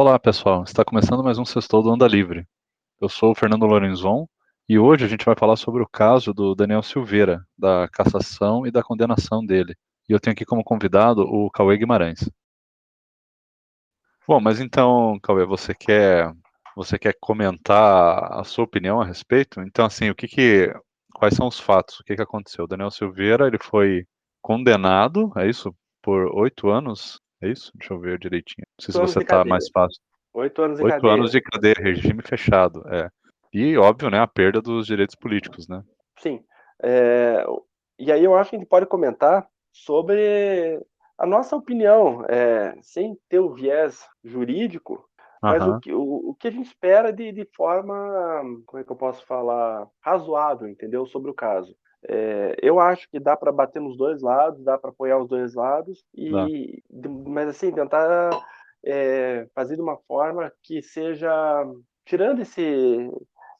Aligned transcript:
Olá, 0.00 0.16
pessoal. 0.16 0.62
Está 0.62 0.84
começando 0.84 1.24
mais 1.24 1.38
um 1.40 1.44
Sextou 1.44 1.82
do 1.82 1.90
Anda 1.90 2.06
Livre. 2.06 2.46
Eu 3.00 3.08
sou 3.08 3.32
o 3.32 3.34
Fernando 3.34 3.66
Lorenzon 3.66 4.28
e 4.68 4.78
hoje 4.78 5.04
a 5.04 5.08
gente 5.08 5.24
vai 5.24 5.34
falar 5.34 5.56
sobre 5.56 5.82
o 5.82 5.88
caso 5.88 6.32
do 6.32 6.54
Daniel 6.54 6.84
Silveira, 6.84 7.44
da 7.58 7.88
cassação 7.88 8.64
e 8.64 8.70
da 8.70 8.80
condenação 8.80 9.44
dele. 9.44 9.74
E 10.08 10.12
eu 10.12 10.20
tenho 10.20 10.34
aqui 10.34 10.44
como 10.44 10.62
convidado 10.62 11.22
o 11.22 11.50
Cauê 11.50 11.76
Guimarães. 11.76 12.30
Bom, 14.24 14.40
mas 14.40 14.60
então, 14.60 15.18
Cauê, 15.20 15.44
você 15.44 15.74
quer 15.74 16.32
você 16.76 16.96
quer 16.96 17.16
comentar 17.20 18.38
a 18.38 18.44
sua 18.44 18.66
opinião 18.66 19.00
a 19.00 19.04
respeito? 19.04 19.60
Então, 19.62 19.84
assim, 19.84 20.10
o 20.10 20.14
que 20.14 20.28
que 20.28 20.72
quais 21.12 21.34
são 21.34 21.48
os 21.48 21.58
fatos? 21.58 21.98
O 21.98 22.04
que 22.04 22.14
que 22.14 22.22
aconteceu? 22.22 22.66
O 22.66 22.68
Daniel 22.68 22.92
Silveira, 22.92 23.48
ele 23.48 23.58
foi 23.60 24.06
condenado, 24.40 25.32
é 25.36 25.48
isso? 25.48 25.74
Por 26.00 26.30
oito 26.36 26.68
anos 26.68 27.18
é 27.42 27.48
isso? 27.48 27.72
Deixa 27.74 27.94
eu 27.94 28.00
ver 28.00 28.18
direitinho. 28.18 28.66
Não 28.78 28.84
sei 28.84 28.92
se 28.92 29.00
você 29.00 29.24
tá 29.24 29.44
mais 29.44 29.68
fácil. 29.70 30.00
Oito 30.34 30.62
anos 30.62 30.78
de 30.78 30.84
Oito 30.84 30.94
cadeia. 30.94 31.14
anos 31.14 31.30
de 31.30 31.40
cadeia, 31.40 31.74
regime 31.78 32.22
fechado, 32.22 32.82
é. 32.88 33.08
E, 33.52 33.76
óbvio, 33.76 34.10
né, 34.10 34.20
a 34.20 34.26
perda 34.26 34.60
dos 34.60 34.86
direitos 34.86 35.14
políticos, 35.16 35.66
né? 35.68 35.82
Sim. 36.18 36.44
É, 36.82 37.44
e 37.98 38.12
aí 38.12 38.22
eu 38.22 38.36
acho 38.36 38.50
que 38.50 38.56
a 38.56 38.58
gente 38.58 38.68
pode 38.68 38.86
comentar 38.86 39.48
sobre 39.72 40.80
a 41.18 41.26
nossa 41.26 41.56
opinião, 41.56 42.24
é, 42.28 42.76
sem 42.82 43.18
ter 43.28 43.40
o 43.40 43.54
viés 43.54 44.06
jurídico, 44.22 45.08
mas 45.42 45.62
Aham, 45.62 45.76
o, 45.76 45.80
que, 45.80 45.92
o, 45.92 46.02
o 46.30 46.34
que 46.34 46.48
a 46.48 46.50
gente 46.50 46.66
espera 46.66 47.12
de, 47.12 47.32
de 47.32 47.44
forma, 47.56 47.94
como 48.66 48.80
é 48.80 48.84
que 48.84 48.92
eu 48.92 48.96
posso 48.96 49.24
falar, 49.24 49.88
razoável, 50.00 50.68
entendeu? 50.68 51.06
Sobre 51.06 51.30
o 51.30 51.34
caso. 51.34 51.74
É, 52.06 52.56
eu 52.62 52.78
acho 52.78 53.08
que 53.10 53.18
dá 53.18 53.36
para 53.36 53.50
bater 53.50 53.80
nos 53.80 53.96
dois 53.96 54.22
lados, 54.22 54.62
dá 54.64 54.78
para 54.78 54.90
apoiar 54.90 55.18
os 55.18 55.28
dois 55.28 55.54
lados, 55.54 56.04
e, 56.14 56.82
mas 57.26 57.48
assim, 57.48 57.72
tentar 57.72 58.30
é, 58.84 59.46
fazer 59.54 59.76
de 59.76 59.82
uma 59.82 59.96
forma 60.06 60.52
que 60.62 60.82
seja 60.82 61.30
tirando 62.04 62.40
esse, 62.40 63.10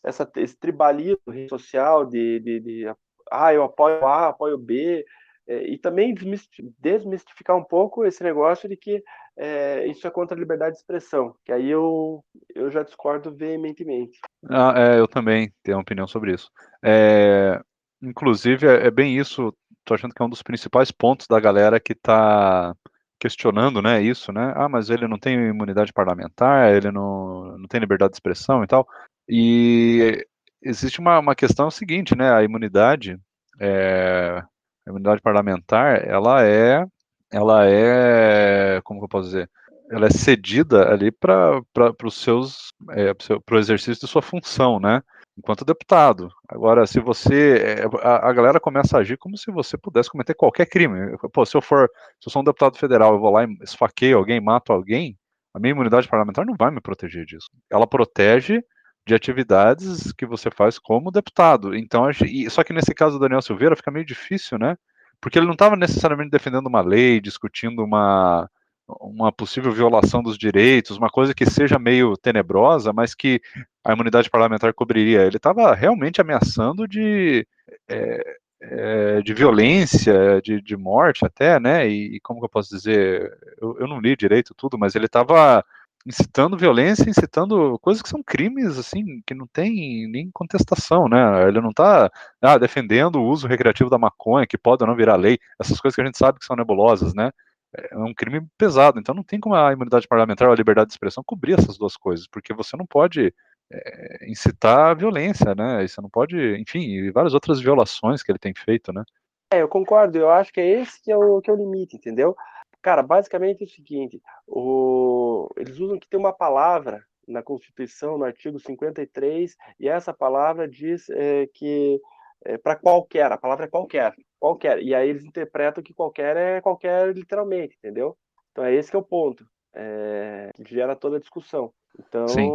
essa, 0.02 0.30
esse 0.36 0.56
tribalismo 0.56 1.18
social 1.48 2.06
de, 2.06 2.40
de, 2.40 2.60
de 2.60 2.94
ah, 3.30 3.52
eu 3.52 3.62
apoio 3.62 4.06
A, 4.06 4.28
apoio 4.28 4.56
B, 4.56 5.04
é, 5.46 5.62
e 5.64 5.78
também 5.78 6.14
desmisti- 6.14 6.70
desmistificar 6.78 7.56
um 7.56 7.64
pouco 7.64 8.04
esse 8.04 8.22
negócio 8.22 8.68
de 8.68 8.76
que 8.76 9.02
é, 9.36 9.86
isso 9.86 10.06
é 10.06 10.10
contra 10.10 10.36
a 10.36 10.40
liberdade 10.40 10.72
de 10.72 10.78
expressão, 10.78 11.34
que 11.44 11.52
aí 11.52 11.68
eu, 11.70 12.24
eu 12.54 12.70
já 12.70 12.82
discordo 12.82 13.34
veementemente. 13.34 14.18
Ah, 14.48 14.74
é, 14.76 14.98
eu 14.98 15.08
também 15.08 15.52
tenho 15.62 15.76
uma 15.76 15.82
opinião 15.82 16.06
sobre 16.06 16.34
isso. 16.34 16.50
É, 16.82 17.60
inclusive, 18.02 18.66
é, 18.66 18.86
é 18.86 18.90
bem 18.90 19.16
isso, 19.16 19.54
tô 19.84 19.94
achando 19.94 20.14
que 20.14 20.22
é 20.22 20.24
um 20.24 20.30
dos 20.30 20.42
principais 20.42 20.90
pontos 20.90 21.26
da 21.26 21.40
galera 21.40 21.80
que 21.80 21.94
tá 21.94 22.74
questionando, 23.18 23.82
né, 23.82 24.00
isso, 24.00 24.32
né? 24.32 24.52
Ah, 24.56 24.68
mas 24.68 24.90
ele 24.90 25.08
não 25.08 25.18
tem 25.18 25.34
imunidade 25.34 25.92
parlamentar, 25.92 26.72
ele 26.72 26.90
não, 26.92 27.58
não 27.58 27.66
tem 27.68 27.80
liberdade 27.80 28.12
de 28.12 28.16
expressão 28.16 28.62
e 28.62 28.66
tal. 28.66 28.86
E 29.28 30.24
existe 30.62 31.00
uma, 31.00 31.18
uma 31.18 31.34
questão 31.34 31.70
seguinte, 31.70 32.16
né? 32.16 32.32
A 32.32 32.42
imunidade, 32.42 33.18
é, 33.60 34.42
a 34.86 34.90
imunidade 34.90 35.20
parlamentar, 35.20 36.06
ela 36.06 36.44
é, 36.44 36.86
ela 37.30 37.66
é, 37.66 38.80
como 38.82 39.00
que 39.00 39.04
eu 39.04 39.08
posso 39.08 39.26
dizer? 39.26 39.50
Ela 39.90 40.06
é 40.06 40.10
cedida 40.10 40.90
ali 40.90 41.10
para 41.10 41.62
os 42.04 42.14
seus, 42.22 42.72
é, 42.90 43.12
para 43.14 43.56
o 43.56 43.58
exercício 43.58 44.06
de 44.06 44.10
sua 44.10 44.22
função, 44.22 44.78
né? 44.78 45.02
Enquanto 45.38 45.64
deputado. 45.64 46.30
Agora, 46.48 46.84
se 46.84 46.98
você, 46.98 47.78
é, 47.78 48.06
a, 48.06 48.28
a 48.28 48.32
galera 48.32 48.58
começa 48.58 48.96
a 48.96 49.00
agir 49.00 49.16
como 49.16 49.38
se 49.38 49.52
você 49.52 49.78
pudesse 49.78 50.10
cometer 50.10 50.34
qualquer 50.34 50.66
crime. 50.66 51.16
Pô, 51.32 51.46
se 51.46 51.56
eu 51.56 51.62
for, 51.62 51.88
se 52.20 52.28
eu 52.28 52.32
sou 52.32 52.42
um 52.42 52.44
deputado 52.44 52.76
federal, 52.76 53.14
eu 53.14 53.20
vou 53.20 53.30
lá 53.30 53.44
e 53.44 53.56
esfaqueio 53.62 54.18
alguém, 54.18 54.40
mato 54.40 54.72
alguém, 54.72 55.16
a 55.54 55.60
minha 55.60 55.70
imunidade 55.70 56.08
parlamentar 56.08 56.44
não 56.44 56.56
vai 56.58 56.72
me 56.72 56.80
proteger 56.80 57.24
disso. 57.24 57.48
Ela 57.70 57.86
protege 57.86 58.62
de 59.06 59.14
atividades 59.14 60.12
que 60.12 60.26
você 60.26 60.50
faz 60.50 60.78
como 60.78 61.12
deputado. 61.12 61.74
Então, 61.74 62.04
só 62.50 62.64
que 62.64 62.72
nesse 62.72 62.92
caso 62.92 63.16
do 63.16 63.22
Daniel 63.22 63.40
Silveira 63.40 63.76
fica 63.76 63.90
meio 63.90 64.04
difícil, 64.04 64.58
né? 64.58 64.76
Porque 65.20 65.38
ele 65.38 65.46
não 65.46 65.54
estava 65.54 65.76
necessariamente 65.76 66.30
defendendo 66.30 66.66
uma 66.66 66.80
lei, 66.80 67.20
discutindo 67.20 67.82
uma, 67.82 68.50
uma 68.88 69.30
possível 69.30 69.70
violação 69.72 70.22
dos 70.22 70.38
direitos, 70.38 70.96
uma 70.96 71.10
coisa 71.10 71.34
que 71.34 71.44
seja 71.44 71.78
meio 71.78 72.16
tenebrosa, 72.16 72.92
mas 72.92 73.14
que 73.14 73.40
a 73.84 73.92
imunidade 73.92 74.30
parlamentar 74.30 74.72
cobriria. 74.72 75.22
Ele 75.22 75.36
estava 75.36 75.74
realmente 75.74 76.20
ameaçando 76.20 76.88
de, 76.88 77.46
é, 77.88 78.38
é, 78.62 79.22
de 79.22 79.34
violência, 79.34 80.40
de, 80.42 80.60
de, 80.62 80.76
morte 80.76 81.24
até, 81.24 81.60
né? 81.60 81.86
E, 81.86 82.18
como 82.20 82.40
que 82.40 82.46
eu 82.46 82.50
posso 82.50 82.74
dizer? 82.74 83.30
Eu, 83.60 83.76
eu 83.80 83.86
não 83.86 84.00
li 84.00 84.16
direito 84.16 84.54
tudo, 84.54 84.78
mas 84.78 84.94
ele 84.94 85.06
estava 85.06 85.64
incitando 86.06 86.56
violência, 86.56 87.10
incitando 87.10 87.78
coisas 87.80 88.02
que 88.02 88.08
são 88.08 88.22
crimes, 88.22 88.78
assim, 88.78 89.20
que 89.26 89.34
não 89.34 89.46
tem 89.46 90.08
nem 90.08 90.30
contestação, 90.32 91.08
né? 91.08 91.48
Ele 91.48 91.60
não 91.60 91.70
está 91.70 92.10
ah, 92.40 92.56
defendendo 92.56 93.16
o 93.16 93.26
uso 93.26 93.46
recreativo 93.46 93.90
da 93.90 93.98
maconha, 93.98 94.46
que 94.46 94.56
pode 94.56 94.82
ou 94.82 94.88
não 94.88 94.96
virar 94.96 95.16
lei, 95.16 95.38
essas 95.60 95.80
coisas 95.80 95.94
que 95.94 96.00
a 96.00 96.04
gente 96.06 96.18
sabe 96.18 96.38
que 96.38 96.46
são 96.46 96.56
nebulosas, 96.56 97.14
né? 97.14 97.30
É 97.74 97.98
um 97.98 98.14
crime 98.14 98.46
pesado, 98.56 98.98
então 98.98 99.14
não 99.14 99.22
tem 99.22 99.38
como 99.38 99.54
a 99.54 99.72
imunidade 99.72 100.08
parlamentar 100.08 100.48
ou 100.48 100.54
a 100.54 100.56
liberdade 100.56 100.88
de 100.88 100.94
expressão 100.94 101.22
cobrir 101.24 101.58
essas 101.58 101.76
duas 101.76 101.96
coisas, 101.96 102.26
porque 102.26 102.54
você 102.54 102.76
não 102.76 102.86
pode 102.86 103.32
é, 103.70 104.30
incitar 104.30 104.90
a 104.90 104.94
violência, 104.94 105.54
né? 105.54 105.84
E 105.84 105.88
você 105.88 106.00
não 106.00 106.08
pode, 106.08 106.36
enfim, 106.58 106.80
e 106.80 107.10
várias 107.10 107.34
outras 107.34 107.60
violações 107.60 108.22
que 108.22 108.32
ele 108.32 108.38
tem 108.38 108.54
feito, 108.54 108.92
né? 108.92 109.04
É, 109.52 109.62
eu 109.62 109.68
concordo, 109.68 110.18
eu 110.18 110.30
acho 110.30 110.52
que 110.52 110.60
é 110.60 110.80
esse 110.80 111.02
que 111.02 111.10
é 111.10 111.16
o, 111.16 111.40
que 111.40 111.50
é 111.50 111.52
o 111.52 111.56
limite, 111.56 111.96
entendeu? 111.96 112.34
Cara, 112.82 113.02
basicamente 113.02 113.62
é 113.62 113.66
o 113.66 113.70
seguinte, 113.70 114.22
o... 114.46 115.48
eles 115.56 115.78
usam 115.78 115.98
que 115.98 116.08
tem 116.08 116.18
uma 116.18 116.32
palavra 116.32 117.02
na 117.26 117.42
Constituição, 117.42 118.16
no 118.16 118.24
artigo 118.24 118.58
53, 118.58 119.56
e 119.78 119.88
essa 119.88 120.14
palavra 120.14 120.66
diz 120.66 121.08
é, 121.10 121.46
que 121.52 122.00
é, 122.44 122.56
para 122.56 122.76
qualquer, 122.76 123.30
a 123.30 123.38
palavra 123.38 123.66
é 123.66 123.68
qualquer, 123.68 124.14
qualquer, 124.38 124.82
e 124.82 124.94
aí 124.94 125.08
eles 125.08 125.24
interpretam 125.24 125.82
que 125.82 125.94
qualquer 125.94 126.36
é 126.36 126.60
qualquer 126.60 127.14
literalmente, 127.14 127.76
entendeu? 127.78 128.16
Então 128.52 128.64
é 128.64 128.74
esse 128.74 128.90
que 128.90 128.96
é 128.96 128.98
o 128.98 129.04
ponto, 129.04 129.46
é, 129.74 130.50
que 130.64 130.74
gera 130.74 130.96
toda 130.96 131.16
a 131.16 131.20
discussão. 131.20 131.72
Então, 131.98 132.28
Sim. 132.28 132.50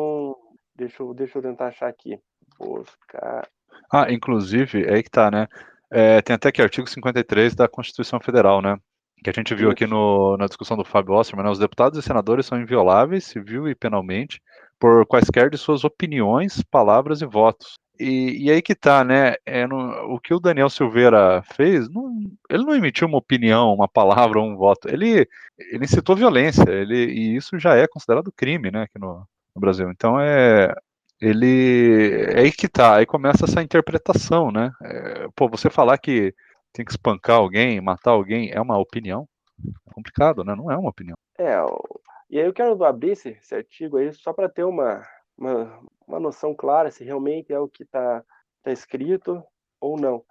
deixa 0.76 1.04
eu, 1.04 1.14
deixa 1.14 1.38
eu 1.38 1.42
tentar 1.42 1.68
achar 1.68 1.88
aqui, 1.88 2.20
buscar... 2.58 3.48
Ah, 3.92 4.12
inclusive, 4.12 4.86
é 4.86 4.96
aí 4.96 5.04
que 5.04 5.10
tá, 5.10 5.30
né? 5.30 5.48
É, 5.92 6.22
tem 6.22 6.36
até 6.36 6.50
aqui 6.50 6.62
artigo 6.62 6.88
53 6.88 7.54
da 7.54 7.68
Constituição 7.68 8.20
Federal, 8.20 8.62
né? 8.62 8.78
Que 9.24 9.30
a 9.30 9.34
gente 9.34 9.54
viu 9.54 9.70
aqui 9.70 9.86
no, 9.86 10.36
na 10.38 10.48
discussão 10.48 10.76
do 10.76 10.84
Fábio 10.84 11.14
Osterman, 11.14 11.46
né? 11.46 11.52
Os 11.52 11.60
deputados 11.60 11.98
e 11.98 12.02
senadores 12.02 12.46
são 12.46 12.60
invioláveis, 12.60 13.26
civil 13.26 13.68
e 13.68 13.76
penalmente, 13.76 14.42
por 14.80 15.06
quaisquer 15.06 15.50
de 15.50 15.58
suas 15.58 15.84
opiniões, 15.84 16.64
palavras 16.64 17.22
e 17.22 17.26
votos. 17.26 17.76
E, 18.04 18.46
e 18.46 18.52
aí 18.52 18.62
que 18.62 18.76
tá, 18.76 19.04
né? 19.04 19.36
É 19.46 19.66
no, 19.66 20.14
o 20.14 20.20
que 20.20 20.34
o 20.34 20.40
Daniel 20.40 20.70
Silveira 20.70 21.42
fez, 21.56 21.90
não, 21.90 22.12
ele 22.50 22.66
não 22.66 22.76
emitiu 22.76 23.08
uma 23.08 23.18
opinião, 23.18 23.74
uma 23.74 23.88
palavra 23.88 24.42
um 24.42 24.58
voto. 24.58 24.90
Ele, 24.90 25.28
ele 25.58 25.86
incitou 25.86 26.16
violência, 26.16 26.70
ele, 26.70 27.06
e 27.06 27.36
isso 27.36 27.58
já 27.58 27.76
é 27.76 27.88
considerado 27.88 28.32
crime, 28.32 28.70
né, 28.70 28.84
aqui 28.84 29.00
no, 29.00 29.26
no 29.56 29.62
Brasil. 29.62 29.90
Então 29.90 30.20
é, 30.20 30.74
ele 31.22 32.26
é 32.36 32.42
aí 32.42 32.52
que 32.52 32.68
tá, 32.68 32.98
aí 32.98 33.06
começa 33.06 33.46
essa 33.46 33.64
interpretação, 33.64 34.52
né? 34.52 34.72
É, 34.82 35.28
pô, 35.34 35.48
você 35.48 35.70
falar 35.70 35.98
que 35.98 36.34
tem 36.74 36.84
que 36.84 36.92
espancar 36.92 37.38
alguém, 37.38 37.80
matar 37.80 38.12
alguém, 38.12 38.52
é 38.52 38.60
uma 38.60 38.78
opinião? 38.78 39.26
É 39.88 39.94
complicado, 39.94 40.44
né? 40.44 40.56
Não 40.56 40.70
é 40.70 40.78
uma 40.78 40.90
opinião. 40.90 41.16
É, 41.40 41.56
e 42.30 42.38
aí 42.38 42.46
eu 42.46 42.54
quero 42.54 42.84
abrir 42.84 43.12
esse, 43.12 43.30
esse 43.30 43.56
artigo 43.56 43.96
aí 43.96 44.12
só 44.12 44.34
para 44.34 44.50
ter 44.50 44.66
uma, 44.66 45.06
uma, 45.38 45.80
uma, 46.08 46.20
noção 46.20 46.54
clara 46.54 46.92
se 46.92 47.04
realmente 47.04 47.54
é 47.54 47.60
o 47.60 47.68
que 47.68 47.84
está 47.84 48.24
tá 48.64 48.72
escrito 48.72 49.44
ou 49.80 50.00
não. 50.00 50.24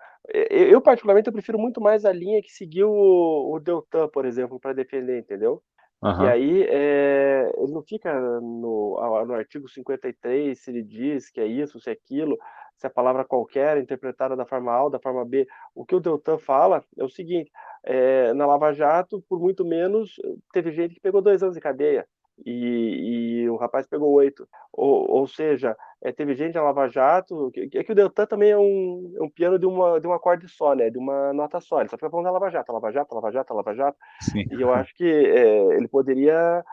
Eu, 0.51 0.81
particularmente, 0.81 1.27
eu 1.27 1.33
prefiro 1.33 1.59
muito 1.59 1.81
mais 1.81 2.05
a 2.05 2.13
linha 2.13 2.41
que 2.41 2.51
seguiu 2.53 2.91
o, 2.91 3.55
o 3.55 3.61
Deltan, 3.61 4.09
por 4.09 4.25
exemplo, 4.25 4.61
para 4.61 4.73
defender, 4.73 5.19
entendeu? 5.19 5.63
Uhum. 6.01 6.25
E 6.25 6.29
aí, 6.29 6.63
é, 6.69 7.53
ele 7.57 7.73
não 7.73 7.83
fica 7.83 8.13
no, 8.41 9.25
no 9.27 9.35
artigo 9.35 9.69
53 9.69 10.59
se 10.59 10.71
ele 10.71 10.83
diz 10.83 11.31
que 11.31 11.41
é 11.41 11.47
isso, 11.47 11.81
se 11.81 11.91
é 11.91 11.93
aquilo, 11.93 12.39
se 12.77 12.87
a 12.87 12.91
palavra 12.91 13.25
qualquer 13.25 13.79
interpretada 13.79 14.35
da 14.35 14.45
forma 14.45 14.73
A 14.73 14.85
ou 14.85 14.91
da 14.91 14.99
forma 14.99 15.25
B. 15.25 15.47
O 15.75 15.85
que 15.85 15.95
o 15.95 16.01
Deltan 16.01 16.39
fala 16.39 16.85
é 16.99 17.05
o 17.05 17.09
seguinte: 17.09 17.51
é, 17.85 18.33
na 18.35 18.47
Lava 18.47 18.73
Jato, 18.73 19.23
por 19.29 19.39
muito 19.39 19.65
menos, 19.65 20.17
teve 20.53 20.73
gente 20.73 20.95
que 20.95 21.01
pegou 21.01 21.23
dois 21.23 21.43
anos 21.43 21.55
de 21.55 21.61
cadeia. 21.61 22.07
E, 22.45 23.43
e 23.43 23.51
o 23.51 23.57
rapaz 23.57 23.87
pegou 23.87 24.11
oito. 24.13 24.49
Ou, 24.73 25.11
ou 25.11 25.27
seja, 25.27 25.77
é, 26.03 26.11
teve 26.13 26.35
gente 26.35 26.55
na 26.55 26.63
Lava 26.63 26.89
Jato. 26.89 27.51
Que, 27.53 27.79
é 27.79 27.85
que 27.85 27.93
o 27.93 27.95
Deltan 27.95 28.27
também 28.27 28.51
é 28.51 28.59
um, 28.59 29.15
é 29.17 29.23
um 29.23 29.31
piano 29.31 29.59
de, 29.59 29.67
uma, 29.67 30.01
de 30.01 30.07
um 30.07 30.13
acorde 30.13 30.49
só, 30.49 30.75
né? 30.75 30.91
De 30.91 30.99
uma 30.99 31.33
nota 31.33 31.61
só. 31.61 31.81
Ele 31.81 31.89
só 31.89 31.97
fica 31.97 32.11
falando 32.11 32.27
da 32.27 32.33
Lava 32.33 32.51
Jato, 32.51 32.73
Lava 32.73 32.93
Jato, 32.93 33.15
Lava 33.15 33.33
Jato, 33.33 33.55
Lava 33.55 33.75
Jato. 33.75 33.99
Sim. 34.21 34.45
E 34.51 34.61
eu 34.61 34.73
acho 34.73 34.95
que 34.95 35.05
é, 35.05 35.77
ele 35.77 35.89
poderia 35.89 36.65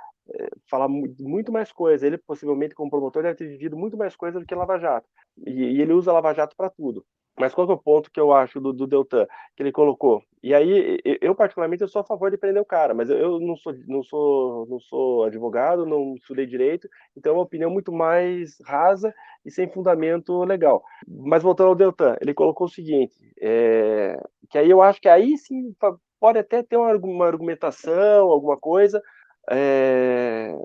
falar 0.69 0.87
muito 0.87 1.51
mais 1.51 1.71
coisa. 1.71 2.05
Ele, 2.05 2.17
possivelmente, 2.17 2.75
como 2.75 2.89
promotor, 2.89 3.23
deve 3.23 3.35
ter 3.35 3.47
vivido 3.47 3.77
muito 3.77 3.97
mais 3.97 4.15
coisa 4.15 4.39
do 4.39 4.45
que 4.45 4.55
Lava 4.55 4.79
Jato. 4.79 5.07
E, 5.45 5.51
e 5.51 5.81
ele 5.81 5.93
usa 5.93 6.11
Lava 6.11 6.33
Jato 6.33 6.55
para 6.55 6.69
tudo. 6.69 7.05
Mas 7.39 7.53
qual 7.53 7.69
é 7.69 7.73
o 7.73 7.77
ponto 7.77 8.11
que 8.11 8.19
eu 8.19 8.33
acho 8.33 8.59
do, 8.59 8.73
do 8.73 8.85
Deltan 8.85 9.25
que 9.55 9.63
ele 9.63 9.71
colocou? 9.71 10.21
E 10.43 10.53
aí, 10.53 10.99
eu 11.21 11.33
particularmente 11.33 11.81
eu 11.81 11.87
sou 11.87 12.01
a 12.01 12.03
favor 12.03 12.29
de 12.29 12.37
prender 12.37 12.61
o 12.61 12.65
cara, 12.65 12.93
mas 12.93 13.09
eu 13.09 13.39
não 13.39 13.55
sou, 13.55 13.73
não 13.87 14.03
sou, 14.03 14.65
não 14.67 14.79
sou 14.79 15.23
advogado, 15.23 15.85
não 15.85 16.15
estudei 16.15 16.45
direito, 16.45 16.89
então 17.15 17.31
é 17.31 17.35
uma 17.35 17.43
opinião 17.43 17.69
muito 17.71 17.93
mais 17.93 18.57
rasa 18.65 19.13
e 19.45 19.51
sem 19.51 19.69
fundamento 19.69 20.43
legal. 20.43 20.83
Mas 21.07 21.41
voltando 21.41 21.69
ao 21.69 21.75
Deltan, 21.75 22.17
ele 22.21 22.33
colocou 22.33 22.67
o 22.67 22.69
seguinte, 22.69 23.15
é, 23.39 24.21
que 24.49 24.57
aí 24.57 24.69
eu 24.69 24.81
acho 24.81 24.99
que 24.99 25.07
aí 25.07 25.37
sim 25.37 25.73
pode 26.19 26.39
até 26.39 26.61
ter 26.61 26.75
uma, 26.75 26.93
uma 26.93 27.25
argumentação, 27.25 28.27
alguma 28.27 28.57
coisa, 28.57 29.01
é, 29.49 30.55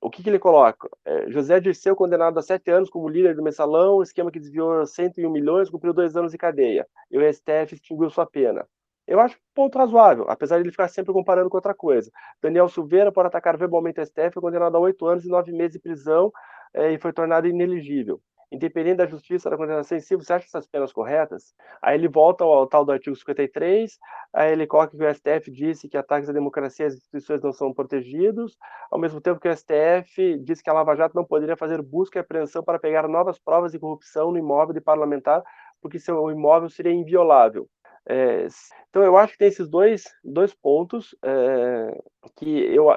o 0.00 0.10
que, 0.10 0.22
que 0.22 0.30
ele 0.30 0.38
coloca? 0.38 0.88
É, 1.04 1.30
José 1.30 1.60
Dirceu, 1.60 1.94
condenado 1.96 2.38
a 2.38 2.42
sete 2.42 2.70
anos 2.70 2.90
como 2.90 3.08
líder 3.08 3.34
do 3.34 3.42
mensalão, 3.42 4.02
esquema 4.02 4.30
que 4.30 4.40
desviou 4.40 4.86
101 4.86 5.30
milhões, 5.30 5.70
cumpriu 5.70 5.92
dois 5.92 6.16
anos 6.16 6.32
de 6.32 6.38
cadeia. 6.38 6.86
E 7.10 7.18
o 7.18 7.32
STF 7.32 7.74
extinguiu 7.74 8.10
sua 8.10 8.26
pena. 8.26 8.66
Eu 9.06 9.20
acho 9.20 9.36
ponto 9.54 9.76
razoável, 9.76 10.26
apesar 10.28 10.56
de 10.56 10.62
ele 10.62 10.70
ficar 10.70 10.88
sempre 10.88 11.12
comparando 11.12 11.50
com 11.50 11.56
outra 11.56 11.74
coisa. 11.74 12.10
Daniel 12.40 12.68
Silveira, 12.68 13.10
por 13.10 13.26
atacar 13.26 13.56
verbalmente 13.56 14.00
o 14.00 14.06
STF, 14.06 14.34
foi 14.34 14.42
condenado 14.42 14.76
a 14.76 14.80
oito 14.80 15.06
anos 15.06 15.24
e 15.24 15.28
nove 15.28 15.52
meses 15.52 15.72
de 15.72 15.80
prisão 15.80 16.32
é, 16.72 16.92
e 16.92 16.98
foi 16.98 17.12
tornado 17.12 17.46
inelegível 17.48 18.20
independente 18.50 18.96
da 18.96 19.06
justiça 19.06 19.48
da 19.48 19.56
condenação 19.56 19.96
em 19.96 20.00
si, 20.00 20.16
você 20.16 20.32
acha 20.32 20.46
essas 20.46 20.66
penas 20.66 20.92
corretas? 20.92 21.54
Aí 21.80 21.96
ele 21.96 22.08
volta 22.08 22.44
ao, 22.44 22.52
ao, 22.52 22.66
tal 22.66 22.84
do 22.84 22.92
artigo 22.92 23.14
53, 23.14 23.98
aí 24.32 24.52
ele 24.52 24.66
coloca 24.66 24.96
que 24.96 25.02
o 25.02 25.14
STF 25.14 25.50
disse 25.50 25.88
que 25.88 25.96
ataques 25.96 26.28
à 26.28 26.32
democracia 26.32 26.86
e 26.86 26.88
às 26.88 26.94
instituições 26.94 27.40
não 27.42 27.52
são 27.52 27.72
protegidos, 27.72 28.56
ao 28.90 28.98
mesmo 28.98 29.20
tempo 29.20 29.40
que 29.40 29.48
o 29.48 29.56
STF 29.56 30.38
disse 30.38 30.62
que 30.62 30.70
a 30.70 30.72
Lava 30.72 30.96
Jato 30.96 31.14
não 31.16 31.24
poderia 31.24 31.56
fazer 31.56 31.80
busca 31.82 32.18
e 32.18 32.20
apreensão 32.20 32.62
para 32.62 32.78
pegar 32.78 33.06
novas 33.08 33.38
provas 33.38 33.72
de 33.72 33.78
corrupção 33.78 34.32
no 34.32 34.38
imóvel 34.38 34.74
de 34.74 34.80
parlamentar, 34.80 35.42
porque 35.80 35.98
seu 35.98 36.30
imóvel 36.30 36.68
seria 36.68 36.92
inviolável. 36.92 37.68
É, 38.08 38.46
então 38.88 39.02
eu 39.02 39.16
acho 39.16 39.34
que 39.34 39.38
tem 39.38 39.48
esses 39.48 39.68
dois, 39.68 40.04
dois 40.24 40.54
pontos 40.54 41.14
é, 41.22 42.02
que 42.36 42.48
eu 42.74 42.88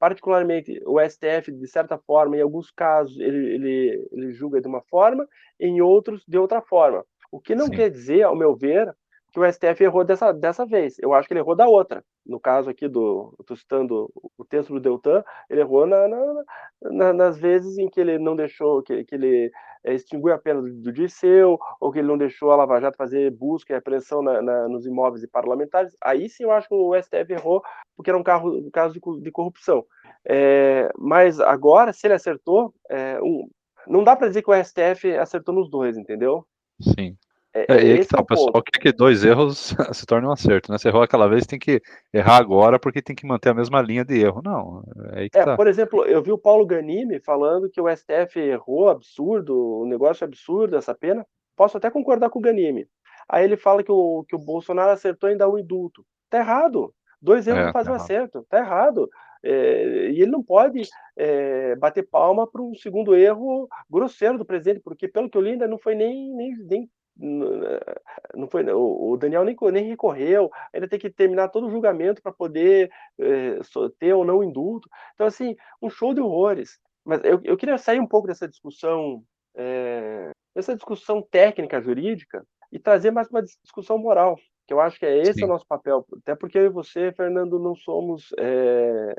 particularmente 0.00 0.80
o 0.86 0.98
STF, 0.98 1.52
de 1.52 1.68
certa 1.68 1.98
forma, 1.98 2.34
em 2.34 2.40
alguns 2.40 2.70
casos, 2.70 3.20
ele, 3.20 3.54
ele, 3.54 4.08
ele 4.10 4.32
julga 4.32 4.58
de 4.58 4.66
uma 4.66 4.80
forma, 4.80 5.28
em 5.60 5.82
outros, 5.82 6.24
de 6.26 6.38
outra 6.38 6.62
forma. 6.62 7.04
O 7.30 7.38
que 7.38 7.54
não 7.54 7.66
Sim. 7.66 7.72
quer 7.72 7.90
dizer, 7.90 8.22
ao 8.22 8.34
meu 8.34 8.56
ver, 8.56 8.92
que 9.32 9.40
o 9.40 9.52
STF 9.52 9.84
errou 9.84 10.04
dessa, 10.04 10.32
dessa 10.32 10.66
vez. 10.66 10.96
Eu 11.00 11.14
acho 11.14 11.28
que 11.28 11.34
ele 11.34 11.40
errou 11.40 11.54
da 11.54 11.66
outra. 11.66 12.04
No 12.26 12.40
caso 12.40 12.70
aqui 12.70 12.88
do. 12.88 13.34
Estou 13.40 13.56
citando 13.56 14.12
o 14.36 14.44
texto 14.44 14.72
do 14.72 14.80
Deltan, 14.80 15.24
ele 15.48 15.60
errou 15.60 15.86
na, 15.86 16.08
na, 16.08 16.44
na, 16.82 17.12
nas 17.12 17.38
vezes 17.38 17.78
em 17.78 17.88
que 17.88 18.00
ele 18.00 18.18
não 18.18 18.36
deixou, 18.36 18.82
que, 18.82 19.04
que 19.04 19.14
ele 19.14 19.50
é, 19.84 19.94
extinguiu 19.94 20.32
a 20.32 20.38
pena 20.38 20.60
do, 20.60 20.92
Dirceu, 20.92 21.58
ou 21.80 21.90
que 21.90 21.98
ele 21.98 22.08
não 22.08 22.18
deixou 22.18 22.50
a 22.50 22.56
Lava 22.56 22.80
Jato 22.80 22.96
fazer 22.96 23.30
busca 23.30 23.72
e 23.72 23.76
apreensão 23.76 24.22
nos 24.68 24.86
imóveis 24.86 25.22
de 25.22 25.28
parlamentares, 25.28 25.94
aí 26.02 26.28
sim 26.28 26.44
eu 26.44 26.50
acho 26.50 26.68
que 26.68 26.74
o 26.74 26.94
STF 27.00 27.32
errou, 27.32 27.62
porque 27.96 28.10
era 28.10 28.18
um, 28.18 28.22
carro, 28.22 28.50
um 28.58 28.70
caso 28.70 28.94
de, 28.94 29.00
de 29.22 29.30
corrupção. 29.30 29.84
É, 30.26 30.90
mas 30.98 31.40
agora, 31.40 31.92
se 31.92 32.06
ele 32.06 32.14
acertou, 32.14 32.74
é, 32.90 33.20
um, 33.22 33.48
não 33.86 34.04
dá 34.04 34.14
para 34.14 34.28
dizer 34.28 34.42
que 34.42 34.50
o 34.50 34.64
STF 34.64 35.16
acertou 35.16 35.54
nos 35.54 35.70
dois, 35.70 35.96
entendeu? 35.96 36.46
Sim. 36.80 37.16
É, 37.52 37.66
é, 37.68 37.84
e 37.84 37.92
aí 37.92 37.98
que 37.98 38.06
tá, 38.06 38.18
é 38.18 38.20
o 38.20 38.24
pessoal 38.24 38.62
quer 38.62 38.78
que 38.78 38.92
dois 38.92 39.24
erros 39.24 39.74
se 39.92 40.06
tornem 40.06 40.28
um 40.28 40.32
acerto, 40.32 40.70
né? 40.70 40.78
Você 40.78 40.88
errou 40.88 41.02
aquela 41.02 41.28
vez, 41.28 41.46
tem 41.46 41.58
que 41.58 41.82
errar 42.12 42.36
agora 42.36 42.78
porque 42.78 43.02
tem 43.02 43.16
que 43.16 43.26
manter 43.26 43.48
a 43.48 43.54
mesma 43.54 43.82
linha 43.82 44.04
de 44.04 44.20
erro. 44.20 44.40
Não, 44.44 44.84
é 45.12 45.20
aí 45.20 45.30
que 45.30 45.38
é, 45.38 45.44
tá. 45.44 45.56
Por 45.56 45.66
exemplo, 45.66 46.04
eu 46.04 46.22
vi 46.22 46.30
o 46.30 46.38
Paulo 46.38 46.64
Ganimi 46.64 47.18
falando 47.18 47.68
que 47.68 47.80
o 47.80 47.88
STF 47.88 48.38
errou, 48.38 48.88
absurdo, 48.88 49.80
o 49.80 49.86
negócio 49.86 50.24
é 50.24 50.26
absurdo, 50.26 50.76
essa 50.76 50.94
pena. 50.94 51.26
Posso 51.56 51.76
até 51.76 51.90
concordar 51.90 52.30
com 52.30 52.38
o 52.38 52.42
Ganimi. 52.42 52.86
Aí 53.28 53.44
ele 53.44 53.56
fala 53.56 53.82
que 53.82 53.92
o, 53.92 54.24
que 54.28 54.36
o 54.36 54.38
Bolsonaro 54.38 54.90
acertou 54.90 55.28
em 55.28 55.36
dar 55.36 55.48
o 55.48 55.58
indulto. 55.58 56.04
Tá 56.28 56.38
errado. 56.38 56.94
Dois 57.20 57.46
erros 57.46 57.60
é, 57.60 57.64
não 57.66 57.72
fazem 57.72 57.92
tá 57.92 57.98
um 57.98 58.02
acerto. 58.02 58.46
Tá 58.48 58.58
errado. 58.58 59.10
É, 59.42 60.10
e 60.10 60.20
ele 60.20 60.30
não 60.30 60.42
pode 60.42 60.82
é, 61.16 61.74
bater 61.76 62.06
palma 62.08 62.46
para 62.46 62.62
um 62.62 62.74
segundo 62.74 63.14
erro 63.14 63.68
grosseiro 63.90 64.38
do 64.38 64.44
presidente, 64.44 64.80
porque, 64.80 65.08
pelo 65.08 65.28
que 65.28 65.36
eu 65.36 65.42
li, 65.42 65.52
ainda 65.52 65.66
não 65.66 65.78
foi 65.78 65.94
nem, 65.94 66.34
nem, 66.34 66.56
nem 66.56 66.90
não 67.20 68.48
foi 68.48 68.64
o 68.72 69.16
Daniel 69.16 69.44
nem, 69.44 69.56
nem 69.72 69.84
recorreu, 69.84 70.50
ainda 70.72 70.88
tem 70.88 70.98
que 70.98 71.10
terminar 71.10 71.48
todo 71.48 71.66
o 71.66 71.70
julgamento 71.70 72.22
para 72.22 72.32
poder 72.32 72.90
é, 73.18 73.58
ter 73.98 74.14
ou 74.14 74.24
não 74.24 74.42
indulto. 74.42 74.88
Então, 75.14 75.26
assim, 75.26 75.54
um 75.82 75.90
show 75.90 76.14
de 76.14 76.20
horrores. 76.20 76.78
Mas 77.04 77.22
eu, 77.24 77.40
eu 77.44 77.56
queria 77.56 77.76
sair 77.78 78.00
um 78.00 78.06
pouco 78.06 78.26
dessa 78.26 78.48
discussão, 78.48 79.22
é, 79.54 80.30
dessa 80.54 80.74
discussão 80.74 81.22
técnica 81.22 81.80
jurídica 81.80 82.44
e 82.72 82.78
trazer 82.78 83.10
mais 83.10 83.28
uma 83.28 83.42
discussão 83.42 83.98
moral, 83.98 84.36
que 84.66 84.72
eu 84.72 84.80
acho 84.80 84.98
que 84.98 85.06
é 85.06 85.18
esse 85.18 85.34
Sim. 85.34 85.44
o 85.44 85.48
nosso 85.48 85.66
papel. 85.66 86.06
Até 86.18 86.34
porque 86.34 86.58
eu 86.58 86.66
e 86.66 86.70
você, 86.70 87.12
Fernando, 87.12 87.58
não 87.58 87.74
somos 87.74 88.28
é, 88.38 89.14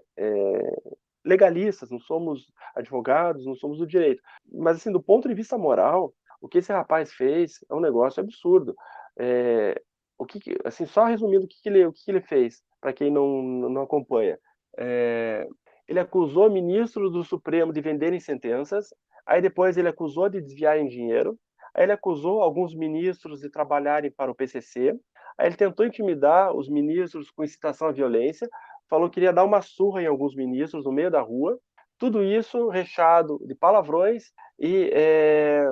legalistas, 1.24 1.92
não 1.92 2.00
somos 2.00 2.52
advogados, 2.76 3.46
não 3.46 3.56
somos 3.56 3.78
do 3.78 3.86
direito. 3.86 4.24
Mas, 4.52 4.78
assim, 4.78 4.92
do 4.92 5.02
ponto 5.02 5.28
de 5.28 5.34
vista 5.34 5.58
moral, 5.58 6.14
o 6.42 6.50
que 6.50 6.58
esse 6.58 6.74
rapaz 6.74 7.14
fez 7.14 7.64
é 7.70 7.76
um 7.76 7.80
negócio 7.80 8.22
absurdo. 8.22 8.76
É, 9.18 9.80
o 10.18 10.26
que, 10.26 10.40
assim, 10.66 10.86
só 10.86 11.06
resumindo 11.06 11.46
o 11.46 11.48
que, 11.48 11.62
que 11.62 11.70
ele, 11.70 11.86
o 11.86 11.94
que, 11.94 12.04
que 12.04 12.12
ele 12.12 12.22
fez, 12.22 12.62
para 12.82 12.92
quem 12.92 13.12
não, 13.12 13.42
não 13.42 13.82
acompanha. 13.84 14.38
É, 14.78 15.48
ele 15.88 16.00
acusou 16.00 16.50
ministros 16.50 17.12
do 17.12 17.24
Supremo 17.24 17.72
de 17.72 17.82
venderem 17.82 18.20
sentenças, 18.20 18.94
aí 19.26 19.42
depois 19.42 19.78
ele 19.78 19.88
acusou 19.88 20.30
de 20.30 20.42
desviarem 20.42 20.88
dinheiro, 20.88 21.38
aí 21.76 21.84
ele 21.84 21.92
acusou 21.92 22.42
alguns 22.42 22.76
ministros 22.76 23.42
de 23.42 23.50
trabalharem 23.50 24.12
para 24.12 24.32
o 24.32 24.36
PCC, 24.36 24.96
aí 25.38 25.48
ele 25.48 25.56
tentou 25.56 25.86
intimidar 25.86 26.56
os 26.56 26.70
ministros 26.70 27.30
com 27.32 27.44
incitação 27.44 27.88
à 27.90 27.92
violência, 27.92 28.50
falou 28.90 29.10
que 29.10 29.20
iria 29.20 29.34
dar 29.34 29.44
uma 29.44 29.62
surra 29.62 30.02
em 30.02 30.08
alguns 30.08 30.36
ministros 30.36 30.86
no 30.86 30.92
meio 30.92 31.12
da 31.12 31.22
rua, 31.22 31.60
tudo 31.98 32.24
isso 32.24 32.68
recheado 32.70 33.40
de 33.46 33.54
palavrões 33.54 34.32
e 34.60 34.90
é, 34.94 35.72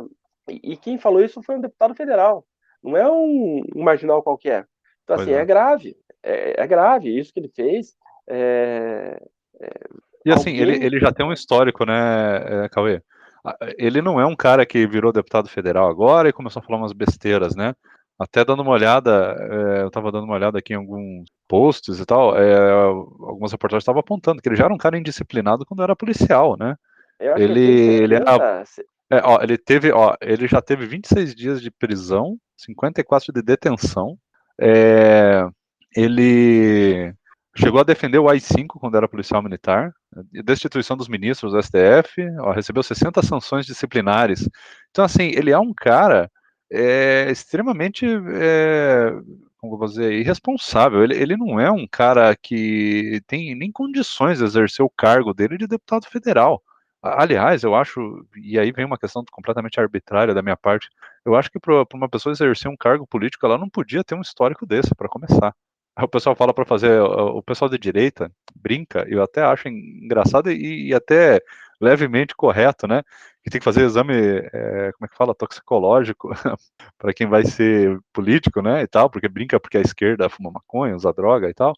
e, 0.51 0.78
quem 0.78 0.98
falou 0.98 1.24
isso 1.24 1.42
foi 1.42 1.56
um 1.56 1.62
deputado 1.62 1.96
federal, 1.96 2.46
não 2.84 2.98
é 2.98 3.10
um, 3.10 3.62
um 3.75 3.84
marginal 3.84 4.24
qualquer. 4.24 4.66
Então, 5.04 5.18
pois 5.18 5.22
assim, 5.22 5.34
é. 5.34 5.42
é, 5.42 5.46
grave, 5.46 5.98
é, 6.24 6.63
é, 6.63 6.68
grave. 6.68 7.18
Isso 7.18 7.34
que 7.34 7.40
ele 7.40 7.50
fez. 7.50 7.96
É, 8.28 9.22
é 9.60 9.69
e 10.25 10.31
assim, 10.31 10.60
alguém... 10.60 10.75
ele, 10.75 10.86
ele 10.86 11.00
já 11.00 11.12
tem 11.12 11.25
um 11.25 11.34
histórico, 11.34 11.86
né, 11.86 12.66
é, 12.66 12.69
Cauê? 12.69 13.01
Ele 13.78 14.01
não 14.01 14.19
é 14.19 14.25
um 14.25 14.36
cara 14.36 14.66
que 14.66 14.86
virou 14.86 15.13
deputado 15.13 15.48
federal 15.48 15.90
agora 15.90 16.28
e 16.28 16.34
começou 16.34 16.60
a 16.60 16.63
falar 16.63 16.78
umas 16.78 16.92
besteiras, 16.92 17.56
né? 17.56 17.74
Até 18.19 18.44
dando 18.44 18.62
uma 18.62 18.72
olhada, 18.72 19.34
eu 19.80 19.88
estava 19.88 20.12
dando 20.12 20.25
uma 20.25 20.36
olhada 20.36 20.60
aqui 20.60 20.74
em 20.74 20.75
alguns 20.75 21.24
posts 21.48 22.02
e 22.02 22.06
tal, 22.06 22.35
algumas 23.21 23.54
reportagens 23.54 23.83
estavam 23.83 24.02
apontando 24.02 24.42
que 24.42 24.50
ele 24.50 24.57
já 24.57 24.66
era 24.66 24.73
um 24.73 24.78
cara 24.78 24.97
indisciplinado 24.97 25.66
quando 25.66 25.81
era 25.81 25.95
policial, 25.95 26.57
né? 26.59 26.76
ele, 27.38 27.62
ele 27.62 28.16
era 28.16 28.64
é, 29.11 29.21
ó, 29.23 29.42
ele 29.42 29.57
teve, 29.57 29.92
ó, 29.92 30.16
ele 30.21 30.47
já 30.47 30.61
teve 30.61 30.85
26 30.85 31.33
dias 31.35 31.61
de 31.61 31.71
prisão, 31.71 32.37
54 32.57 33.33
de 33.33 33.42
detenção. 33.42 34.18
É, 34.61 35.45
ele 35.95 37.13
chegou 37.57 37.80
a 37.80 37.83
defender 37.83 38.19
o 38.19 38.30
AI-5 38.30 38.68
quando 38.80 38.95
era 38.95 39.07
policial 39.07 39.42
militar, 39.42 39.92
destituição 40.44 40.95
dos 40.95 41.07
ministros 41.07 41.54
do 41.54 41.61
STF, 41.61 42.21
ó, 42.39 42.51
recebeu 42.51 42.83
60 42.83 43.21
sanções 43.23 43.66
disciplinares. 43.66 44.47
Então, 44.92 45.04
assim, 45.04 45.31
ele 45.35 45.51
é 45.51 45.59
um 45.59 45.73
cara 45.73 46.30
é, 46.71 47.30
extremamente, 47.31 48.06
é, 48.06 49.11
como 49.57 49.78
vou 49.78 49.87
dizer, 49.87 50.13
irresponsável. 50.13 51.04
Ele, 51.04 51.16
ele 51.16 51.37
não 51.37 51.59
é 51.59 51.71
um 51.71 51.87
cara 51.87 52.35
que 52.35 53.21
tem 53.28 53.56
nem 53.56 53.71
condições 53.71 54.37
de 54.37 54.45
exercer 54.45 54.85
o 54.85 54.89
cargo 54.89 55.33
dele 55.33 55.57
de 55.57 55.68
deputado 55.68 56.06
federal. 56.06 56.61
Aliás, 57.01 57.63
eu 57.63 57.75
acho, 57.75 58.25
e 58.35 58.59
aí 58.59 58.71
vem 58.71 58.85
uma 58.85 58.97
questão 58.97 59.23
completamente 59.31 59.79
arbitrária 59.79 60.33
da 60.33 60.41
minha 60.41 60.57
parte, 60.57 60.89
eu 61.25 61.33
acho 61.35 61.49
que 61.49 61.59
para 61.59 61.85
uma 61.94 62.09
pessoa 62.09 62.33
exercer 62.33 62.69
um 62.69 62.75
cargo 62.75 63.07
político, 63.07 63.45
ela 63.45 63.57
não 63.57 63.69
podia 63.69 64.03
ter 64.03 64.15
um 64.15 64.21
histórico 64.21 64.65
desse, 64.65 64.94
para 64.94 65.07
começar. 65.07 65.56
Aí 65.95 66.03
o 66.06 66.07
pessoal 66.09 66.35
fala 66.35 66.53
para 66.53 66.65
fazer, 66.65 66.99
o 67.01 67.41
pessoal 67.41 67.69
de 67.69 67.77
direita 67.77 68.31
brinca, 68.56 69.06
eu 69.09 69.23
até 69.23 69.41
acho 69.44 69.68
engraçado 69.69 70.51
e, 70.51 70.89
e 70.89 70.94
até 70.94 71.41
levemente 71.79 72.35
correto, 72.35 72.87
né? 72.87 73.03
Que 73.44 73.49
tem 73.49 73.59
que 73.59 73.65
fazer 73.65 73.85
exame, 73.85 74.13
é, 74.13 74.91
como 74.94 75.06
é 75.06 75.07
que 75.07 75.15
fala, 75.18 75.33
toxicológico, 75.35 76.29
para 76.97 77.13
quem 77.13 77.27
vai 77.27 77.45
ser 77.45 77.97
político, 78.13 78.61
né? 78.61 78.81
E 78.83 78.87
tal, 78.87 79.09
porque 79.09 79.27
brinca 79.29 79.59
porque 79.59 79.77
a 79.77 79.81
esquerda 79.81 80.29
fuma 80.29 80.51
maconha, 80.51 80.95
usa 80.95 81.13
droga 81.13 81.49
e 81.49 81.53
tal. 81.53 81.73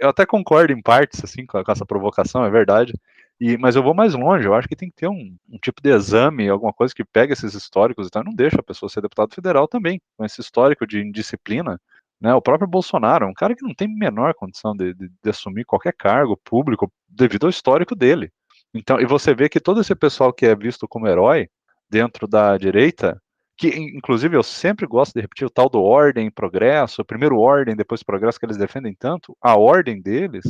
Eu 0.00 0.08
até 0.08 0.26
concordo 0.26 0.72
em 0.72 0.82
partes, 0.82 1.22
assim, 1.22 1.46
com, 1.46 1.62
essa 1.68 1.86
provocação, 1.86 2.44
é 2.44 2.50
verdade. 2.50 2.92
E, 3.40 3.58
mas 3.58 3.76
eu 3.76 3.82
vou 3.82 3.94
mais 3.94 4.14
longe, 4.14 4.46
eu 4.46 4.54
acho 4.54 4.66
que 4.66 4.76
tem 4.76 4.88
que 4.88 4.96
ter 4.96 5.08
um, 5.08 5.36
um 5.48 5.58
tipo 5.58 5.82
de 5.82 5.90
exame, 5.90 6.48
alguma 6.48 6.72
coisa 6.72 6.94
que 6.94 7.04
pegue 7.04 7.34
esses 7.34 7.52
históricos 7.54 8.06
e 8.06 8.10
tal, 8.10 8.24
não 8.24 8.32
deixa 8.32 8.60
a 8.60 8.62
pessoa 8.62 8.88
ser 8.88 9.02
deputado 9.02 9.34
federal 9.34 9.68
também, 9.68 10.00
com 10.16 10.24
esse 10.24 10.40
histórico 10.40 10.86
de 10.86 11.00
indisciplina. 11.00 11.78
Né, 12.18 12.32
o 12.32 12.40
próprio 12.40 12.66
Bolsonaro 12.66 13.26
é 13.26 13.28
um 13.28 13.34
cara 13.34 13.54
que 13.54 13.62
não 13.62 13.74
tem 13.74 13.86
menor 13.86 14.32
condição 14.32 14.74
de, 14.74 14.94
de, 14.94 15.10
de 15.22 15.30
assumir 15.30 15.66
qualquer 15.66 15.92
cargo 15.92 16.34
público 16.42 16.90
devido 17.06 17.44
ao 17.44 17.50
histórico 17.50 17.94
dele. 17.94 18.32
Então, 18.72 18.98
e 18.98 19.04
você 19.04 19.34
vê 19.34 19.50
que 19.50 19.60
todo 19.60 19.82
esse 19.82 19.94
pessoal 19.94 20.32
que 20.32 20.46
é 20.46 20.54
visto 20.54 20.88
como 20.88 21.06
herói 21.06 21.46
dentro 21.90 22.26
da 22.26 22.56
direita, 22.56 23.20
que 23.56 23.68
inclusive 23.68 24.36
eu 24.36 24.42
sempre 24.42 24.86
gosto 24.86 25.14
de 25.14 25.20
repetir 25.20 25.46
o 25.46 25.50
tal 25.50 25.68
do 25.68 25.82
ordem 25.82 26.30
progresso, 26.30 27.04
primeiro 27.04 27.38
ordem, 27.38 27.76
depois 27.76 28.02
progresso 28.02 28.38
que 28.38 28.46
eles 28.46 28.56
defendem 28.56 28.94
tanto, 28.94 29.36
a 29.40 29.56
ordem 29.56 30.00
deles 30.00 30.44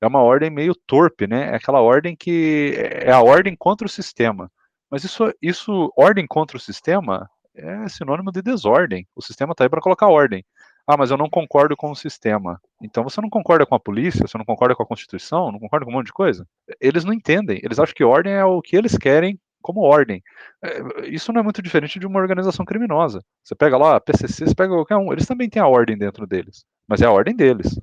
é 0.00 0.06
uma 0.06 0.22
ordem 0.22 0.50
meio 0.50 0.74
torpe, 0.74 1.26
né? 1.26 1.50
É 1.50 1.56
aquela 1.56 1.80
ordem 1.80 2.16
que 2.16 2.74
é 2.76 3.10
a 3.10 3.20
ordem 3.20 3.54
contra 3.56 3.86
o 3.86 3.90
sistema. 3.90 4.50
Mas 4.90 5.04
isso, 5.04 5.32
isso 5.40 5.92
ordem 5.96 6.26
contra 6.26 6.56
o 6.56 6.60
sistema 6.60 7.28
é 7.54 7.88
sinônimo 7.88 8.32
de 8.32 8.42
desordem. 8.42 9.06
O 9.14 9.22
sistema 9.22 9.52
está 9.52 9.64
aí 9.64 9.68
para 9.70 9.80
colocar 9.80 10.08
ordem. 10.08 10.44
Ah, 10.86 10.96
mas 10.96 11.10
eu 11.10 11.16
não 11.16 11.28
concordo 11.28 11.76
com 11.76 11.90
o 11.90 11.96
sistema. 11.96 12.60
Então 12.82 13.04
você 13.04 13.20
não 13.20 13.30
concorda 13.30 13.64
com 13.64 13.74
a 13.74 13.80
polícia, 13.80 14.26
você 14.26 14.36
não 14.36 14.44
concorda 14.44 14.74
com 14.74 14.82
a 14.82 14.86
Constituição, 14.86 15.52
não 15.52 15.60
concorda 15.60 15.84
com 15.84 15.92
um 15.92 15.94
monte 15.94 16.06
de 16.06 16.12
coisa? 16.12 16.46
Eles 16.80 17.04
não 17.04 17.12
entendem. 17.12 17.60
Eles 17.62 17.78
acham 17.78 17.94
que 17.94 18.02
ordem 18.02 18.32
é 18.32 18.44
o 18.44 18.60
que 18.60 18.76
eles 18.76 18.98
querem 18.98 19.38
como 19.62 19.82
ordem. 19.82 20.22
É, 20.64 21.08
isso 21.08 21.32
não 21.32 21.40
é 21.40 21.44
muito 21.44 21.62
diferente 21.62 21.98
de 21.98 22.06
uma 22.06 22.18
organização 22.18 22.64
criminosa. 22.64 23.22
Você 23.42 23.54
pega 23.54 23.76
lá 23.76 23.96
a 23.96 24.00
PCC, 24.00 24.46
você 24.46 24.54
pega 24.54 24.74
qualquer 24.74 24.96
um, 24.96 25.12
eles 25.12 25.26
também 25.26 25.48
têm 25.48 25.62
a 25.62 25.68
ordem 25.68 25.96
dentro 25.96 26.26
deles, 26.26 26.64
mas 26.88 27.02
é 27.02 27.06
a 27.06 27.12
ordem 27.12 27.36
deles, 27.36 27.78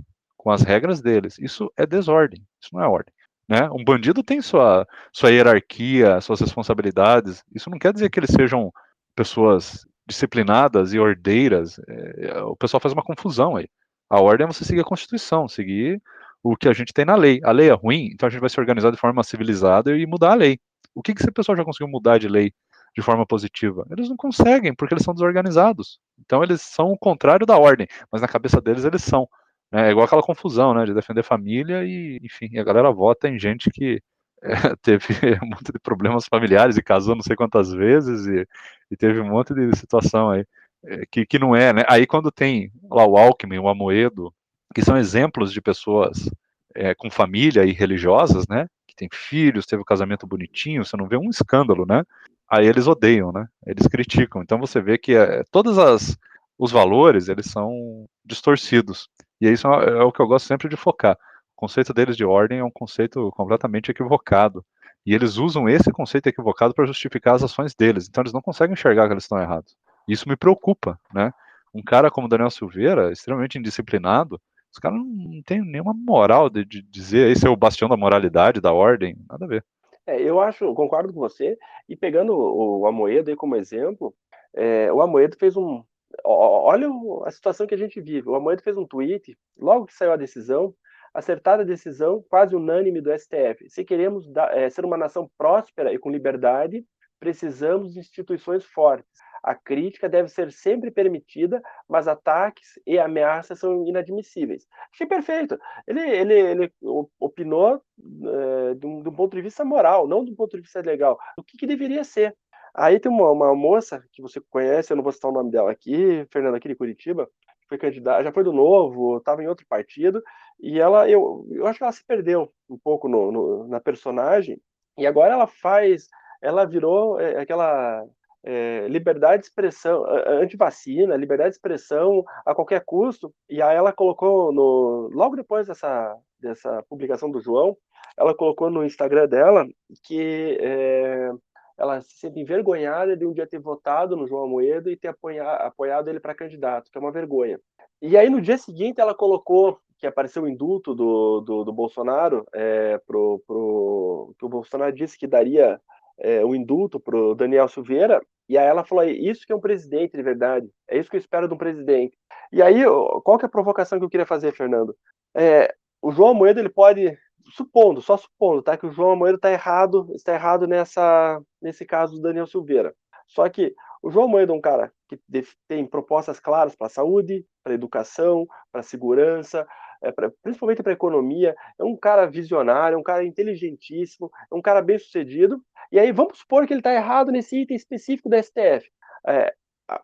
com 0.48 0.52
as 0.52 0.62
regras 0.62 1.02
deles. 1.02 1.38
Isso 1.40 1.70
é 1.76 1.86
desordem, 1.86 2.42
isso 2.62 2.70
não 2.72 2.82
é 2.82 2.88
ordem. 2.88 3.14
Né? 3.50 3.70
Um 3.70 3.84
bandido 3.84 4.24
tem 4.24 4.42
sua, 4.42 4.88
sua 5.12 5.30
hierarquia, 5.30 6.22
suas 6.22 6.40
responsabilidades. 6.40 7.44
Isso 7.54 7.70
não 7.70 7.78
quer 7.78 7.92
dizer 7.92 8.10
que 8.10 8.18
eles 8.18 8.30
sejam 8.30 8.72
pessoas 9.14 9.86
disciplinadas 10.08 10.94
e 10.94 11.00
ordeiras. 11.00 11.82
É, 11.86 12.42
o 12.44 12.56
pessoal 12.56 12.80
faz 12.80 12.94
uma 12.94 13.04
confusão 13.04 13.58
aí. 13.58 13.68
A 14.10 14.22
ordem 14.22 14.46
é 14.46 14.48
você 14.48 14.64
seguir 14.64 14.80
a 14.80 14.86
Constituição, 14.86 15.50
seguir 15.50 16.02
o 16.42 16.56
que 16.56 16.70
a 16.70 16.74
gente 16.74 16.94
tem 16.94 17.04
na 17.04 17.18
lei. 17.18 17.42
A 17.44 17.52
lei 17.52 17.68
é 17.68 17.74
ruim, 17.74 18.12
então 18.14 18.26
a 18.26 18.30
gente 18.30 18.40
vai 18.40 18.50
se 18.50 18.58
organizar 18.58 18.90
de 18.92 18.98
forma 18.98 19.22
civilizada 19.26 19.98
e 19.98 20.06
mudar 20.06 20.32
a 20.32 20.36
lei. 20.36 20.58
O 20.96 21.04
que, 21.04 21.14
que 21.14 21.22
esse 21.22 21.32
pessoal 21.32 21.58
já 21.58 21.66
conseguiu 21.66 21.90
mudar 21.90 22.20
de 22.20 22.30
lei 22.30 22.54
de 22.96 23.02
forma 23.02 23.26
positiva? 23.26 23.86
Eles 23.92 24.08
não 24.08 24.16
conseguem, 24.16 24.74
porque 24.74 24.94
eles 24.94 25.04
são 25.04 25.14
desorganizados. 25.14 26.00
Então 26.18 26.42
eles 26.42 26.62
são 26.62 26.94
o 26.94 26.98
contrário 26.98 27.46
da 27.46 27.58
ordem, 27.58 27.86
mas 28.10 28.22
na 28.22 28.30
cabeça 28.30 28.62
deles 28.62 28.86
eles 28.86 29.04
são. 29.04 29.28
Né? 29.72 29.88
É 29.88 29.92
igual 29.92 30.06
aquela 30.06 30.24
confusão, 30.24 30.74
né, 30.74 30.86
de 30.86 30.94
defender 30.94 31.24
família 31.24 31.84
e, 31.84 32.20
enfim, 32.24 32.58
a 32.58 32.64
galera 32.64 32.92
vota 32.92 33.28
em 33.28 33.40
gente 33.40 33.70
que 33.70 34.02
é, 34.44 34.50
teve 34.82 35.06
um 35.44 35.48
monte 35.48 35.72
de 35.72 35.80
problemas 35.80 36.26
familiares 36.26 36.78
e 36.78 36.84
casou 36.84 37.16
não 37.16 37.24
sei 37.24 37.36
quantas 37.36 37.72
vezes 37.72 38.26
e, 38.28 38.48
e 38.92 38.98
teve 38.98 39.20
um 39.20 39.30
monte 39.30 39.54
de 39.54 39.76
situação 39.76 40.30
aí 40.30 40.46
é, 40.86 41.06
que, 41.12 41.26
que 41.26 41.40
não 41.40 41.56
é, 41.56 41.74
né? 41.74 41.84
Aí 41.88 42.06
quando 42.06 42.32
tem 42.32 42.72
lá 42.90 43.06
o 43.06 43.18
Alckmin, 43.18 43.58
o 43.60 43.68
Amoedo, 43.68 44.34
que 44.74 44.84
são 44.84 44.98
exemplos 44.98 45.52
de 45.52 45.62
pessoas 45.62 46.30
é, 46.76 46.94
com 46.94 47.10
família 47.10 47.66
e 47.66 47.72
religiosas, 47.72 48.48
né? 48.48 48.68
tem 48.98 49.08
filhos, 49.14 49.66
teve 49.66 49.82
um 49.82 49.86
casamento 49.86 50.26
bonitinho, 50.26 50.84
você 50.84 50.98
não 50.98 51.08
vê 51.08 51.16
um 51.16 51.30
escândalo, 51.30 51.86
né? 51.88 52.04
Aí 52.50 52.66
eles 52.66 52.88
odeiam, 52.88 53.32
né? 53.32 53.48
Eles 53.66 53.88
criticam. 53.88 54.42
Então 54.42 54.58
você 54.58 54.82
vê 54.82 54.98
que 54.98 55.14
todos 55.52 55.78
as, 55.78 56.18
os 56.58 56.72
valores, 56.72 57.30
eles 57.30 57.46
são 57.46 58.10
distorcidos. 58.26 59.08
E 59.40 59.50
isso 59.50 59.68
é, 59.68 59.90
é 60.00 60.04
o 60.04 60.12
que 60.12 60.20
eu 60.20 60.28
gosto 60.28 60.48
sempre 60.48 60.70
de 60.70 60.76
focar. 60.76 61.16
O 61.56 61.60
conceito 61.60 61.94
deles 61.94 62.16
de 62.16 62.26
ordem 62.26 62.60
é 62.60 62.64
um 62.64 62.72
conceito 62.72 63.32
completamente 63.32 63.92
equivocado. 63.92 64.64
E 65.06 65.14
eles 65.14 65.38
usam 65.38 65.70
esse 65.70 65.92
conceito 65.92 66.28
equivocado 66.28 66.74
para 66.74 66.86
justificar 66.86 67.36
as 67.36 67.44
ações 67.44 67.74
deles. 67.74 68.08
Então 68.08 68.22
eles 68.22 68.34
não 68.34 68.42
conseguem 68.42 68.74
enxergar 68.74 69.08
que 69.08 69.14
eles 69.14 69.24
estão 69.24 69.40
errados. 69.40 69.76
Isso 70.08 70.28
me 70.28 70.36
preocupa, 70.36 71.00
né? 71.14 71.32
Um 71.74 71.82
cara 71.82 72.10
como 72.10 72.28
Daniel 72.28 72.50
Silveira, 72.50 73.12
extremamente 73.12 73.58
indisciplinado, 73.58 74.40
os 74.72 74.80
caras 74.80 74.98
não 75.00 75.42
têm 75.44 75.62
nenhuma 75.62 75.94
moral 75.94 76.50
de, 76.50 76.64
de 76.64 76.82
dizer 76.82 77.32
esse 77.32 77.48
é 77.48 77.50
o 77.50 77.56
bastião 77.56 77.90
da 77.90 77.98
moralidade, 77.98 78.62
da 78.62 78.72
ordem, 78.72 79.16
nada 79.30 79.46
a 79.46 79.48
ver. 79.48 79.66
É, 80.06 80.22
eu 80.22 80.40
acho, 80.40 80.74
concordo 80.74 81.12
com 81.14 81.20
você, 81.20 81.58
e 81.90 81.96
pegando 81.96 82.34
o, 82.34 82.82
o 82.82 82.88
Amoedo 82.88 83.30
aí 83.30 83.36
como 83.36 83.56
exemplo, 83.56 84.14
é, 84.54 84.92
o 84.92 85.02
Amoedo 85.02 85.36
fez 85.38 85.58
um. 85.58 85.84
Olha 86.24 86.88
a 87.26 87.32
situação 87.32 87.68
que 87.68 87.76
a 87.76 87.78
gente 87.78 88.02
vive. 88.02 88.30
O 88.30 88.36
Amoedo 88.36 88.64
fez 88.64 88.78
um 88.78 88.86
tweet, 88.86 89.38
logo 89.58 89.86
que 89.86 89.94
saiu 89.94 90.12
a 90.12 90.18
decisão, 90.18 90.74
acertada 91.14 91.64
a 91.64 91.66
decisão 91.66 92.24
quase 92.30 92.56
unânime 92.56 93.02
do 93.02 93.12
STF. 93.18 93.70
Se 93.70 93.84
queremos 93.84 94.30
é, 94.52 94.70
ser 94.70 94.86
uma 94.86 94.98
nação 94.98 95.30
próspera 95.38 95.94
e 95.94 96.00
com 96.00 96.10
liberdade, 96.10 96.86
precisamos 97.20 97.94
de 97.94 98.00
instituições 98.00 98.64
fortes. 98.66 99.20
A 99.44 99.56
crítica 99.56 100.10
deve 100.10 100.30
ser 100.30 100.52
sempre 100.52 100.92
permitida, 100.92 101.62
mas 101.88 102.08
ataques 102.08 102.80
e 102.86 103.00
ameaças 103.00 103.60
são 103.60 103.88
inadmissíveis. 103.88 104.68
Achei 104.94 105.08
perfeito. 105.08 105.58
Ele, 105.88 106.02
ele, 106.02 106.34
ele 106.34 106.74
opinou 107.20 107.76
é, 107.76 108.74
de, 108.76 108.86
um, 108.86 109.02
de, 109.02 109.10
um, 109.10 109.14
ponto 109.14 109.36
de 109.36 109.42
vista 109.42 109.64
moral, 109.64 110.08
não 110.08 110.26
de 110.26 110.32
um 110.32 110.36
ponto 110.36 110.56
de 110.56 110.62
vista 110.62 110.82
legal. 110.82 111.18
O 111.38 111.44
que, 111.44 111.58
que 111.58 111.68
deveria 111.68 112.04
ser? 112.04 112.36
Aí 112.74 113.00
tem 113.00 113.12
uma, 113.12 113.32
uma, 113.32 113.56
moça 113.56 114.04
que 114.12 114.22
você 114.22 114.42
conhece, 114.50 114.92
eu 114.92 114.98
não 114.98 115.04
vou 115.04 115.12
citar 115.12 115.32
o 115.32 115.34
nome 115.34 115.52
dela 115.52 115.72
aqui, 115.72 116.26
Fernanda 116.32 116.58
aqui 116.58 116.68
de 116.68 116.76
Curitiba, 116.76 117.30
foi 117.68 117.78
candidata, 117.78 118.24
já 118.24 118.32
foi 118.32 118.44
do 118.44 118.54
Novo, 118.54 119.18
estava 119.18 119.44
em 119.44 119.48
outro 119.48 119.66
partido, 119.68 120.24
e 120.60 120.80
ela, 120.80 121.10
eu, 121.10 121.46
eu 121.52 121.68
acho 121.68 121.80
que 121.80 121.84
ela 121.84 121.92
se 121.92 122.06
perdeu 122.06 122.52
um 122.70 122.78
pouco 122.78 123.10
no, 123.10 123.32
no 123.32 123.68
na 123.68 123.80
personagem, 123.80 124.60
e 124.98 125.06
agora 125.06 125.34
ela 125.34 125.48
faz, 125.48 126.08
ela 126.42 126.66
virou 126.66 127.20
é, 127.20 127.40
aquela 127.40 128.06
é, 128.44 128.88
liberdade 128.88 129.42
de 129.42 129.48
expressão, 129.50 130.06
antivacina, 130.28 131.16
liberdade 131.16 131.50
de 131.52 131.56
expressão 131.58 132.24
a 132.46 132.56
qualquer 132.56 132.84
custo. 132.86 133.34
E 133.50 133.62
aí 133.62 133.76
ela 133.76 133.92
colocou 133.92 134.52
no 134.54 135.10
logo 135.14 135.36
depois 135.36 135.68
dessa 135.68 136.16
dessa 136.40 136.84
publicação 136.88 137.30
do 137.32 137.42
João, 137.42 137.76
ela 138.18 138.36
colocou 138.36 138.70
no 138.70 138.86
Instagram 138.86 139.28
dela 139.28 139.68
que 140.04 140.58
é, 140.62 141.32
ela 141.78 142.02
se 142.02 142.18
sente 142.18 142.40
envergonhada 142.40 143.16
de 143.16 143.26
um 143.26 143.34
dia 143.34 143.48
ter 143.48 143.60
votado 143.60 144.16
no 144.16 144.28
João 144.28 144.46
Amoedo 144.46 144.90
e 144.90 144.98
ter 144.98 145.10
apoiado, 145.10 145.62
apoiado 145.62 146.10
ele 146.10 146.20
para 146.20 146.36
candidato, 146.36 146.90
que 146.92 146.98
é 146.98 147.02
uma 147.02 147.12
vergonha. 147.12 147.60
E 148.02 148.18
aí 148.18 148.30
no 148.30 148.42
dia 148.42 148.58
seguinte 148.58 149.00
ela 149.02 149.14
colocou 149.14 149.80
que 149.98 150.06
apareceu 150.06 150.44
o 150.44 150.48
indulto 150.48 150.94
do, 150.94 151.42
do, 151.42 151.64
do 151.64 151.74
Bolsonaro, 151.74 152.46
é, 152.54 152.98
pro, 153.00 153.42
pro, 153.48 154.36
que 154.38 154.46
o 154.46 154.50
Bolsonaro 154.50 154.94
disse 154.94 155.18
que 155.18 155.26
daria 155.26 155.82
é, 156.20 156.46
o 156.46 156.56
indulto 156.56 157.00
para 157.00 157.18
o 157.18 157.36
Daniel 157.36 157.68
Silveira, 157.68 158.22
e 158.48 158.58
aí 158.58 158.66
ela 158.66 158.84
falou, 158.84 159.04
isso 159.04 159.46
que 159.46 159.52
é 159.52 159.56
um 159.56 159.60
presidente 159.60 160.16
de 160.16 160.24
verdade, 160.24 160.70
é 160.88 160.98
isso 160.98 161.10
que 161.10 161.16
eu 161.16 161.20
espero 161.20 161.48
de 161.48 161.54
um 161.54 161.58
presidente. 161.58 162.18
E 162.52 162.62
aí, 162.62 162.84
qual 163.24 163.38
que 163.38 163.46
é 163.46 163.48
a 163.48 163.50
provocação 163.50 164.00
que 164.00 164.06
eu 164.06 164.10
queria 164.10 164.26
fazer, 164.26 164.54
Fernando? 164.54 164.96
É, 165.36 165.74
o 166.02 166.12
João 166.12 166.34
Moedo, 166.34 166.60
ele 166.60 166.70
pode, 166.70 167.18
supondo, 167.52 168.02
só 168.02 168.18
supondo, 168.18 168.62
tá, 168.62 168.78
que 168.78 168.86
o 168.86 168.92
João 168.92 169.16
Moedo 169.16 169.36
está 169.36 169.52
errado, 169.52 170.10
está 170.14 170.34
errado 170.34 170.68
nessa, 170.68 171.42
nesse 171.62 171.86
caso 171.86 172.16
do 172.16 172.22
Daniel 172.22 172.48
Silveira. 172.48 172.94
Só 173.28 173.48
que 173.50 173.76
o 174.02 174.10
João 174.10 174.28
Moedo 174.28 174.54
é 174.54 174.56
um 174.56 174.62
cara 174.62 174.92
que 175.08 175.20
tem 175.68 175.86
propostas 175.86 176.40
claras 176.40 176.76
para 176.76 176.88
a 176.88 176.90
saúde, 176.90 177.46
para 177.64 177.74
a 177.74 177.76
educação, 177.76 178.46
para 178.72 178.82
a 178.82 178.84
segurança, 178.84 179.68
é, 180.02 180.12
pra, 180.12 180.32
principalmente 180.42 180.84
para 180.84 180.92
a 180.92 180.96
economia. 180.96 181.56
É 181.80 181.84
um 181.84 181.96
cara 181.96 182.26
visionário, 182.26 182.96
é 182.96 182.98
um 182.98 183.04
cara 183.04 183.26
inteligentíssimo, 183.26 184.32
é 184.52 184.56
um 184.56 184.62
cara 184.62 184.82
bem 184.82 184.98
sucedido. 185.00 185.62
E 185.92 186.00
aí 186.00 186.12
vamos 186.12 186.40
supor 186.40 186.66
que 186.68 186.74
ele 186.74 186.80
está 186.80 186.94
errado 186.94 187.32
nesse 187.32 187.62
item 187.62 187.76
específico 187.76 188.30
da 188.30 188.42
STF. 188.42 188.90
É, 189.26 189.54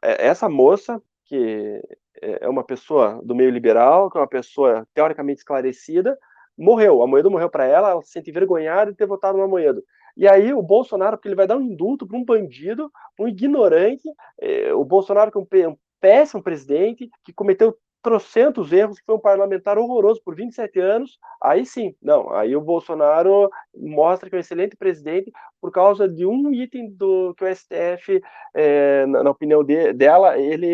é, 0.01 0.27
essa 0.27 0.49
moça, 0.49 1.01
que 1.25 1.81
é 2.21 2.47
uma 2.47 2.63
pessoa 2.63 3.21
do 3.23 3.35
meio 3.35 3.49
liberal, 3.49 4.09
que 4.09 4.17
é 4.17 4.21
uma 4.21 4.27
pessoa 4.27 4.87
teoricamente 4.93 5.39
esclarecida, 5.39 6.17
morreu. 6.57 7.01
A 7.01 7.07
Moedo 7.07 7.31
morreu 7.31 7.49
para 7.49 7.65
ela, 7.65 7.91
ela 7.91 8.01
se 8.01 8.11
sente 8.11 8.29
envergonhada 8.29 8.91
de 8.91 8.97
ter 8.97 9.07
votado 9.07 9.37
no 9.37 9.47
Moedo. 9.47 9.83
E 10.15 10.27
aí 10.27 10.53
o 10.53 10.61
Bolsonaro, 10.61 11.17
porque 11.17 11.27
ele 11.27 11.35
vai 11.35 11.47
dar 11.47 11.57
um 11.57 11.61
indulto 11.61 12.07
para 12.07 12.17
um 12.17 12.23
bandido, 12.25 12.91
um 13.19 13.27
ignorante, 13.27 14.07
é, 14.39 14.73
o 14.73 14.85
Bolsonaro 14.85 15.31
que 15.31 15.61
é 15.61 15.67
um 15.67 15.77
péssimo 15.99 16.43
presidente, 16.43 17.09
que 17.23 17.33
cometeu 17.33 17.75
trocentos 18.03 18.73
erros, 18.73 18.99
que 18.99 19.05
foi 19.05 19.15
um 19.15 19.19
parlamentar 19.19 19.77
horroroso 19.77 20.21
por 20.23 20.35
27 20.35 20.77
anos, 20.77 21.17
aí 21.41 21.65
sim, 21.65 21.95
não, 22.01 22.29
aí 22.33 22.53
o 22.53 22.61
Bolsonaro 22.61 23.49
mostra 23.73 24.29
que 24.29 24.35
é 24.35 24.37
um 24.37 24.41
excelente 24.41 24.75
presidente 24.75 25.31
por 25.61 25.71
causa 25.71 26.07
de 26.07 26.25
um 26.25 26.53
item 26.53 26.91
do 26.91 27.33
que 27.35 27.45
o 27.45 27.55
STF, 27.55 28.21
é, 28.53 29.05
na, 29.05 29.23
na, 29.23 29.31
opinião 29.31 29.63
de, 29.63 29.93
dela, 29.93 30.37
ele, 30.37 30.67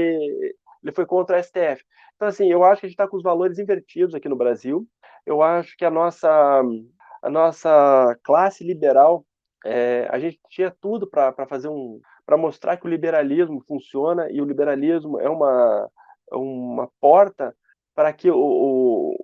ele 0.83 0.91
foi 0.91 1.05
contra 1.05 1.37
o 1.37 1.43
STF. 1.43 1.83
Então, 2.19 2.27
assim, 2.27 2.51
eu 2.51 2.65
acho 2.65 2.81
que 2.81 2.85
a 2.85 2.89
gente 2.89 2.95
está 2.95 3.07
com 3.07 3.15
os 3.15 3.23
valores 3.23 3.59
invertidos 3.59 4.13
aqui 4.13 4.27
no 4.27 4.35
Brasil, 4.35 4.85
eu 5.25 5.41
acho 5.41 5.77
que 5.77 5.85
a 5.85 5.89
nossa, 5.89 6.29
a 7.23 7.29
nossa 7.29 8.13
classe 8.25 8.61
liberal, 8.61 9.25
é, 9.65 10.05
a 10.11 10.19
gente 10.19 10.37
tinha 10.49 10.69
tudo 10.81 11.09
para 11.09 11.47
fazer 11.47 11.69
um 11.69 12.01
para 12.25 12.35
mostrar 12.35 12.75
que 12.75 12.85
o 12.85 12.89
liberalismo 12.89 13.63
funciona 13.65 14.29
e 14.29 14.41
o 14.41 14.45
liberalismo 14.45 15.17
é 15.17 15.29
uma 15.29 15.89
uma 16.29 16.89
porta 16.99 17.55
para 17.95 18.11
que 18.11 18.29
o, 18.29 19.15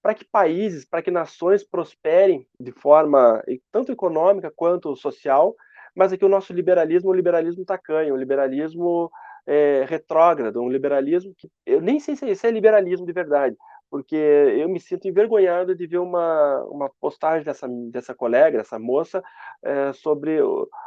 para 0.00 0.14
que 0.14 0.24
países, 0.24 0.84
para 0.84 1.02
que 1.02 1.10
nações 1.10 1.64
prosperem 1.64 2.46
de 2.60 2.70
forma 2.70 3.42
tanto 3.72 3.90
econômica 3.90 4.52
quanto 4.54 4.94
social, 4.94 5.56
mas 5.92 6.12
aqui 6.12 6.24
o 6.24 6.28
nosso 6.28 6.52
liberalismo, 6.52 7.10
o 7.10 7.14
liberalismo 7.14 7.64
tacanho, 7.64 8.14
o 8.14 8.16
liberalismo 8.16 9.10
é, 9.46 9.84
retrógrado, 9.88 10.60
um 10.60 10.68
liberalismo 10.68 11.34
que 11.36 11.48
eu 11.66 11.80
nem 11.80 12.00
sei 12.00 12.16
se 12.16 12.46
é 12.46 12.50
liberalismo 12.50 13.06
de 13.06 13.12
verdade, 13.12 13.56
porque 13.90 14.16
eu 14.16 14.68
me 14.68 14.80
sinto 14.80 15.06
envergonhado 15.06 15.74
de 15.74 15.86
ver 15.86 15.98
uma, 15.98 16.64
uma 16.64 16.90
postagem 17.00 17.44
dessa, 17.44 17.68
dessa 17.90 18.14
colega, 18.14 18.58
dessa 18.58 18.78
moça, 18.78 19.22
é, 19.62 19.92
sobre, 19.92 20.38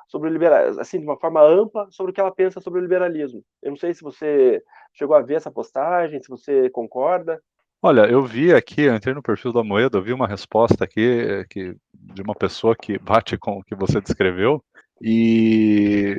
sobre 0.08 0.30
o 0.30 0.34
liberalismo, 0.34 0.82
assim, 0.82 1.00
de 1.00 1.06
uma 1.06 1.18
forma 1.18 1.42
ampla, 1.42 1.88
sobre 1.90 2.12
o 2.12 2.14
que 2.14 2.20
ela 2.20 2.36
pensa 2.36 2.60
sobre 2.60 2.80
o 2.80 2.84
liberalismo. 2.84 3.42
Eu 3.64 3.72
não 3.72 3.78
sei 3.78 3.94
se 3.94 4.02
você 4.02 4.62
chegou 4.94 5.16
a 5.16 5.22
ver 5.22 5.36
essa 5.36 5.52
postagem, 5.52 6.22
se 6.22 6.30
você 6.30 6.70
concorda. 6.70 7.42
Olha, 7.82 8.12
eu 8.12 8.24
vi 8.24 8.54
aqui, 8.54 8.82
eu 8.82 8.96
entrei 8.96 9.14
no 9.14 9.22
perfil 9.22 9.54
da 9.54 9.64
Moeda, 9.64 10.00
eu 10.00 10.04
vi 10.04 10.12
uma 10.12 10.28
resposta 10.28 10.84
aqui 10.84 11.46
que, 11.50 11.76
de 11.94 12.22
uma 12.24 12.34
pessoa 12.34 12.76
que 12.76 12.98
bate 12.98 13.38
com 13.38 13.60
o 13.60 13.64
que 13.64 13.76
você 13.76 14.02
descreveu, 14.02 14.64
e 15.02 16.16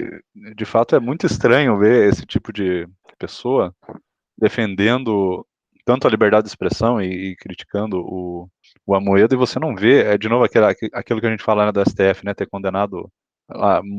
de 0.54 0.64
fato 0.64 0.94
é 0.94 1.00
muito 1.00 1.26
estranho 1.26 1.78
ver 1.78 2.08
esse 2.08 2.24
tipo 2.24 2.52
de 2.52 2.88
pessoa 3.18 3.74
defendendo 4.36 5.44
tanto 5.84 6.06
a 6.06 6.10
liberdade 6.10 6.44
de 6.44 6.50
expressão 6.50 7.00
e, 7.00 7.30
e 7.30 7.36
criticando 7.36 7.98
o, 8.00 8.48
o 8.86 8.94
Amoedo, 8.94 9.34
e 9.34 9.38
você 9.38 9.58
não 9.58 9.74
vê, 9.74 10.02
é 10.04 10.18
de 10.18 10.28
novo 10.28 10.44
aquilo, 10.44 10.66
aquilo 10.92 11.20
que 11.20 11.26
a 11.26 11.30
gente 11.30 11.42
fala 11.42 11.72
né, 11.72 11.84
STF, 11.84 12.24
né, 12.24 12.34
ter 12.34 12.46
condenado, 12.46 13.10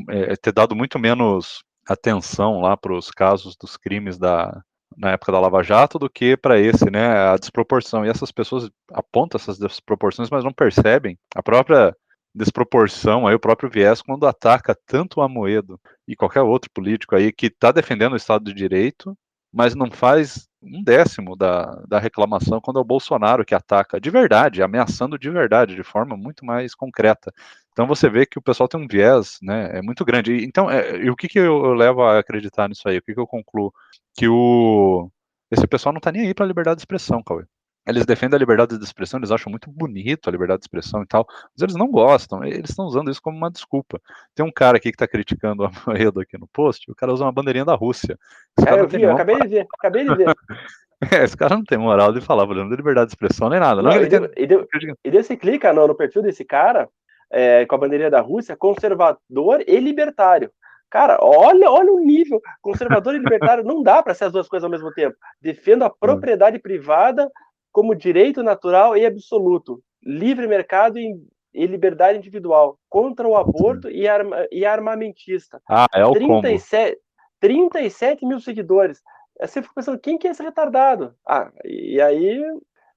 é, 0.10 0.36
ter 0.36 0.54
dado 0.54 0.76
muito 0.76 1.00
menos 1.00 1.64
atenção 1.88 2.62
lá 2.62 2.78
para 2.78 2.94
os 2.94 3.10
casos 3.10 3.56
dos 3.60 3.76
crimes 3.76 4.20
da, 4.20 4.62
na 4.96 5.12
época 5.12 5.32
da 5.32 5.40
Lava 5.40 5.64
Jato 5.64 5.98
do 5.98 6.10
que 6.10 6.38
para 6.38 6.60
esse, 6.60 6.92
né, 6.92 7.08
a 7.08 7.36
desproporção. 7.38 8.06
E 8.06 8.10
essas 8.10 8.32
pessoas 8.32 8.70
apontam 8.94 9.40
essas 9.40 9.58
desproporções, 9.58 10.30
mas 10.30 10.44
não 10.44 10.54
percebem 10.54 11.18
a 11.36 11.42
própria 11.42 11.96
desproporção, 12.40 13.28
aí 13.28 13.36
o 13.36 13.40
próprio 13.40 13.70
viés 13.70 14.02
quando 14.02 14.26
ataca 14.26 14.76
tanto 14.88 15.20
o 15.20 15.22
Amoedo 15.22 15.80
e 16.08 16.16
qualquer 16.16 16.42
outro 16.42 16.72
político 16.74 17.16
aí 17.16 17.34
que 17.34 17.48
está 17.48 17.72
defendendo 17.72 18.14
o 18.14 18.16
Estado 18.16 18.46
de 18.46 18.54
Direito, 18.54 19.16
mas 19.52 19.76
não 19.76 19.92
faz 19.92 20.48
um 20.62 20.82
décimo 20.82 21.36
da, 21.36 21.66
da 21.88 22.00
reclamação 22.00 22.62
quando 22.62 22.80
é 22.80 22.82
o 22.82 22.86
Bolsonaro 22.86 23.46
que 23.46 23.54
ataca 23.54 24.00
de 24.00 24.10
verdade, 24.10 24.64
ameaçando 24.64 25.20
de 25.20 25.30
verdade, 25.30 25.76
de 25.76 25.84
forma 25.84 26.16
muito 26.16 26.46
mais 26.46 26.74
concreta. 26.74 27.34
Então 27.74 27.86
você 27.86 28.10
vê 28.10 28.26
que 28.26 28.40
o 28.40 28.42
pessoal 28.42 28.70
tem 28.70 28.80
um 28.80 28.88
viés, 28.88 29.38
né, 29.42 29.78
é 29.78 29.82
muito 29.82 30.06
grande. 30.06 30.44
Então, 30.44 30.70
é, 30.72 30.98
e 30.98 31.10
o 31.10 31.16
que, 31.16 31.28
que 31.28 31.40
eu, 31.40 31.66
eu, 31.66 31.74
levo 31.74 32.04
a 32.04 32.20
acreditar 32.20 32.70
nisso 32.70 32.88
aí? 32.88 32.98
O 32.98 33.02
que, 33.02 33.14
que 33.14 33.20
eu 33.20 33.28
concluo? 33.28 33.74
Que 34.16 34.28
o 34.28 35.12
esse 35.52 35.66
pessoal 35.68 35.92
não 35.94 35.98
está 35.98 36.12
nem 36.12 36.28
aí 36.28 36.34
para 36.34 36.46
a 36.46 36.48
liberdade 36.48 36.78
de 36.78 36.82
expressão, 36.82 37.24
Cauê. 37.24 37.44
Eles 37.90 38.06
defendem 38.06 38.36
a 38.36 38.40
liberdade 38.40 38.78
de 38.78 38.84
expressão, 38.84 39.20
eles 39.20 39.32
acham 39.32 39.50
muito 39.50 39.70
bonito 39.70 40.28
a 40.28 40.32
liberdade 40.32 40.60
de 40.60 40.66
expressão 40.66 41.02
e 41.02 41.06
tal, 41.06 41.26
mas 41.28 41.62
eles 41.62 41.76
não 41.76 41.90
gostam, 41.90 42.44
eles 42.44 42.70
estão 42.70 42.86
usando 42.86 43.10
isso 43.10 43.22
como 43.22 43.38
uma 43.38 43.52
desculpa. 43.52 44.00
Tem 44.36 44.46
um 44.46 44.52
cara 44.52 44.78
aqui 44.78 44.92
que 44.92 44.96
está 44.96 45.08
criticando 45.08 45.66
a 45.66 45.72
Moedo 45.86 46.20
aqui 46.22 46.38
no 46.38 46.48
post, 46.48 46.90
o 46.90 46.96
cara 46.96 47.14
usa 47.14 47.26
uma 47.26 47.32
bandeirinha 47.32 47.66
da 47.66 47.76
Rússia. 47.76 48.18
é, 48.66 48.80
eu 48.80 48.88
vi, 48.88 49.02
eu 49.02 49.12
acabei 49.12 49.40
de 49.40 49.48
ver, 49.48 49.68
acabei 49.78 50.08
de 50.08 50.16
ver. 50.16 50.36
É, 51.14 51.24
esse 51.24 51.38
cara 51.38 51.56
não 51.56 51.64
tem 51.64 51.78
moral 51.78 52.12
de 52.12 52.20
falar, 52.20 52.46
falando 52.46 52.72
de 52.72 52.76
liberdade 52.76 53.08
de 53.08 53.14
expressão 53.14 53.48
nem 53.48 53.58
nada. 53.58 53.82
Não, 53.82 53.90
não, 53.90 54.02
e, 54.02 54.10
deu, 54.10 54.30
deu, 54.36 54.68
daí 55.06 55.24
você 55.24 55.38
clica 55.38 55.72
no, 55.72 55.88
no 55.88 55.96
perfil 55.96 56.22
desse 56.22 56.44
cara, 56.44 56.90
é, 57.32 57.66
com 57.66 57.76
a 57.76 57.78
bandeirinha 57.78 58.10
da 58.10 58.20
Rússia, 58.20 58.58
conservador 58.58 59.64
e 59.66 59.80
libertário. 59.80 60.52
Cara, 60.90 61.20
olha, 61.22 61.70
olha 61.70 61.92
o 61.94 62.00
nível. 62.00 62.42
Conservador 62.62 63.14
e 63.14 63.20
libertário 63.20 63.64
não 63.64 63.84
dá 63.84 64.02
para 64.02 64.14
ser 64.14 64.26
as 64.26 64.34
duas 64.34 64.50
coisas 64.50 64.64
ao 64.64 64.72
mesmo 64.72 64.92
tempo. 64.92 65.16
Defendo 65.40 65.84
a 65.84 65.88
hum. 65.88 65.94
propriedade 66.00 66.58
privada 66.60 67.30
como 67.72 67.96
direito 67.96 68.44
natural 68.44 68.98
e 68.98 69.06
absoluto, 69.06 69.82
livre 70.04 70.48
mercado 70.48 70.98
e, 70.98 71.16
e 71.54 71.66
liberdade 71.66 72.18
individual, 72.18 72.78
contra 72.90 73.28
o 73.28 73.36
aborto 73.36 73.90
e, 73.90 74.08
arma, 74.08 74.48
e 74.52 74.66
armamentista. 74.66 75.62
Ah, 75.70 75.88
é 75.94 76.06
o 76.06 76.14
37, 76.14 77.00
37 77.40 78.26
mil 78.26 78.40
seguidores. 78.40 79.02
Você 79.40 79.62
fica 79.62 79.76
pensando, 79.76 80.00
quem 80.00 80.18
que 80.18 80.28
é 80.28 80.32
esse 80.32 80.44
retardado? 80.44 81.16
Ah, 81.26 81.52
e 81.64 82.02
aí, 82.02 82.42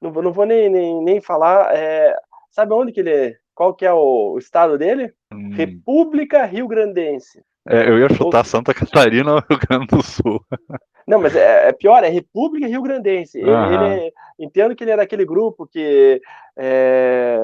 não, 0.00 0.10
não 0.10 0.32
vou 0.32 0.44
nem, 0.44 0.68
nem, 0.68 1.02
nem 1.02 1.20
falar, 1.20 1.74
é, 1.76 2.16
sabe 2.50 2.72
onde 2.74 2.92
que 2.92 3.00
ele 3.00 3.10
é? 3.10 3.36
Qual 3.54 3.74
que 3.74 3.86
é 3.86 3.92
o, 3.92 4.32
o 4.32 4.38
estado 4.38 4.76
dele? 4.78 5.12
Hum. 5.32 5.50
República 5.52 6.44
Rio 6.44 6.66
Grandense. 6.66 7.44
É, 7.68 7.88
eu 7.88 7.98
ia 7.98 8.08
chutar 8.12 8.44
Santa 8.44 8.74
Catarina 8.74 9.34
ou 9.34 9.42
Rio 9.48 9.58
Grande 9.68 9.86
do 9.86 10.02
Sul. 10.02 10.44
Não, 11.06 11.20
mas 11.20 11.34
é, 11.36 11.68
é 11.68 11.72
pior, 11.72 12.02
é 12.02 12.08
República 12.08 12.66
Rio 12.66 12.82
Grandense. 12.82 13.38
Ele, 13.38 13.50
ele 13.50 13.84
é, 13.84 14.10
entendo 14.38 14.74
que 14.74 14.82
ele 14.84 14.90
é 14.90 14.96
daquele 14.96 15.24
grupo 15.24 15.66
que 15.66 16.20
é, 16.56 17.40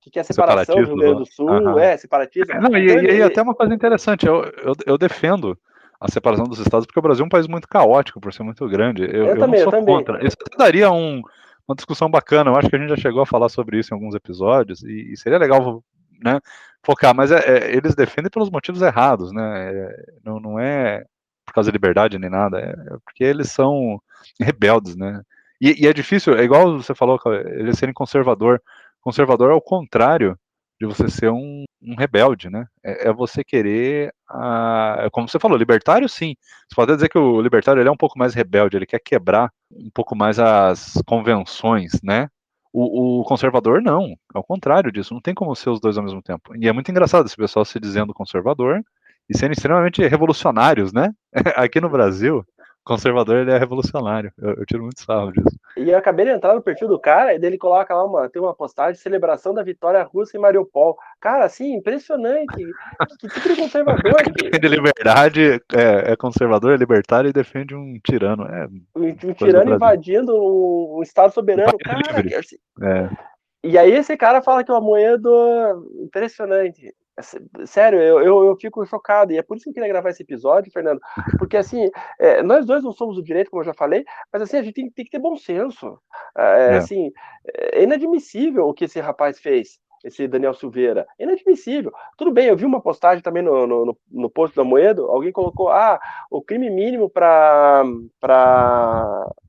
que 0.00 0.10
quer 0.10 0.24
separação 0.24 0.76
do 0.76 0.86
Rio 0.86 0.96
Grande 0.96 1.18
do 1.18 1.26
Sul, 1.26 1.50
uhum. 1.50 1.78
é, 1.78 1.96
separatista. 1.96 2.58
Não, 2.60 2.76
e, 2.76 2.84
então, 2.84 3.02
e, 3.02 3.18
e 3.18 3.22
até 3.22 3.42
uma 3.42 3.54
coisa 3.54 3.74
interessante, 3.74 4.26
eu, 4.26 4.42
eu, 4.44 4.72
eu, 4.86 4.98
defendo 4.98 5.56
a 6.00 6.10
separação 6.10 6.44
dos 6.44 6.58
estados, 6.58 6.86
porque 6.86 6.98
o 6.98 7.02
Brasil 7.02 7.24
é 7.24 7.26
um 7.26 7.30
país 7.30 7.46
muito 7.46 7.68
caótico, 7.68 8.20
por 8.20 8.32
ser 8.32 8.42
muito 8.42 8.66
grande. 8.68 9.02
Eu, 9.02 9.26
eu, 9.26 9.38
também, 9.38 9.62
não 9.64 9.70
sou 9.70 9.84
contra. 9.84 10.24
Isso 10.26 10.36
daria 10.56 10.90
um, 10.90 11.22
uma 11.66 11.74
discussão 11.74 12.10
bacana, 12.10 12.50
eu 12.50 12.56
acho 12.56 12.70
que 12.70 12.76
a 12.76 12.78
gente 12.78 12.90
já 12.90 12.96
chegou 12.96 13.22
a 13.22 13.26
falar 13.26 13.48
sobre 13.48 13.78
isso 13.78 13.92
em 13.92 13.96
alguns 13.96 14.14
episódios, 14.14 14.82
e, 14.82 15.12
e 15.12 15.16
seria 15.16 15.38
legal 15.38 15.82
né, 16.22 16.40
focar, 16.84 17.14
mas 17.14 17.30
é, 17.30 17.38
é, 17.38 17.76
eles 17.76 17.94
defendem 17.94 18.30
pelos 18.30 18.50
motivos 18.50 18.82
errados, 18.82 19.32
né? 19.32 19.72
É, 19.72 20.04
não, 20.24 20.40
não 20.40 20.58
é 20.58 21.04
por 21.44 21.54
causa 21.54 21.70
da 21.70 21.74
liberdade 21.74 22.18
nem 22.18 22.30
nada, 22.30 22.60
é, 22.60 22.70
é 22.70 22.98
porque 23.04 23.24
eles 23.24 23.50
são 23.50 24.00
rebeldes, 24.40 24.96
né? 24.96 25.22
E, 25.60 25.84
e, 25.84 25.88
é 25.88 25.92
difícil, 25.92 26.34
é 26.36 26.44
igual 26.44 26.78
você 26.78 26.94
falou, 26.94 27.18
eles 27.56 27.78
serem 27.78 27.92
conservador. 27.94 28.62
Conservador 29.00 29.50
é 29.50 29.54
o 29.54 29.60
contrário 29.60 30.38
de 30.80 30.86
você 30.86 31.08
ser 31.08 31.30
um, 31.30 31.64
um 31.82 31.96
rebelde, 31.96 32.48
né? 32.48 32.66
É, 32.84 33.08
é 33.08 33.12
você 33.12 33.42
querer, 33.42 34.14
a, 34.28 35.08
como 35.10 35.28
você 35.28 35.38
falou, 35.38 35.58
libertário, 35.58 36.08
sim. 36.08 36.36
Você 36.68 36.74
pode 36.76 36.94
dizer 36.94 37.08
que 37.08 37.18
o 37.18 37.40
libertário 37.40 37.80
ele 37.80 37.88
é 37.88 37.92
um 37.92 37.96
pouco 37.96 38.18
mais 38.18 38.34
rebelde, 38.34 38.76
ele 38.76 38.86
quer 38.86 39.00
quebrar 39.00 39.50
um 39.72 39.90
pouco 39.92 40.14
mais 40.14 40.38
as 40.38 41.02
convenções, 41.06 42.00
né? 42.02 42.28
O, 42.72 43.20
o, 43.20 43.24
conservador 43.24 43.80
não, 43.80 44.14
ao 44.34 44.44
contrário 44.44 44.92
disso, 44.92 45.14
não 45.14 45.20
tem 45.20 45.34
como 45.34 45.54
ser 45.56 45.70
os 45.70 45.80
dois 45.80 45.96
ao 45.96 46.04
mesmo 46.04 46.22
tempo. 46.22 46.54
E 46.56 46.68
é 46.68 46.72
muito 46.72 46.90
engraçado 46.90 47.26
esse 47.26 47.36
pessoal 47.36 47.64
se 47.64 47.80
dizendo 47.80 48.12
conservador 48.12 48.82
e 49.28 49.36
sendo 49.36 49.52
extremamente 49.52 50.06
revolucionários, 50.06 50.92
né? 50.92 51.12
Aqui 51.56 51.80
no 51.80 51.88
Brasil, 51.88 52.44
conservador 52.88 53.36
ele 53.36 53.52
é 53.52 53.58
revolucionário. 53.58 54.32
Eu, 54.38 54.54
eu, 54.54 54.66
tiro 54.66 54.82
muito 54.82 55.02
sarro 55.02 55.30
disso. 55.30 55.54
E 55.76 55.90
eu 55.90 55.98
acabei 55.98 56.24
de 56.24 56.32
entrar 56.32 56.54
no 56.54 56.62
perfil 56.62 56.88
do 56.88 56.98
cara 56.98 57.34
e 57.34 57.38
dele 57.38 57.58
coloca 57.58 57.94
lá 57.94 58.04
uma, 58.04 58.28
tem 58.30 58.40
uma 58.40 58.54
postagem 58.54 58.94
de 58.94 59.00
celebração 59.00 59.52
da 59.52 59.62
vitória 59.62 60.02
russa 60.02 60.36
em 60.36 60.40
Mariupol. 60.40 60.96
Cara, 61.20 61.44
assim, 61.44 61.74
impressionante. 61.74 62.56
que, 63.18 63.28
tipo 63.28 63.48
de 63.48 63.56
conservador? 63.56 64.14
que 64.24 64.32
defende 64.50 64.68
liberdade, 64.68 65.60
é, 65.74 66.12
é, 66.12 66.16
conservador, 66.16 66.72
é 66.72 66.76
libertário 66.76 67.28
e 67.28 67.32
defende 67.32 67.74
um 67.74 67.98
tirano. 68.02 68.44
É, 68.44 68.66
um, 68.96 69.08
um 69.08 69.32
tirano 69.34 69.74
invadindo 69.74 70.34
um, 70.34 70.98
um, 70.98 71.02
Estado 71.02 71.32
soberano. 71.32 71.76
Cara, 71.78 72.38
assim, 72.38 72.56
é. 72.82 73.10
E 73.62 73.76
aí 73.76 73.92
esse 73.92 74.16
cara 74.16 74.40
fala 74.40 74.64
que 74.64 74.72
o 74.72 74.76
Amoedo 74.76 75.30
impressionante. 76.00 76.94
Sério, 77.66 78.00
eu, 78.00 78.20
eu, 78.20 78.44
eu, 78.46 78.56
fico 78.56 78.84
chocado, 78.86 79.32
e 79.32 79.38
é 79.38 79.42
por 79.42 79.56
isso 79.56 79.64
que 79.64 79.70
eu 79.70 79.74
queria 79.74 79.88
gravar 79.88 80.10
esse 80.10 80.22
episódio, 80.22 80.72
Fernando, 80.72 81.00
porque 81.38 81.56
assim, 81.56 81.90
é, 82.18 82.42
nós 82.42 82.66
dois 82.66 82.82
não 82.82 82.92
somos 82.92 83.16
do 83.16 83.22
direito, 83.22 83.50
como 83.50 83.62
eu 83.62 83.66
já 83.66 83.74
falei, 83.74 84.04
mas 84.32 84.42
assim, 84.42 84.56
a 84.56 84.62
gente 84.62 84.74
tem, 84.74 84.90
tem 84.90 85.04
que 85.04 85.10
ter 85.10 85.18
bom 85.18 85.36
senso. 85.36 85.98
É, 86.36 86.74
é. 86.74 86.76
Assim, 86.76 87.10
é 87.54 87.82
inadmissível 87.82 88.68
o 88.68 88.74
que 88.74 88.84
esse 88.84 89.00
rapaz 89.00 89.38
fez, 89.40 89.78
esse 90.04 90.28
Daniel 90.28 90.54
Silveira. 90.54 91.06
Inadmissível. 91.18 91.92
Tudo 92.16 92.30
bem, 92.30 92.46
eu 92.46 92.56
vi 92.56 92.64
uma 92.64 92.80
postagem 92.80 93.22
também 93.22 93.42
no, 93.42 93.66
no, 93.66 93.98
no 94.10 94.30
post 94.30 94.56
da 94.56 94.64
Moedo, 94.64 95.06
alguém 95.06 95.32
colocou, 95.32 95.68
ah, 95.68 96.00
o 96.30 96.42
crime 96.42 96.70
mínimo 96.70 97.10
para 97.10 97.84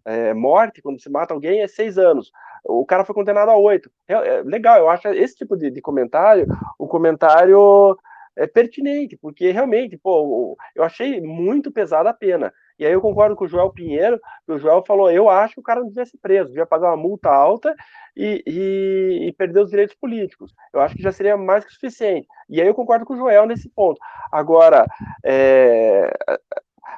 é, 0.06 0.34
morte, 0.34 0.82
quando 0.82 1.02
se 1.02 1.10
mata 1.10 1.34
alguém, 1.34 1.62
é 1.62 1.68
seis 1.68 1.98
anos 1.98 2.32
o 2.64 2.86
cara 2.86 3.06
foi 3.06 3.16
condenado 3.16 3.50
a 3.50 3.58
oito. 3.58 3.90
É, 4.08 4.14
é, 4.14 4.42
legal, 4.44 4.78
eu 4.78 4.90
acho 4.90 5.08
esse 5.10 5.36
tipo 5.36 5.56
de, 5.56 5.70
de 5.72 5.82
comentário 5.82 6.46
um 6.80 6.88
comentário 6.88 7.98
é, 8.36 8.48
pertinente, 8.48 9.18
porque 9.18 9.52
realmente, 9.52 9.98
pô, 9.98 10.58
eu 10.76 10.84
achei 10.84 11.22
muito 11.22 11.72
pesada 11.72 12.10
a 12.10 12.14
pena. 12.14 12.54
E 12.80 12.86
aí 12.86 12.94
eu 12.94 13.02
concordo 13.02 13.36
com 13.36 13.44
o 13.44 13.48
Joel 13.48 13.72
Pinheiro, 13.72 14.20
que 14.46 14.54
o 14.54 14.58
Joel 14.58 14.82
falou, 14.88 15.12
eu 15.12 15.30
acho 15.30 15.56
que 15.56 15.60
o 15.60 15.64
cara 15.64 15.82
não 15.82 15.90
devia 15.90 16.06
ser 16.06 16.18
preso, 16.18 16.48
devia 16.48 16.66
pagar 16.66 16.88
uma 16.88 16.98
multa 16.98 17.30
alta 17.30 17.76
e, 18.16 18.42
e, 18.48 19.28
e, 19.28 19.34
perder 19.34 19.62
os 19.62 19.70
direitos 19.70 19.96
políticos. 19.96 20.54
Eu 20.74 20.80
acho 20.80 20.96
que 20.96 21.04
já 21.04 21.12
seria 21.12 21.36
mais 21.36 21.66
que 21.66 21.74
suficiente. 21.74 22.26
E 22.50 22.62
aí 22.62 22.68
eu 22.68 22.74
concordo 22.74 23.06
com 23.06 23.14
o 23.14 23.18
Joel 23.18 23.46
nesse 23.46 23.70
ponto. 23.70 24.00
Agora, 24.32 24.86
é, 25.26 26.10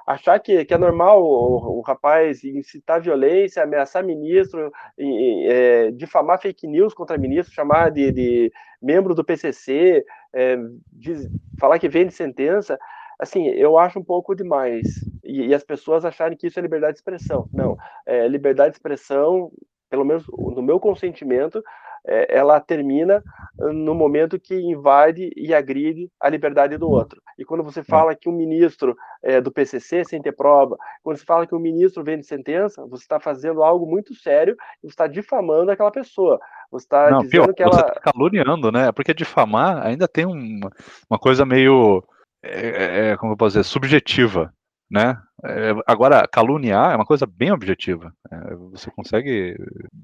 achar 0.05 0.39
que, 0.39 0.63
que 0.65 0.73
é 0.73 0.77
normal 0.77 1.23
o, 1.23 1.79
o 1.79 1.81
rapaz 1.81 2.43
incitar 2.43 3.01
violência, 3.01 3.63
ameaçar 3.63 4.03
ministro, 4.03 4.71
e, 4.97 5.47
é, 5.49 5.91
difamar 5.91 6.39
fake 6.39 6.67
news 6.67 6.93
contra 6.93 7.17
ministro, 7.17 7.53
chamar 7.53 7.89
de, 7.89 8.11
de 8.11 8.51
membro 8.81 9.15
do 9.15 9.23
PCC, 9.23 10.05
é, 10.33 10.57
de, 10.91 11.29
falar 11.59 11.79
que 11.79 11.89
vende 11.89 12.13
sentença, 12.13 12.77
assim, 13.19 13.47
eu 13.49 13.77
acho 13.77 13.99
um 13.99 14.03
pouco 14.03 14.35
demais. 14.35 14.87
E, 15.31 15.47
e, 15.47 15.53
as 15.53 15.63
pessoas 15.63 16.03
acharem 16.03 16.37
que 16.37 16.47
isso 16.47 16.59
é 16.59 16.61
liberdade 16.61 16.93
de 16.93 16.99
expressão. 16.99 17.47
Não, 17.53 17.77
é, 18.05 18.27
liberdade 18.27 18.71
de 18.71 18.75
expressão, 18.75 19.49
pelo 19.89 20.03
menos 20.03 20.25
no 20.27 20.61
meu 20.61 20.79
consentimento, 20.79 21.63
é, 22.05 22.35
ela 22.35 22.59
termina 22.59 23.23
no 23.57 23.93
momento 23.93 24.39
que 24.39 24.55
invade 24.55 25.31
e 25.35 25.53
agride 25.53 26.09
a 26.19 26.29
liberdade 26.29 26.77
do 26.77 26.89
outro. 26.89 27.21
E 27.37 27.45
quando 27.45 27.63
você 27.63 27.83
fala 27.83 28.15
que 28.15 28.27
um 28.27 28.31
ministro 28.31 28.95
é, 29.23 29.39
do 29.39 29.51
PCC, 29.51 30.03
sem 30.03 30.21
ter 30.21 30.31
prova, 30.31 30.77
quando 31.03 31.17
você 31.17 31.25
fala 31.25 31.45
que 31.45 31.55
um 31.55 31.59
ministro 31.59 32.03
vem 32.03 32.19
de 32.19 32.25
sentença, 32.25 32.85
você 32.87 33.03
está 33.03 33.19
fazendo 33.19 33.63
algo 33.63 33.85
muito 33.85 34.15
sério 34.15 34.55
e 34.83 34.87
você 34.87 34.93
está 34.93 35.07
difamando 35.07 35.71
aquela 35.71 35.91
pessoa. 35.91 36.39
Você 36.71 36.85
está 36.85 37.11
dizendo 37.11 37.29
pior, 37.29 37.53
que 37.53 37.63
ela. 37.63 37.71
Você 37.71 37.85
está 37.85 37.99
caluniando, 37.99 38.71
né? 38.71 38.91
Porque 38.91 39.13
difamar 39.13 39.85
ainda 39.85 40.07
tem 40.07 40.25
uma, 40.25 40.71
uma 41.09 41.19
coisa 41.19 41.45
meio. 41.45 42.03
É, 42.43 42.49
é, 42.49 43.09
é 43.11 43.17
como 43.17 43.33
eu 43.33 43.37
posso 43.37 43.57
dizer? 43.57 43.63
Subjetiva 43.63 44.51
né? 44.91 45.17
É, 45.43 45.73
agora, 45.87 46.27
caluniar 46.27 46.91
é 46.91 46.95
uma 46.95 47.05
coisa 47.05 47.25
bem 47.25 47.51
objetiva. 47.51 48.13
É, 48.29 48.55
você 48.55 48.91
consegue, 48.91 49.57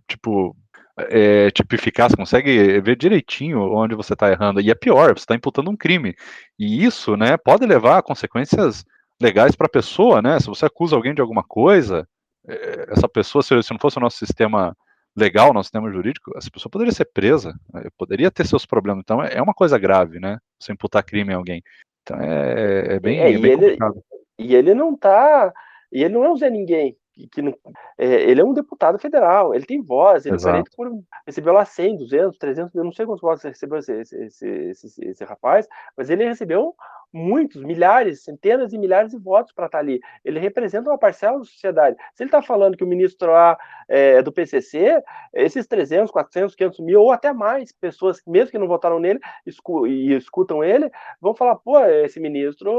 tipo, 0.07 0.55
é, 0.97 1.51
tipificar, 1.51 2.09
você 2.09 2.15
consegue 2.15 2.79
ver 2.79 2.95
direitinho 2.95 3.61
onde 3.73 3.95
você 3.95 4.13
está 4.13 4.31
errando. 4.31 4.61
E 4.61 4.71
é 4.71 4.75
pior, 4.75 5.09
você 5.09 5.23
está 5.23 5.35
imputando 5.35 5.69
um 5.69 5.75
crime. 5.75 6.15
E 6.57 6.85
isso, 6.85 7.17
né, 7.17 7.35
pode 7.37 7.65
levar 7.65 7.97
a 7.97 8.01
consequências 8.01 8.85
legais 9.21 9.55
para 9.55 9.67
a 9.67 9.69
pessoa, 9.69 10.21
né? 10.21 10.39
Se 10.39 10.47
você 10.47 10.65
acusa 10.65 10.95
alguém 10.95 11.13
de 11.13 11.21
alguma 11.21 11.43
coisa, 11.43 12.07
é, 12.47 12.87
essa 12.91 13.09
pessoa, 13.09 13.43
se, 13.43 13.61
se 13.61 13.71
não 13.71 13.79
fosse 13.79 13.97
o 13.97 14.01
nosso 14.01 14.17
sistema 14.17 14.75
legal, 15.15 15.53
nosso 15.53 15.67
sistema 15.67 15.91
jurídico, 15.91 16.31
essa 16.37 16.49
pessoa 16.49 16.69
poderia 16.71 16.93
ser 16.93 17.05
presa, 17.05 17.53
né? 17.73 17.89
poderia 17.97 18.31
ter 18.31 18.45
seus 18.47 18.65
problemas. 18.65 19.01
Então 19.01 19.21
é 19.21 19.41
uma 19.41 19.53
coisa 19.53 19.77
grave, 19.77 20.19
né? 20.19 20.37
Você 20.59 20.71
imputar 20.71 21.03
crime 21.03 21.33
em 21.33 21.35
alguém. 21.35 21.63
Então 22.03 22.21
é, 22.21 22.95
é 22.95 22.99
bem, 22.99 23.19
é, 23.19 23.37
bem 23.37 23.57
complicado. 23.57 23.95
Ele 23.95 24.16
e 24.37 24.55
ele 24.55 24.73
não 24.73 24.95
tá. 24.95 25.53
E 25.91 26.03
ele 26.03 26.13
não 26.13 26.23
é 26.25 26.29
um 26.29 26.37
Zé 26.37 26.49
Ninguém. 26.49 26.97
Que, 27.31 27.41
não, 27.41 27.51
é, 27.97 28.05
ele 28.29 28.41
é 28.41 28.45
um 28.45 28.53
deputado 28.53 28.99
federal, 28.99 29.55
ele 29.55 29.65
tem 29.65 29.81
voz, 29.81 30.23
ele 30.27 30.37
por, 30.75 30.91
recebeu 31.25 31.51
lá 31.51 31.65
100, 31.65 31.97
200, 31.97 32.37
300, 32.37 32.75
eu 32.75 32.83
não 32.83 32.91
sei 32.91 33.07
quantos 33.07 33.23
votos 33.23 33.43
recebeu 33.43 33.79
esse, 33.79 33.91
esse, 33.91 34.15
esse, 34.15 34.47
esse, 34.47 35.03
esse 35.03 35.23
rapaz, 35.23 35.67
mas 35.97 36.11
ele 36.11 36.25
recebeu 36.25 36.75
muitos, 37.11 37.63
milhares, 37.63 38.23
centenas 38.23 38.73
e 38.73 38.77
milhares 38.77 39.11
de 39.11 39.17
votos 39.17 39.51
para 39.51 39.65
estar 39.65 39.77
tá 39.77 39.83
ali. 39.83 39.99
Ele 40.23 40.39
representa 40.39 40.89
uma 40.89 40.97
parcela 40.97 41.39
da 41.39 41.45
sociedade. 41.45 41.95
Se 42.13 42.23
ele 42.23 42.27
está 42.27 42.41
falando 42.41 42.77
que 42.77 42.83
o 42.83 42.87
ministro 42.87 43.33
A 43.33 43.57
é 43.87 44.21
do 44.21 44.31
PCC, 44.31 45.01
esses 45.33 45.65
300, 45.65 46.11
400, 46.11 46.55
500 46.55 46.79
mil 46.81 47.01
ou 47.01 47.11
até 47.11 47.31
mais 47.31 47.71
pessoas, 47.71 48.21
mesmo 48.27 48.51
que 48.51 48.57
não 48.57 48.67
votaram 48.67 48.99
nele 48.99 49.19
escu 49.45 49.87
e 49.87 50.13
escutam 50.13 50.63
ele, 50.63 50.91
vão 51.21 51.33
falar: 51.33 51.55
pô, 51.55 51.79
esse 51.85 52.19
ministro 52.19 52.71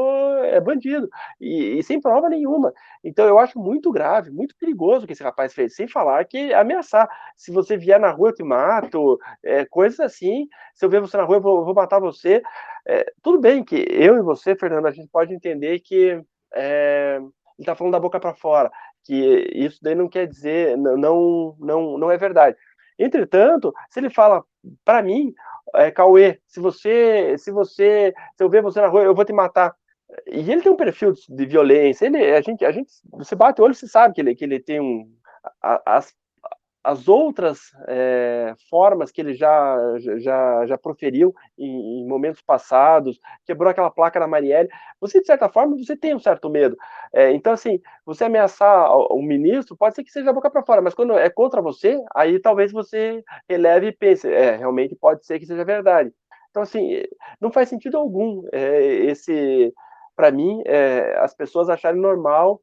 é 0.44 0.60
bandido. 0.60 1.08
E, 1.40 1.78
e, 1.78 1.82
sem 1.82 2.00
prova 2.00 2.28
nenhuma. 2.28 2.72
Então 3.02 3.26
eu 3.26 3.38
acho 3.38 3.58
muito 3.58 3.90
grave, 3.90 4.30
muito 4.30 4.54
perigoso 4.56 5.04
o 5.04 5.06
que 5.06 5.12
esse 5.12 5.22
rapaz 5.22 5.54
fez, 5.54 5.74
sem 5.74 5.88
falar 5.88 6.24
que 6.24 6.52
ameaçar. 6.52 7.08
Se 7.36 7.50
você 7.50 7.76
vier 7.76 7.98
na 7.98 8.10
rua, 8.10 8.28
eu 8.28 8.34
te 8.34 8.42
mato, 8.42 9.18
é, 9.42 9.64
coisas 9.64 10.00
assim. 10.00 10.46
Se 10.74 10.84
eu 10.84 10.90
ver 10.90 11.00
você 11.00 11.16
na 11.16 11.24
rua, 11.24 11.36
eu 11.36 11.40
vou, 11.40 11.64
vou 11.64 11.74
matar 11.74 11.98
você. 12.00 12.42
É, 12.88 13.04
tudo 13.22 13.38
bem 13.38 13.62
que 13.62 13.86
eu 13.90 14.16
e 14.16 14.22
você, 14.22 14.56
Fernando, 14.56 14.86
a 14.86 14.90
gente 14.90 15.08
pode 15.08 15.34
entender 15.34 15.80
que 15.80 16.20
é, 16.54 17.18
ele 17.18 17.30
está 17.58 17.74
falando 17.74 17.92
da 17.92 18.00
boca 18.00 18.18
para 18.18 18.34
fora, 18.34 18.70
que 19.04 19.14
isso 19.54 19.78
daí 19.82 19.94
não 19.94 20.08
quer 20.08 20.26
dizer, 20.26 20.76
não, 20.78 21.54
não, 21.58 21.98
não 21.98 22.10
é 22.10 22.16
verdade. 22.16 22.56
Entretanto, 22.98 23.72
se 23.90 24.00
ele 24.00 24.08
fala 24.08 24.42
para 24.84 25.02
mim, 25.02 25.34
é, 25.74 25.90
Cauê, 25.90 26.40
se 26.46 26.60
você, 26.60 27.36
se 27.36 27.50
você, 27.50 28.14
se 28.36 28.42
eu 28.42 28.48
ver 28.48 28.62
você 28.62 28.80
na 28.80 28.88
rua, 28.88 29.02
eu 29.02 29.14
vou 29.14 29.24
te 29.24 29.32
matar. 29.32 29.74
E 30.26 30.50
ele 30.50 30.62
tem 30.62 30.72
um 30.72 30.76
perfil 30.76 31.12
de 31.12 31.46
violência. 31.46 32.06
Ele, 32.06 32.18
a 32.34 32.40
gente, 32.40 32.64
a 32.64 32.72
gente, 32.72 32.90
você 33.12 33.36
bate 33.36 33.60
o 33.60 33.64
olho, 33.64 33.74
você 33.74 33.86
sabe 33.86 34.14
que 34.14 34.20
ele, 34.22 34.34
que 34.34 34.44
ele 34.44 34.58
tem 34.58 34.80
um, 34.80 35.06
as 35.84 36.14
as 36.82 37.08
outras 37.08 37.72
é, 37.86 38.54
formas 38.70 39.10
que 39.10 39.20
ele 39.20 39.34
já, 39.34 39.76
já, 40.18 40.66
já 40.66 40.78
proferiu 40.78 41.34
em, 41.58 42.00
em, 42.00 42.06
momentos 42.06 42.40
passados, 42.40 43.20
quebrou 43.44 43.70
aquela 43.70 43.90
placa 43.90 44.20
na 44.20 44.26
Marielle, 44.26 44.68
você, 45.00 45.20
de 45.20 45.26
certa 45.26 45.48
forma, 45.48 45.76
você 45.76 45.96
tem 45.96 46.14
um 46.14 46.18
certo 46.18 46.48
medo. 46.48 46.76
É, 47.12 47.32
então, 47.32 47.52
assim, 47.52 47.80
você 48.06 48.24
ameaçar 48.24 48.90
o, 48.96 49.20
ministro, 49.22 49.76
pode 49.76 49.96
ser 49.96 50.04
que 50.04 50.12
seja 50.12 50.32
boca 50.32 50.50
para 50.50 50.64
fora, 50.64 50.80
mas 50.80 50.94
quando 50.94 51.12
é 51.18 51.28
contra 51.28 51.60
você, 51.60 52.00
aí 52.14 52.38
talvez 52.38 52.72
você 52.72 53.22
releve 53.48 53.88
e 53.88 53.92
pense, 53.92 54.32
é, 54.32 54.56
realmente 54.56 54.94
pode 54.94 55.26
ser 55.26 55.38
que 55.38 55.46
seja 55.46 55.64
verdade. 55.64 56.12
Então, 56.50 56.62
assim, 56.62 57.02
não 57.40 57.50
faz 57.50 57.68
sentido 57.68 57.96
algum 57.98 58.42
é, 58.52 58.82
esse, 58.82 59.74
para 60.16 60.30
mim, 60.30 60.62
é, 60.64 61.18
as 61.18 61.34
pessoas 61.34 61.68
acharem 61.68 62.00
normal 62.00 62.60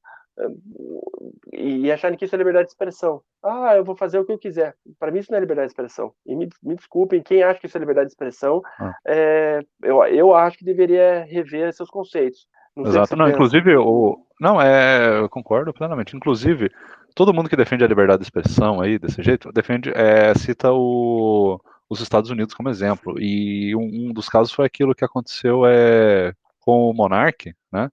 e 1.53 1.91
acharem 1.91 2.17
que 2.17 2.25
isso 2.25 2.35
é 2.35 2.37
liberdade 2.37 2.65
de 2.65 2.71
expressão. 2.71 3.21
Ah, 3.43 3.75
eu 3.75 3.83
vou 3.83 3.95
fazer 3.95 4.19
o 4.19 4.25
que 4.25 4.31
eu 4.31 4.37
quiser. 4.37 4.75
Para 4.99 5.11
mim 5.11 5.19
isso 5.19 5.31
não 5.31 5.37
é 5.37 5.41
liberdade 5.41 5.67
de 5.67 5.71
expressão. 5.71 6.11
E 6.25 6.35
me, 6.35 6.49
me 6.61 6.75
desculpem, 6.75 7.23
quem 7.23 7.43
acha 7.43 7.59
que 7.59 7.67
isso 7.67 7.77
é 7.77 7.79
liberdade 7.79 8.07
de 8.07 8.13
expressão, 8.13 8.61
ah. 8.79 8.93
é, 9.05 9.59
eu, 9.81 10.03
eu 10.05 10.35
acho 10.35 10.57
que 10.57 10.65
deveria 10.65 11.23
rever 11.23 11.73
seus 11.73 11.89
conceitos. 11.89 12.47
Não 12.75 12.85
Exato, 12.85 13.15
não, 13.15 13.29
inclusive, 13.29 13.77
o... 13.77 14.17
não, 14.39 14.61
é, 14.61 15.19
eu 15.19 15.29
concordo 15.29 15.73
plenamente. 15.73 16.15
Inclusive, 16.15 16.69
todo 17.15 17.33
mundo 17.33 17.49
que 17.49 17.55
defende 17.55 17.85
a 17.85 17.87
liberdade 17.87 18.19
de 18.19 18.25
expressão 18.25 18.81
aí, 18.81 18.99
desse 18.99 19.23
jeito, 19.23 19.49
defende, 19.53 19.91
é, 19.95 20.33
cita 20.35 20.73
o, 20.73 21.57
os 21.89 22.01
Estados 22.01 22.29
Unidos 22.29 22.53
como 22.53 22.67
exemplo. 22.67 23.15
E 23.17 23.73
um, 23.77 24.09
um 24.09 24.13
dos 24.13 24.27
casos 24.27 24.51
foi 24.51 24.65
aquilo 24.65 24.93
que 24.93 25.05
aconteceu 25.05 25.65
é, 25.65 26.33
com 26.59 26.89
o 26.89 26.93
Monark, 26.93 27.55
né? 27.71 27.89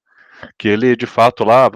Que 0.58 0.66
ele, 0.66 0.96
de 0.96 1.06
fato, 1.06 1.44
lá 1.44 1.70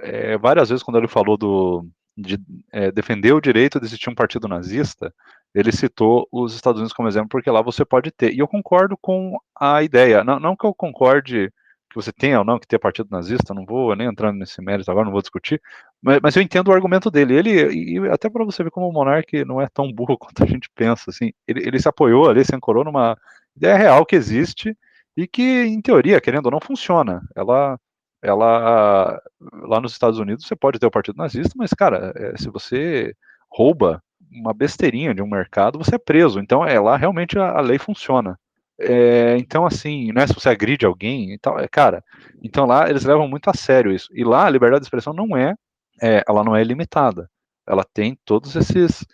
é, 0.00 0.36
várias 0.38 0.68
vezes 0.68 0.82
quando 0.82 0.98
ele 0.98 1.08
falou 1.08 1.36
do, 1.36 1.86
de 2.16 2.38
é, 2.72 2.90
defender 2.90 3.32
o 3.32 3.40
direito 3.40 3.78
de 3.80 3.86
existir 3.86 4.10
um 4.10 4.14
partido 4.14 4.48
nazista, 4.48 5.12
ele 5.54 5.72
citou 5.72 6.26
os 6.32 6.54
Estados 6.54 6.80
Unidos 6.80 6.94
como 6.94 7.08
exemplo, 7.08 7.28
porque 7.28 7.50
lá 7.50 7.60
você 7.60 7.84
pode 7.84 8.10
ter. 8.10 8.32
E 8.32 8.38
eu 8.38 8.48
concordo 8.48 8.96
com 9.00 9.38
a 9.58 9.82
ideia. 9.82 10.24
Não, 10.24 10.40
não 10.40 10.56
que 10.56 10.66
eu 10.66 10.74
concorde 10.74 11.52
que 11.90 11.96
você 11.96 12.10
tenha 12.10 12.38
ou 12.38 12.44
não 12.44 12.58
que 12.58 12.66
ter 12.66 12.78
partido 12.78 13.08
nazista, 13.10 13.52
não 13.52 13.66
vou 13.66 13.94
nem 13.94 14.08
entrar 14.08 14.32
nesse 14.32 14.62
mérito 14.62 14.90
agora, 14.90 15.04
não 15.04 15.12
vou 15.12 15.20
discutir, 15.20 15.60
mas, 16.00 16.20
mas 16.22 16.34
eu 16.34 16.42
entendo 16.42 16.68
o 16.68 16.72
argumento 16.72 17.10
dele. 17.10 17.34
Ele, 17.34 17.50
e 17.70 17.98
até 18.08 18.30
para 18.30 18.44
você 18.44 18.64
ver 18.64 18.70
como 18.70 18.88
o 18.88 18.92
Monark 18.92 19.44
não 19.44 19.60
é 19.60 19.68
tão 19.68 19.92
burro 19.92 20.16
quanto 20.18 20.42
a 20.42 20.46
gente 20.46 20.70
pensa, 20.74 21.10
assim, 21.10 21.32
ele, 21.46 21.60
ele 21.66 21.78
se 21.78 21.88
apoiou 21.88 22.28
ali, 22.30 22.44
se 22.44 22.56
ancorou 22.56 22.84
numa 22.84 23.16
ideia 23.54 23.76
real 23.76 24.06
que 24.06 24.16
existe 24.16 24.76
e 25.16 25.26
que, 25.26 25.42
em 25.42 25.80
teoria, 25.82 26.20
querendo 26.20 26.46
ou 26.46 26.52
não, 26.52 26.60
funciona. 26.60 27.22
Ela 27.36 27.78
ela 28.22 29.20
lá 29.62 29.80
nos 29.80 29.92
Estados 29.92 30.18
Unidos 30.18 30.46
você 30.46 30.54
pode 30.54 30.78
ter 30.78 30.86
o 30.86 30.90
partido 30.90 31.16
nazista, 31.16 31.52
mas 31.56 31.70
cara, 31.70 32.12
é, 32.16 32.36
se 32.36 32.48
você 32.48 33.14
rouba 33.50 34.02
uma 34.30 34.54
besteirinha 34.54 35.14
de 35.14 35.20
um 35.20 35.28
mercado, 35.28 35.78
você 35.78 35.96
é 35.96 35.98
preso. 35.98 36.40
Então 36.40 36.64
é 36.64 36.78
lá 36.80 36.96
realmente 36.96 37.38
a, 37.38 37.58
a 37.58 37.60
lei 37.60 37.78
funciona. 37.78 38.38
É, 38.78 39.36
então 39.38 39.66
assim, 39.66 40.12
né, 40.12 40.26
se 40.26 40.34
você 40.34 40.48
agride 40.48 40.86
alguém, 40.86 41.32
então, 41.32 41.58
é, 41.58 41.68
cara, 41.68 42.02
então 42.42 42.64
lá 42.64 42.88
eles 42.88 43.04
levam 43.04 43.28
muito 43.28 43.50
a 43.50 43.54
sério 43.54 43.92
isso. 43.92 44.08
E 44.12 44.24
lá 44.24 44.46
a 44.46 44.50
liberdade 44.50 44.80
de 44.82 44.86
expressão 44.86 45.12
não 45.12 45.36
é, 45.36 45.54
é 46.00 46.22
ela 46.28 46.44
não 46.44 46.56
é 46.56 46.62
ilimitada. 46.62 47.28
Ela 47.66 47.84
tem 47.84 48.18
todos 48.24 48.56
esses 48.56 49.04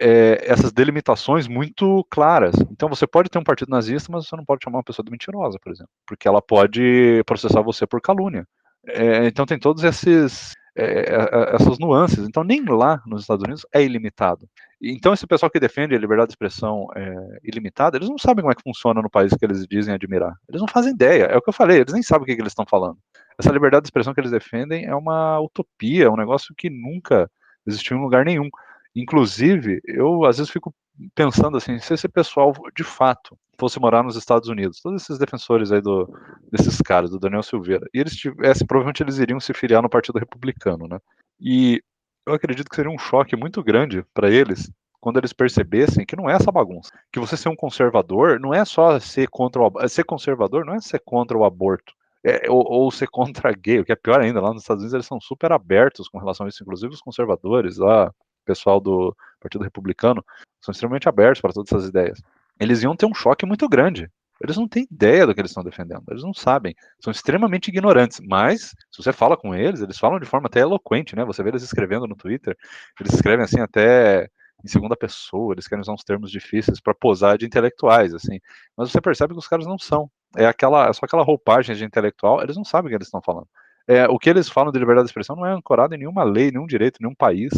é, 0.00 0.38
essas 0.42 0.72
delimitações 0.72 1.46
muito 1.46 2.04
claras. 2.10 2.54
Então 2.70 2.88
você 2.88 3.06
pode 3.06 3.28
ter 3.28 3.38
um 3.38 3.44
partido 3.44 3.70
nazista, 3.70 4.10
mas 4.10 4.26
você 4.26 4.36
não 4.36 4.44
pode 4.44 4.64
chamar 4.64 4.78
uma 4.78 4.84
pessoa 4.84 5.04
de 5.04 5.10
mentirosa, 5.10 5.58
por 5.62 5.72
exemplo, 5.72 5.90
porque 6.06 6.28
ela 6.28 6.42
pode 6.42 7.22
processar 7.24 7.60
você 7.62 7.86
por 7.86 8.00
calúnia. 8.00 8.46
É, 8.88 9.26
então 9.26 9.46
tem 9.46 9.58
todos 9.58 9.82
esses 9.82 10.52
é, 10.76 10.84
é, 10.84 11.54
essas 11.54 11.78
nuances. 11.78 12.26
Então 12.26 12.44
nem 12.44 12.62
lá 12.64 13.02
nos 13.06 13.22
Estados 13.22 13.42
Unidos 13.42 13.66
é 13.72 13.82
ilimitado. 13.82 14.48
Então 14.80 15.14
esse 15.14 15.26
pessoal 15.26 15.50
que 15.50 15.58
defende 15.58 15.94
a 15.94 15.98
liberdade 15.98 16.28
de 16.28 16.32
expressão 16.32 16.86
é, 16.94 17.38
ilimitada, 17.42 17.96
eles 17.96 18.08
não 18.08 18.18
sabem 18.18 18.42
como 18.42 18.52
é 18.52 18.54
que 18.54 18.62
funciona 18.62 19.00
no 19.00 19.10
país 19.10 19.32
que 19.32 19.44
eles 19.44 19.66
dizem 19.66 19.94
admirar. 19.94 20.34
Eles 20.48 20.60
não 20.60 20.68
fazem 20.68 20.92
ideia. 20.92 21.24
É 21.24 21.36
o 21.36 21.42
que 21.42 21.48
eu 21.48 21.54
falei. 21.54 21.80
Eles 21.80 21.94
nem 21.94 22.02
sabem 22.02 22.24
o 22.24 22.26
que, 22.26 22.34
que 22.34 22.42
eles 22.42 22.52
estão 22.52 22.66
falando. 22.68 22.98
Essa 23.38 23.52
liberdade 23.52 23.84
de 23.84 23.86
expressão 23.88 24.12
que 24.12 24.20
eles 24.20 24.30
defendem 24.30 24.84
é 24.84 24.94
uma 24.94 25.40
utopia, 25.40 26.04
é 26.04 26.10
um 26.10 26.16
negócio 26.16 26.54
que 26.56 26.70
nunca 26.70 27.30
existiu 27.66 27.96
em 27.96 28.00
lugar 28.00 28.24
nenhum. 28.24 28.48
Inclusive, 28.96 29.82
eu 29.84 30.24
às 30.24 30.38
vezes 30.38 30.50
fico 30.50 30.74
pensando 31.14 31.58
assim, 31.58 31.78
se 31.78 31.92
esse 31.92 32.08
pessoal 32.08 32.54
de 32.74 32.82
fato 32.82 33.36
fosse 33.58 33.78
morar 33.78 34.02
nos 34.02 34.16
Estados 34.16 34.48
Unidos, 34.48 34.80
todos 34.80 35.02
esses 35.02 35.18
defensores 35.18 35.70
aí 35.70 35.82
do, 35.82 36.08
desses 36.50 36.80
caras, 36.80 37.10
do 37.10 37.18
Daniel 37.18 37.42
Silveira, 37.42 37.86
e 37.92 38.00
eles 38.00 38.16
tivessem, 38.16 38.66
provavelmente 38.66 39.02
eles 39.02 39.18
iriam 39.18 39.38
se 39.38 39.52
filiar 39.52 39.82
no 39.82 39.90
Partido 39.90 40.18
Republicano, 40.18 40.88
né? 40.88 40.98
E 41.38 41.82
eu 42.26 42.32
acredito 42.32 42.70
que 42.70 42.76
seria 42.76 42.90
um 42.90 42.98
choque 42.98 43.36
muito 43.36 43.62
grande 43.62 44.02
para 44.14 44.30
eles 44.30 44.70
quando 44.98 45.18
eles 45.18 45.32
percebessem 45.32 46.06
que 46.06 46.16
não 46.16 46.28
é 46.28 46.34
essa 46.34 46.50
bagunça, 46.50 46.90
que 47.12 47.20
você 47.20 47.36
ser 47.36 47.50
um 47.50 47.54
conservador 47.54 48.40
não 48.40 48.52
é 48.52 48.64
só 48.64 48.98
ser 48.98 49.28
contra 49.28 49.62
o 49.62 49.88
ser 49.88 50.04
conservador 50.04 50.64
não 50.64 50.74
é 50.74 50.80
ser 50.80 51.00
contra 51.04 51.36
o 51.36 51.44
aborto, 51.44 51.92
é, 52.24 52.50
ou, 52.50 52.64
ou, 52.66 52.90
ser 52.90 53.06
contra 53.08 53.52
gay, 53.52 53.78
o 53.78 53.84
que 53.84 53.92
é 53.92 53.96
pior 53.96 54.20
ainda, 54.20 54.40
lá 54.40 54.52
nos 54.52 54.62
Estados 54.62 54.82
Unidos 54.82 54.94
eles 54.94 55.06
são 55.06 55.20
super 55.20 55.52
abertos 55.52 56.08
com 56.08 56.18
relação 56.18 56.46
a 56.46 56.48
isso, 56.48 56.62
inclusive 56.62 56.92
os 56.92 57.00
conservadores 57.00 57.76
lá, 57.76 58.12
pessoal 58.46 58.80
do 58.80 59.14
Partido 59.40 59.64
Republicano 59.64 60.24
são 60.60 60.72
extremamente 60.72 61.08
abertos 61.08 61.40
para 61.40 61.52
todas 61.52 61.70
essas 61.70 61.88
ideias. 61.88 62.22
Eles 62.58 62.82
iam 62.82 62.96
ter 62.96 63.06
um 63.06 63.14
choque 63.14 63.44
muito 63.44 63.68
grande. 63.68 64.10
Eles 64.40 64.56
não 64.56 64.68
têm 64.68 64.86
ideia 64.90 65.26
do 65.26 65.34
que 65.34 65.40
eles 65.40 65.50
estão 65.50 65.64
defendendo, 65.64 66.04
eles 66.10 66.22
não 66.22 66.34
sabem, 66.34 66.74
são 67.00 67.10
extremamente 67.10 67.68
ignorantes. 67.68 68.20
Mas, 68.20 68.74
se 68.90 69.02
você 69.02 69.12
fala 69.12 69.36
com 69.36 69.54
eles, 69.54 69.80
eles 69.80 69.98
falam 69.98 70.20
de 70.20 70.26
forma 70.26 70.46
até 70.46 70.60
eloquente, 70.60 71.16
né? 71.16 71.24
Você 71.24 71.42
vê 71.42 71.48
eles 71.48 71.62
escrevendo 71.62 72.06
no 72.06 72.14
Twitter, 72.14 72.56
eles 73.00 73.14
escrevem 73.14 73.44
assim 73.44 73.60
até 73.60 74.28
em 74.64 74.68
segunda 74.68 74.96
pessoa, 74.96 75.54
eles 75.54 75.66
querem 75.66 75.80
usar 75.80 75.92
uns 75.92 76.04
termos 76.04 76.30
difíceis 76.30 76.80
para 76.80 76.94
posar 76.94 77.38
de 77.38 77.46
intelectuais, 77.46 78.12
assim. 78.14 78.38
Mas 78.76 78.90
você 78.90 79.00
percebe 79.00 79.32
que 79.32 79.38
os 79.38 79.48
caras 79.48 79.66
não 79.66 79.78
são. 79.78 80.10
É 80.36 80.46
aquela, 80.46 80.88
é 80.88 80.92
só 80.92 81.06
aquela 81.06 81.22
roupagem 81.22 81.74
de 81.74 81.84
intelectual, 81.84 82.42
eles 82.42 82.56
não 82.56 82.64
sabem 82.64 82.88
o 82.88 82.90
que 82.90 82.96
eles 82.96 83.08
estão 83.08 83.22
falando. 83.22 83.48
É, 83.88 84.06
o 84.08 84.18
que 84.18 84.28
eles 84.28 84.48
falam 84.48 84.72
de 84.72 84.78
liberdade 84.78 85.06
de 85.06 85.10
expressão 85.10 85.36
não 85.36 85.46
é 85.46 85.52
ancorado 85.52 85.94
em 85.94 85.98
nenhuma 85.98 86.24
lei, 86.24 86.50
nenhum 86.50 86.66
direito, 86.66 86.98
nenhum 87.00 87.14
país. 87.14 87.52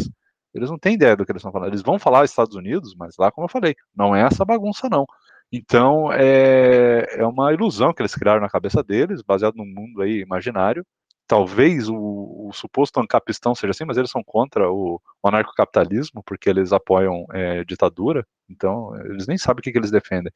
Eles 0.53 0.69
não 0.69 0.77
têm 0.77 0.95
ideia 0.95 1.15
do 1.15 1.25
que 1.25 1.31
eles 1.31 1.39
estão 1.39 1.51
falando. 1.51 1.69
Eles 1.69 1.81
vão 1.81 1.99
falar 1.99 2.25
Estados 2.25 2.55
Unidos, 2.55 2.95
mas 2.97 3.15
lá, 3.17 3.31
como 3.31 3.45
eu 3.45 3.49
falei, 3.49 3.75
não 3.95 4.15
é 4.15 4.21
essa 4.21 4.43
bagunça, 4.43 4.89
não. 4.89 5.05
Então, 5.51 6.11
é, 6.13 7.05
é 7.17 7.25
uma 7.25 7.51
ilusão 7.53 7.93
que 7.93 8.01
eles 8.01 8.13
criaram 8.13 8.41
na 8.41 8.49
cabeça 8.49 8.83
deles, 8.83 9.21
baseado 9.21 9.55
num 9.55 9.65
mundo 9.65 10.01
aí 10.01 10.19
imaginário. 10.21 10.85
Talvez 11.27 11.87
o, 11.87 11.95
o 11.95 12.51
suposto 12.53 12.99
ancapistão 12.99 13.53
seja 13.53 13.71
assim, 13.71 13.85
mas 13.85 13.97
eles 13.97 14.09
são 14.09 14.23
contra 14.23 14.71
o, 14.71 14.99
o 15.21 15.27
anarcocapitalismo, 15.27 16.23
porque 16.23 16.49
eles 16.49 16.73
apoiam 16.73 17.25
é, 17.31 17.63
ditadura, 17.63 18.25
então 18.49 18.95
eles 19.05 19.27
nem 19.27 19.37
sabem 19.37 19.59
o 19.59 19.63
que, 19.63 19.71
que 19.71 19.77
eles 19.77 19.91
defendem. 19.91 20.31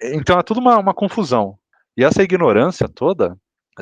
Então 0.00 0.38
é 0.38 0.42
tudo 0.42 0.60
uma, 0.60 0.78
uma 0.78 0.94
confusão. 0.94 1.58
E 1.96 2.04
essa 2.04 2.22
ignorância 2.22 2.88
toda, 2.88 3.36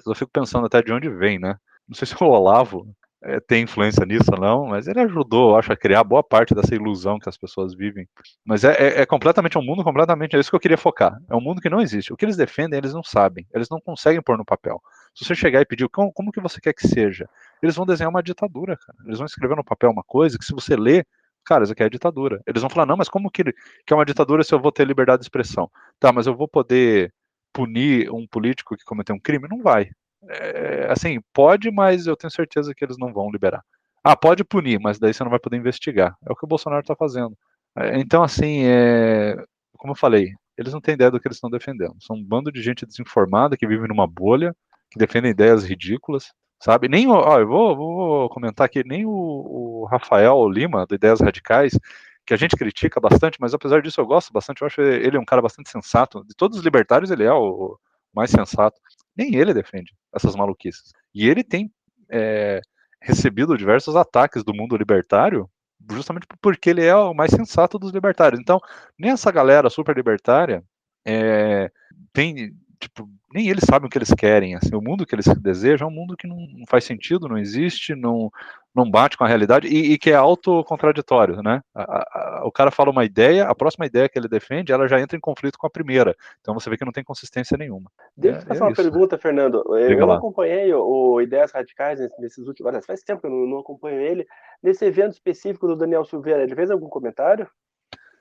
eu 0.07 0.15
fico 0.15 0.31
pensando 0.33 0.67
até 0.67 0.83
de 0.83 0.93
onde 0.93 1.11
vem, 1.11 1.39
né? 1.39 1.57
Não 1.87 1.95
sei 1.95 2.07
se 2.07 2.15
o 2.19 2.27
Olavo 2.27 2.89
é, 3.27 3.41
tem 3.41 3.65
influência 3.65 4.07
nisso 4.07 4.31
ou 4.33 4.41
não, 4.41 4.67
mas 4.67 4.87
ele 4.87 5.01
ajudou, 5.01 5.57
acho, 5.57 5.73
a 5.73 5.77
criar 5.77 6.05
boa 6.05 6.23
parte 6.23 6.55
dessa 6.55 6.75
ilusão 6.75 7.19
que 7.19 7.29
as 7.29 7.37
pessoas 7.37 7.75
vivem. 7.75 8.09
Mas 8.45 8.63
é, 8.63 8.73
é, 8.73 9.01
é, 9.01 9.07
completamente 9.07 9.59
um 9.59 9.63
mundo 9.63 9.83
completamente, 9.83 10.37
é 10.37 10.39
isso 10.39 10.49
que 10.49 10.55
eu 10.55 10.61
queria 10.61 10.79
focar. 10.79 11.19
É 11.29 11.35
um 11.35 11.41
mundo 11.41 11.61
que 11.61 11.69
não 11.69 11.81
existe. 11.81 12.13
O 12.13 12.17
que 12.17 12.25
eles 12.25 12.37
defendem, 12.37 12.79
eles 12.79 12.95
não 12.95 13.03
sabem. 13.03 13.45
Eles 13.53 13.69
não 13.69 13.81
conseguem 13.81 14.23
pôr 14.23 14.39
no 14.39 14.45
papel. 14.45 14.81
Se 15.13 15.25
você 15.25 15.35
chegar 15.35 15.61
e 15.61 15.67
pedir 15.67 15.89
como, 15.89 16.13
como 16.13 16.31
que 16.31 16.41
você 16.41 16.61
quer 16.61 16.73
que 16.73 16.87
seja, 16.87 17.29
eles 17.61 17.75
vão 17.75 17.85
desenhar 17.85 18.11
uma 18.11 18.23
ditadura, 18.23 18.77
cara. 18.77 18.99
Eles 19.07 19.19
vão 19.19 19.27
escrever 19.27 19.57
no 19.57 19.65
papel 19.65 19.91
uma 19.91 20.05
coisa 20.05 20.39
que 20.39 20.45
se 20.45 20.53
você 20.53 20.77
ler, 20.77 21.05
cara, 21.45 21.65
isso 21.65 21.73
aqui 21.73 21.83
é 21.83 21.89
ditadura. 21.89 22.41
Eles 22.47 22.63
vão 22.63 22.71
falar, 22.71 22.87
não, 22.87 22.97
mas 22.97 23.09
como 23.09 23.29
que, 23.29 23.43
que 23.43 23.93
é 23.93 23.95
uma 23.95 24.05
ditadura 24.05 24.45
se 24.45 24.55
eu 24.55 24.61
vou 24.61 24.71
ter 24.71 24.87
liberdade 24.87 25.21
de 25.21 25.25
expressão? 25.25 25.69
Tá, 25.99 26.13
mas 26.13 26.29
eu 26.29 26.37
vou 26.37 26.47
poder 26.47 27.13
punir 27.53 28.09
um 28.13 28.27
político 28.27 28.77
que 28.77 28.85
cometeu 28.85 29.17
um 29.17 29.21
crime? 29.21 29.49
Não 29.49 29.63
vai 29.63 29.91
é, 30.29 30.87
assim, 30.91 31.21
pode, 31.33 31.71
mas 31.71 32.07
eu 32.07 32.17
tenho 32.17 32.31
certeza 32.31 32.75
que 32.75 32.85
eles 32.85 32.97
não 32.99 33.13
vão 33.13 33.31
liberar. 33.31 33.63
Ah, 34.03 34.17
pode 34.17 34.45
punir, 34.45 34.79
mas 34.81 34.99
daí 34.99 35.13
você 35.13 35.25
não 35.25 35.31
vai 35.31 35.41
poder 35.41 35.57
investigar. 35.57 36.17
É 36.27 36.33
o 36.33 36.37
que 36.37 36.45
o 36.45 36.49
Bolsonaro 36.49 36.81
está 36.81 36.95
fazendo. 36.95 37.37
É, 37.77 37.99
então, 37.99 38.23
assim, 38.23 38.63
é, 38.65 39.37
como 39.77 39.93
eu 39.93 39.97
falei, 39.97 40.33
eles 40.57 40.73
não 40.73 40.81
têm 40.81 40.95
ideia 40.95 41.11
do 41.11 41.21
que 41.21 41.29
eles 41.29 41.37
estão 41.37 41.51
defendendo. 41.51 41.95
São 42.01 42.17
um 42.17 42.25
bando 42.25 42.51
de 42.51 42.63
gente 42.63 42.87
desinformada 42.87 43.57
que 43.57 43.67
vive 43.67 43.87
numa 43.89 44.07
bolha, 44.07 44.55
que 44.91 44.99
defende 44.99 45.29
ideias 45.29 45.65
ridículas, 45.65 46.33
sabe? 46.61 46.89
Nem, 46.89 47.09
ó, 47.09 47.39
eu 47.39 47.47
vou, 47.47 47.77
vou 47.77 48.29
comentar 48.31 48.65
aqui, 48.67 48.83
nem 48.85 49.05
o, 49.05 49.11
o, 49.11 49.87
Rafael 49.91 50.49
Lima, 50.49 50.87
do 50.87 50.95
Ideias 50.95 51.21
Radicais, 51.21 51.79
que 52.27 52.35
a 52.35 52.37
gente 52.37 52.57
critica 52.57 53.01
bastante, 53.01 53.39
mas 53.41 53.55
apesar 53.55 53.83
disso 53.83 54.01
eu 54.01 54.07
gosto 54.07 54.33
bastante, 54.33 54.63
eu 54.63 54.67
acho 54.67 54.81
ele 54.81 55.19
um 55.19 55.25
cara 55.25 55.43
bastante 55.43 55.71
sensato. 55.71 56.25
De 56.25 56.35
todos 56.35 56.59
os 56.59 56.65
libertários, 56.65 57.11
ele 57.11 57.25
é 57.25 57.33
o 57.33 57.79
mais 58.15 58.31
sensato. 58.31 58.81
Nem 59.17 59.35
ele 59.35 59.55
defende 59.55 59.95
essas 60.15 60.37
maluquices. 60.37 60.93
E 61.15 61.29
ele 61.29 61.43
tem 61.43 61.71
é, 62.11 62.61
recebido 63.01 63.57
diversos 63.57 63.97
ataques 63.97 64.45
do 64.45 64.55
mundo 64.55 64.77
libertário 64.77 65.49
justamente 65.91 66.27
porque 66.41 66.71
ele 66.71 66.85
é 66.85 66.97
o 66.97 67.15
mais 67.15 67.31
sensato 67.31 67.79
dos 67.79 67.93
libertários. 67.93 68.41
Então, 68.41 68.61
nem 68.99 69.13
essa 69.13 69.31
galera 69.31 69.71
super 69.71 69.95
libertária 69.95 70.65
é, 71.07 71.71
tem, 72.13 72.53
tipo, 72.79 73.09
nem 73.33 73.49
eles 73.49 73.65
sabem 73.65 73.87
o 73.87 73.91
que 73.91 73.99
eles 73.99 74.13
querem. 74.13 74.55
Assim, 74.55 74.75
o 74.75 74.81
mundo 74.81 75.05
que 75.05 75.15
eles 75.15 75.27
desejam 75.39 75.89
é 75.89 75.91
um 75.91 75.95
mundo 75.95 76.17
que 76.17 76.27
não, 76.27 76.37
não 76.37 76.67
faz 76.67 76.85
sentido, 76.85 77.29
não 77.29 77.39
existe, 77.39 77.95
não, 77.95 78.31
não 78.75 78.91
bate 78.91 79.17
com 79.17 79.25
a 79.25 79.27
realidade 79.27 79.67
e, 79.67 79.93
e 79.93 79.99
que 79.99 80.11
é 80.11 80.15
autocontraditório, 80.15 81.43
né? 81.43 81.63
A, 81.75 81.83
a, 81.83 82.43
o 82.45 82.53
cara 82.53 82.71
fala 82.71 82.91
uma 82.91 83.05
ideia, 83.05 83.47
a 83.47 83.55
próxima 83.55 83.87
ideia 83.87 84.09
que 84.09 84.19
ele 84.19 84.29
defende, 84.29 84.73
ela 84.73 84.87
já 84.87 85.01
entra 85.01 85.17
em 85.17 85.21
conflito 85.21 85.59
com 85.59 85.67
a 85.67 85.71
primeira. 85.71 86.15
Então 86.41 86.55
você 86.55 86.69
vê 86.69 86.77
que 86.77 86.85
não 86.85 86.93
tem 86.93 87.03
consistência 87.03 87.57
nenhuma. 87.57 87.91
Deixa 88.17 88.39
eu 88.39 88.43
é, 88.43 88.45
fazer 88.47 88.61
é 88.61 88.63
uma 88.63 88.73
isso. 88.73 88.83
pergunta, 88.83 89.19
Fernando. 89.19 89.65
Eu 89.69 89.89
Diga 89.89 90.01
não 90.01 90.09
lá. 90.09 90.17
acompanhei 90.17 90.73
o, 90.75 90.85
o, 90.85 91.21
Ideias 91.23 91.53
Radicais 91.53 91.99
nesses 92.19 92.47
últimos. 92.47 92.87
Faz 92.87 93.03
tempo 93.03 93.23
que 93.23 93.27
eu 93.27 93.31
não, 93.31 93.47
não 93.47 93.59
acompanho 93.61 94.01
ele. 94.01 94.27
Nesse 94.63 94.85
evento 94.85 95.13
específico 95.13 95.67
do 95.67 95.77
Daniel 95.77 96.05
Silveira, 96.05 96.43
ele 96.43 96.55
fez 96.55 96.71
algum 96.71 96.89
comentário? 96.89 97.49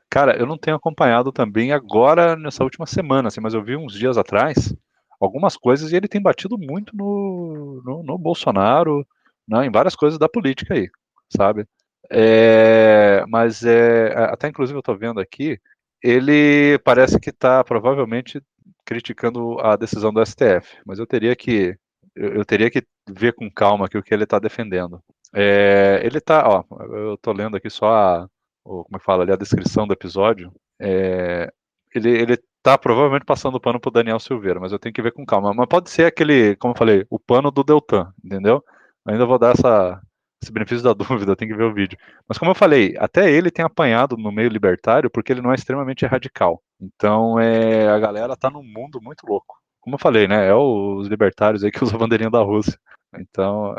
Cara, 0.09 0.37
eu 0.37 0.45
não 0.45 0.57
tenho 0.57 0.77
acompanhado 0.77 1.31
também 1.31 1.71
agora 1.71 2.35
nessa 2.35 2.63
última 2.63 2.85
semana, 2.85 3.27
assim, 3.27 3.41
mas 3.41 3.53
eu 3.53 3.63
vi 3.63 3.75
uns 3.75 3.93
dias 3.93 4.17
atrás 4.17 4.73
algumas 5.19 5.57
coisas 5.57 5.91
e 5.91 5.95
ele 5.95 6.07
tem 6.07 6.21
batido 6.21 6.57
muito 6.57 6.95
no, 6.95 7.81
no, 7.83 8.03
no 8.03 8.17
Bolsonaro, 8.17 9.05
né, 9.47 9.65
em 9.65 9.71
várias 9.71 9.95
coisas 9.95 10.19
da 10.19 10.29
política 10.29 10.73
aí, 10.73 10.89
sabe? 11.35 11.65
É, 12.11 13.25
mas 13.27 13.63
é, 13.63 14.13
até 14.31 14.47
inclusive 14.47 14.77
eu 14.77 14.81
estou 14.81 14.97
vendo 14.97 15.19
aqui, 15.19 15.59
ele 16.01 16.77
parece 16.79 17.19
que 17.19 17.29
está 17.29 17.63
provavelmente 17.63 18.41
criticando 18.85 19.59
a 19.59 19.75
decisão 19.75 20.13
do 20.13 20.23
STF, 20.23 20.77
mas 20.85 20.99
eu 20.99 21.07
teria 21.07 21.35
que 21.35 21.75
eu, 22.15 22.45
teria 22.45 22.71
que 22.71 22.83
ver 23.09 23.33
com 23.33 23.51
calma 23.51 23.85
aqui 23.87 23.97
o 23.97 24.03
que 24.03 24.13
ele 24.13 24.23
está 24.23 24.39
defendendo. 24.39 25.01
É, 25.33 25.99
ele 26.03 26.19
está, 26.19 26.47
ó, 26.47 26.63
eu 26.95 27.15
estou 27.15 27.33
lendo 27.33 27.57
aqui 27.57 27.69
só 27.69 27.87
a, 27.87 28.29
o, 28.65 28.84
como 28.84 28.97
é 28.97 28.99
que 28.99 29.06
fala 29.06 29.23
ali, 29.23 29.32
a 29.32 29.38
descrição 29.38 29.88
do 29.88 29.93
episódio. 29.93 30.51
É, 30.80 31.51
ele, 31.93 32.10
ele 32.10 32.38
tá 32.62 32.78
provavelmente 32.78 33.25
passando 33.25 33.56
o 33.56 33.60
pano 33.60 33.80
pro 33.80 33.91
Daniel 33.91 34.19
Silveira, 34.19 34.60
mas 34.60 34.71
eu 34.71 34.80
tenho 34.80 34.93
que 34.93 35.01
ver 35.01 35.13
com 35.13 35.25
calma. 35.25 35.54
Mas 35.54 35.67
pode 35.67 35.89
ser 35.89 36.06
aquele, 36.06 36.56
como 36.58 36.73
eu 36.73 36.78
falei, 36.78 37.06
o 37.10 37.19
pano 37.19 37.51
do 37.51 37.63
Deltan, 37.63 38.12
entendeu? 38.23 38.63
ainda 39.08 39.25
vou 39.25 39.38
dar 39.38 39.54
essa, 39.54 40.01
esse 40.41 40.51
benefício 40.51 40.84
da 40.84 40.93
dúvida, 40.93 41.36
tem 41.36 41.47
que 41.47 41.56
ver 41.56 41.65
o 41.65 41.73
vídeo. 41.73 41.97
Mas 42.28 42.38
como 42.38 42.51
eu 42.51 42.56
falei, 42.56 42.95
até 42.97 43.32
ele 43.32 43.51
tem 43.51 43.63
apanhado 43.63 44.17
no 44.17 44.32
meio 44.32 44.49
libertário 44.49 45.10
porque 45.10 45.32
ele 45.32 45.41
não 45.41 45.51
é 45.51 45.56
extremamente 45.56 46.06
radical. 46.06 46.62
Então 46.82 47.39
é, 47.39 47.88
a 47.88 47.99
galera 47.99 48.36
tá 48.36 48.49
num 48.49 48.63
mundo 48.63 48.99
muito 49.01 49.25
louco. 49.28 49.56
Como 49.80 49.95
eu 49.95 49.99
falei, 49.99 50.28
né? 50.28 50.47
É 50.47 50.56
os 50.56 51.08
libertários 51.08 51.63
aí 51.63 51.71
que 51.71 51.84
usam 51.84 51.97
a 51.97 51.99
bandeirinha 51.99 52.32
da 52.32 52.41
Rússia. 52.41 52.78
Então, 53.17 53.75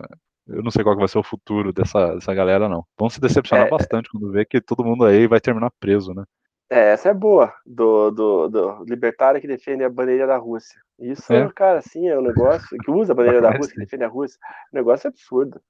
eu 0.48 0.62
não 0.62 0.70
sei 0.70 0.84
qual 0.84 0.96
vai 0.96 1.08
ser 1.08 1.18
o 1.18 1.22
futuro 1.22 1.72
dessa, 1.72 2.14
dessa 2.14 2.34
galera, 2.34 2.68
não. 2.68 2.84
Vão 2.98 3.10
se 3.10 3.20
decepcionar 3.20 3.66
é, 3.66 3.70
bastante 3.70 4.08
quando 4.10 4.30
vê 4.30 4.44
que 4.44 4.60
todo 4.60 4.84
mundo 4.84 5.04
aí 5.04 5.26
vai 5.26 5.40
terminar 5.40 5.70
preso, 5.80 6.14
né? 6.14 6.24
É, 6.68 6.92
essa 6.92 7.10
é 7.10 7.14
boa, 7.14 7.52
do, 7.64 8.10
do, 8.10 8.48
do 8.48 8.84
libertário 8.84 9.40
que 9.40 9.46
defende 9.46 9.84
a 9.84 9.88
bandeira 9.88 10.26
da 10.26 10.36
Rússia. 10.36 10.80
Isso, 10.98 11.32
é. 11.32 11.48
cara, 11.54 11.78
assim, 11.78 12.08
é 12.08 12.18
um 12.18 12.22
negócio 12.22 12.76
que 12.78 12.90
usa 12.90 13.12
a 13.12 13.16
bandeira 13.16 13.40
da 13.40 13.50
Rússia, 13.56 13.74
que 13.74 13.80
defende 13.80 14.02
a 14.02 14.08
Rússia. 14.08 14.38
Um 14.72 14.76
negócio 14.76 15.08
absurdo. 15.08 15.60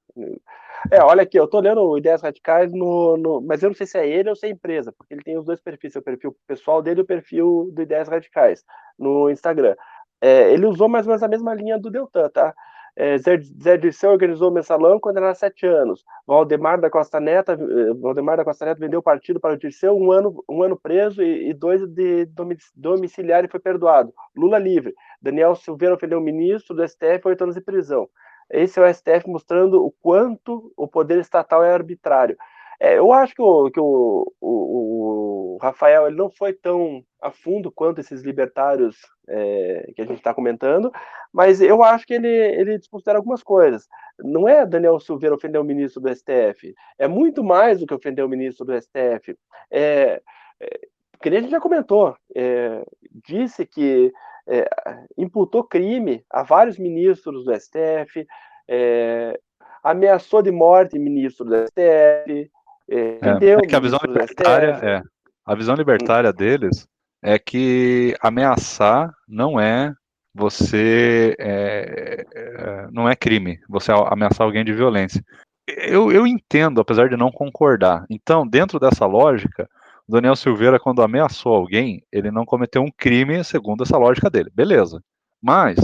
É, 0.91 0.99
olha 1.03 1.21
aqui, 1.21 1.39
eu 1.39 1.47
tô 1.47 1.59
lendo 1.59 1.97
Ideias 1.97 2.23
Radicais 2.23 2.71
no, 2.73 3.15
no, 3.17 3.41
Mas 3.41 3.61
eu 3.61 3.69
não 3.69 3.75
sei 3.75 3.85
se 3.85 3.97
é 3.97 4.07
ele 4.07 4.29
ou 4.29 4.35
se 4.35 4.47
é 4.47 4.49
a 4.49 4.51
empresa, 4.51 4.91
porque 4.91 5.13
ele 5.13 5.21
tem 5.21 5.37
os 5.37 5.45
dois 5.45 5.61
perfis, 5.61 5.95
o 5.95 6.01
perfil 6.01 6.35
pessoal 6.47 6.81
dele 6.81 7.01
e 7.01 7.03
o 7.03 7.07
perfil 7.07 7.69
do 7.73 7.81
Ideias 7.81 8.07
Radicais 8.07 8.63
no 8.97 9.29
Instagram. 9.29 9.75
É, 10.19 10.51
ele 10.51 10.65
usou 10.65 10.89
mais 10.89 11.05
ou 11.05 11.11
menos 11.11 11.21
a 11.21 11.27
mesma 11.27 11.53
linha 11.53 11.77
do 11.77 11.91
Deltan, 11.91 12.29
tá? 12.29 12.55
É, 12.99 13.15
Zé, 13.19 13.77
Dirceu 13.77 14.09
organizou 14.09 14.49
o 14.49 14.51
mensalão 14.51 14.99
quando 14.99 15.17
era 15.17 15.35
sete 15.35 15.67
anos. 15.67 16.03
Valdemar 16.25 16.81
da 16.81 16.89
Costa 16.89 17.19
Neto, 17.19 17.51
eh, 17.51 17.93
Valdemar 17.93 18.37
da 18.37 18.43
Costa 18.43 18.65
Neto 18.65 18.79
vendeu 18.79 19.01
o 19.01 19.03
partido 19.03 19.39
para 19.39 19.53
o 19.53 19.57
Dirceu, 19.57 19.95
um 19.95 20.11
ano, 20.11 20.43
um 20.49 20.63
ano 20.63 20.75
preso 20.75 21.21
e, 21.21 21.51
e 21.51 21.53
dois 21.53 21.85
de 21.85 22.27
domiciliar 22.75 23.45
e 23.45 23.47
foi 23.47 23.59
perdoado. 23.59 24.11
Lula 24.35 24.57
livre. 24.57 24.95
Daniel 25.21 25.53
Silveira 25.53 25.93
ofendeu 25.93 26.17
o 26.17 26.23
ministro 26.23 26.75
do 26.75 26.87
STF, 26.87 27.21
oito 27.25 27.43
anos 27.43 27.53
de 27.53 27.61
prisão. 27.61 28.09
Esse 28.49 28.79
é 28.79 28.83
o 28.83 28.91
STF 28.91 29.27
mostrando 29.29 29.85
o 29.85 29.91
quanto 29.91 30.73
o 30.75 30.87
poder 30.87 31.19
estatal 31.19 31.63
é 31.63 31.71
arbitrário. 31.71 32.35
É, 32.79 32.97
eu 32.97 33.11
acho 33.11 33.33
que, 33.33 33.41
o, 33.41 33.71
que 33.71 33.79
o, 33.79 34.31
o, 34.39 35.55
o, 35.55 35.57
Rafael 35.59 36.07
ele 36.07 36.15
não 36.15 36.29
foi 36.29 36.53
tão 36.53 37.03
a 37.19 37.31
fundo 37.31 37.71
quanto 37.71 37.99
esses 37.99 38.21
libertários 38.21 38.97
é, 39.27 39.91
que 39.95 40.01
a 40.01 40.05
gente 40.05 40.17
está 40.17 40.33
comentando, 40.33 40.91
mas 41.33 41.59
eu 41.59 41.83
acho 41.83 42.05
que 42.05 42.13
ele, 42.13 42.27
ele 42.27 42.77
desconsidera 42.77 43.17
algumas 43.17 43.41
coisas. 43.41 43.87
Não 44.19 44.47
é 44.47 44.65
Daniel 44.65 44.99
Silveira 44.99 45.35
ofender 45.35 45.59
o 45.59 45.63
ministro 45.63 46.01
do 46.01 46.13
STF, 46.13 46.75
é 46.99 47.07
muito 47.07 47.43
mais 47.43 47.79
do 47.79 47.87
que 47.87 47.93
ofender 47.93 48.23
o 48.23 48.29
ministro 48.29 48.65
do 48.65 48.79
STF. 48.79 49.35
É, 49.71 50.21
é, 50.59 50.79
que 51.19 51.29
nem 51.31 51.39
a 51.39 51.41
gente 51.41 51.51
já 51.51 51.59
comentou, 51.59 52.15
é, 52.35 52.83
disse 53.25 53.65
que 53.65 54.13
é, 54.47 54.69
imputou 55.17 55.63
crime 55.63 56.23
a 56.29 56.43
vários 56.43 56.77
ministros 56.77 57.43
do 57.43 57.53
STF, 57.59 58.27
é, 58.67 59.39
ameaçou 59.83 60.41
de 60.41 60.51
morte 60.51 60.99
ministro 60.99 61.45
do 61.45 61.55
STF, 61.65 62.51
é, 62.89 63.19
é, 63.21 63.61
que 63.61 63.75
a 63.75 63.79
visão 63.79 63.99
libertária 64.03 64.79
é 64.81 65.01
a 65.47 65.55
visão 65.55 65.75
libertária 65.75 66.33
deles 66.33 66.85
é 67.23 67.39
que 67.39 68.13
ameaçar 68.19 69.13
não 69.25 69.57
é 69.57 69.93
você 70.35 71.35
é, 71.39 72.25
é, 72.35 72.87
não 72.91 73.09
é 73.09 73.15
crime, 73.15 73.59
você 73.67 73.91
ameaçar 73.91 74.45
alguém 74.45 74.65
de 74.65 74.73
violência. 74.73 75.23
Eu, 75.65 76.11
eu 76.11 76.27
entendo, 76.27 76.79
apesar 76.79 77.09
de 77.09 77.17
não 77.17 77.31
concordar. 77.31 78.05
Então, 78.09 78.45
dentro 78.45 78.79
dessa 78.79 79.05
lógica, 79.05 79.67
o 80.07 80.11
Daniel 80.11 80.35
Silveira, 80.35 80.79
quando 80.79 81.01
ameaçou 81.01 81.55
alguém, 81.55 82.03
ele 82.11 82.29
não 82.29 82.45
cometeu 82.45 82.83
um 82.83 82.91
crime 82.95 83.43
segundo 83.43 83.83
essa 83.83 83.97
lógica 83.97 84.29
dele. 84.29 84.51
Beleza. 84.53 85.01
Mas 85.41 85.77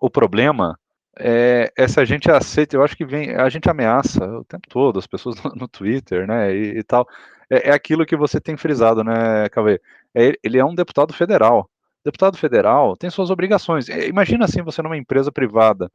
o 0.00 0.10
problema 0.10 0.78
é, 1.18 1.72
essa 1.76 2.04
gente 2.04 2.30
aceita, 2.30 2.76
eu 2.76 2.82
acho 2.82 2.96
que 2.96 3.04
vem, 3.04 3.34
a 3.34 3.48
gente 3.48 3.68
ameaça 3.68 4.24
o 4.24 4.44
tempo 4.44 4.68
todo, 4.68 4.98
as 4.98 5.06
pessoas 5.06 5.36
no, 5.42 5.50
no 5.54 5.68
Twitter, 5.68 6.26
né, 6.26 6.54
e, 6.54 6.78
e, 6.78 6.82
tal. 6.82 7.08
é, 7.50 7.70
é 7.70 7.72
aquilo 7.72 8.06
que 8.06 8.16
você 8.16 8.40
tem 8.40 8.56
frisado, 8.56 9.02
né, 9.02 9.48
Cauê? 9.50 9.80
É, 10.14 10.34
ele 10.42 10.58
é 10.58 10.64
um 10.64 10.74
deputado 10.74 11.12
federal. 11.12 11.70
Deputado 12.04 12.36
federal 12.38 12.96
tem 12.96 13.10
suas 13.10 13.30
obrigações. 13.30 13.88
É, 13.88 14.06
imagina 14.06 14.44
assim 14.44 14.62
você 14.62 14.80
numa 14.80 14.96
empresa 14.96 15.32
privada. 15.32 15.90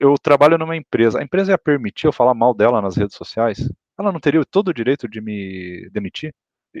Eu 0.00 0.14
trabalho 0.20 0.58
numa 0.58 0.76
empresa. 0.76 1.20
A 1.20 1.22
empresa 1.22 1.52
ia 1.52 1.58
permitir 1.58 2.06
eu 2.06 2.12
falar 2.12 2.34
mal 2.34 2.54
dela 2.54 2.80
nas 2.80 2.96
redes 2.96 3.16
sociais? 3.16 3.68
Ela 3.98 4.12
não 4.12 4.20
teria 4.20 4.44
todo 4.44 4.68
o 4.68 4.74
direito 4.74 5.08
de 5.08 5.20
me 5.20 5.88
demitir? 5.92 6.34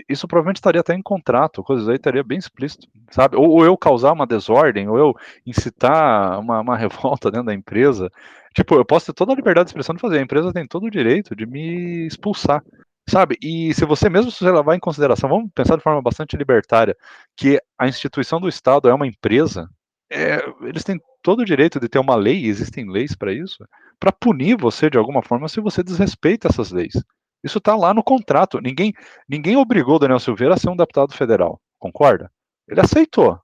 Isso 0.08 0.26
provavelmente 0.26 0.56
estaria 0.56 0.80
até 0.80 0.94
em 0.94 1.02
contrato, 1.02 1.62
coisas 1.62 1.88
aí 1.88 1.96
estaria 1.96 2.22
bem 2.22 2.38
explícito, 2.38 2.88
sabe? 3.10 3.36
Ou, 3.36 3.48
ou 3.50 3.64
eu 3.64 3.76
causar 3.76 4.12
uma 4.12 4.26
desordem, 4.26 4.88
ou 4.88 4.98
eu 4.98 5.14
incitar 5.46 6.40
uma, 6.40 6.60
uma 6.60 6.76
revolta 6.78 7.30
dentro 7.30 7.46
da 7.46 7.54
empresa. 7.54 8.10
Tipo, 8.54 8.74
eu 8.76 8.84
posso 8.84 9.06
ter 9.06 9.12
toda 9.12 9.32
a 9.32 9.36
liberdade 9.36 9.66
de 9.66 9.70
expressão 9.70 9.94
de 9.94 10.00
fazer, 10.00 10.18
a 10.18 10.22
empresa 10.22 10.52
tem 10.52 10.66
todo 10.66 10.84
o 10.84 10.90
direito 10.90 11.36
de 11.36 11.46
me 11.46 12.06
expulsar. 12.06 12.62
Sabe? 13.08 13.36
E 13.42 13.74
se 13.74 13.84
você 13.84 14.08
mesmo 14.08 14.30
se 14.30 14.44
levar 14.44 14.76
em 14.76 14.80
consideração, 14.80 15.28
vamos 15.28 15.50
pensar 15.52 15.76
de 15.76 15.82
forma 15.82 16.00
bastante 16.00 16.36
libertária, 16.36 16.96
que 17.36 17.60
a 17.78 17.88
instituição 17.88 18.40
do 18.40 18.48
Estado 18.48 18.88
é 18.88 18.94
uma 18.94 19.06
empresa, 19.06 19.68
é, 20.10 20.38
eles 20.62 20.84
têm 20.84 21.00
todo 21.22 21.40
o 21.40 21.44
direito 21.44 21.80
de 21.80 21.88
ter 21.88 21.98
uma 21.98 22.14
lei, 22.14 22.46
existem 22.46 22.88
leis 22.88 23.14
para 23.16 23.32
isso, 23.32 23.66
para 23.98 24.12
punir 24.12 24.56
você 24.56 24.88
de 24.88 24.98
alguma 24.98 25.22
forma 25.22 25.48
se 25.48 25.60
você 25.60 25.82
desrespeita 25.82 26.48
essas 26.48 26.70
leis. 26.70 26.94
Isso 27.42 27.58
está 27.58 27.74
lá 27.74 27.92
no 27.92 28.02
contrato. 28.02 28.60
Ninguém, 28.60 28.92
ninguém 29.28 29.56
obrigou 29.56 29.96
o 29.96 29.98
Daniel 29.98 30.20
Silveira 30.20 30.54
a 30.54 30.58
ser 30.58 30.70
um 30.70 30.76
deputado 30.76 31.12
federal, 31.14 31.60
concorda? 31.78 32.30
Ele 32.68 32.80
aceitou. 32.80 33.38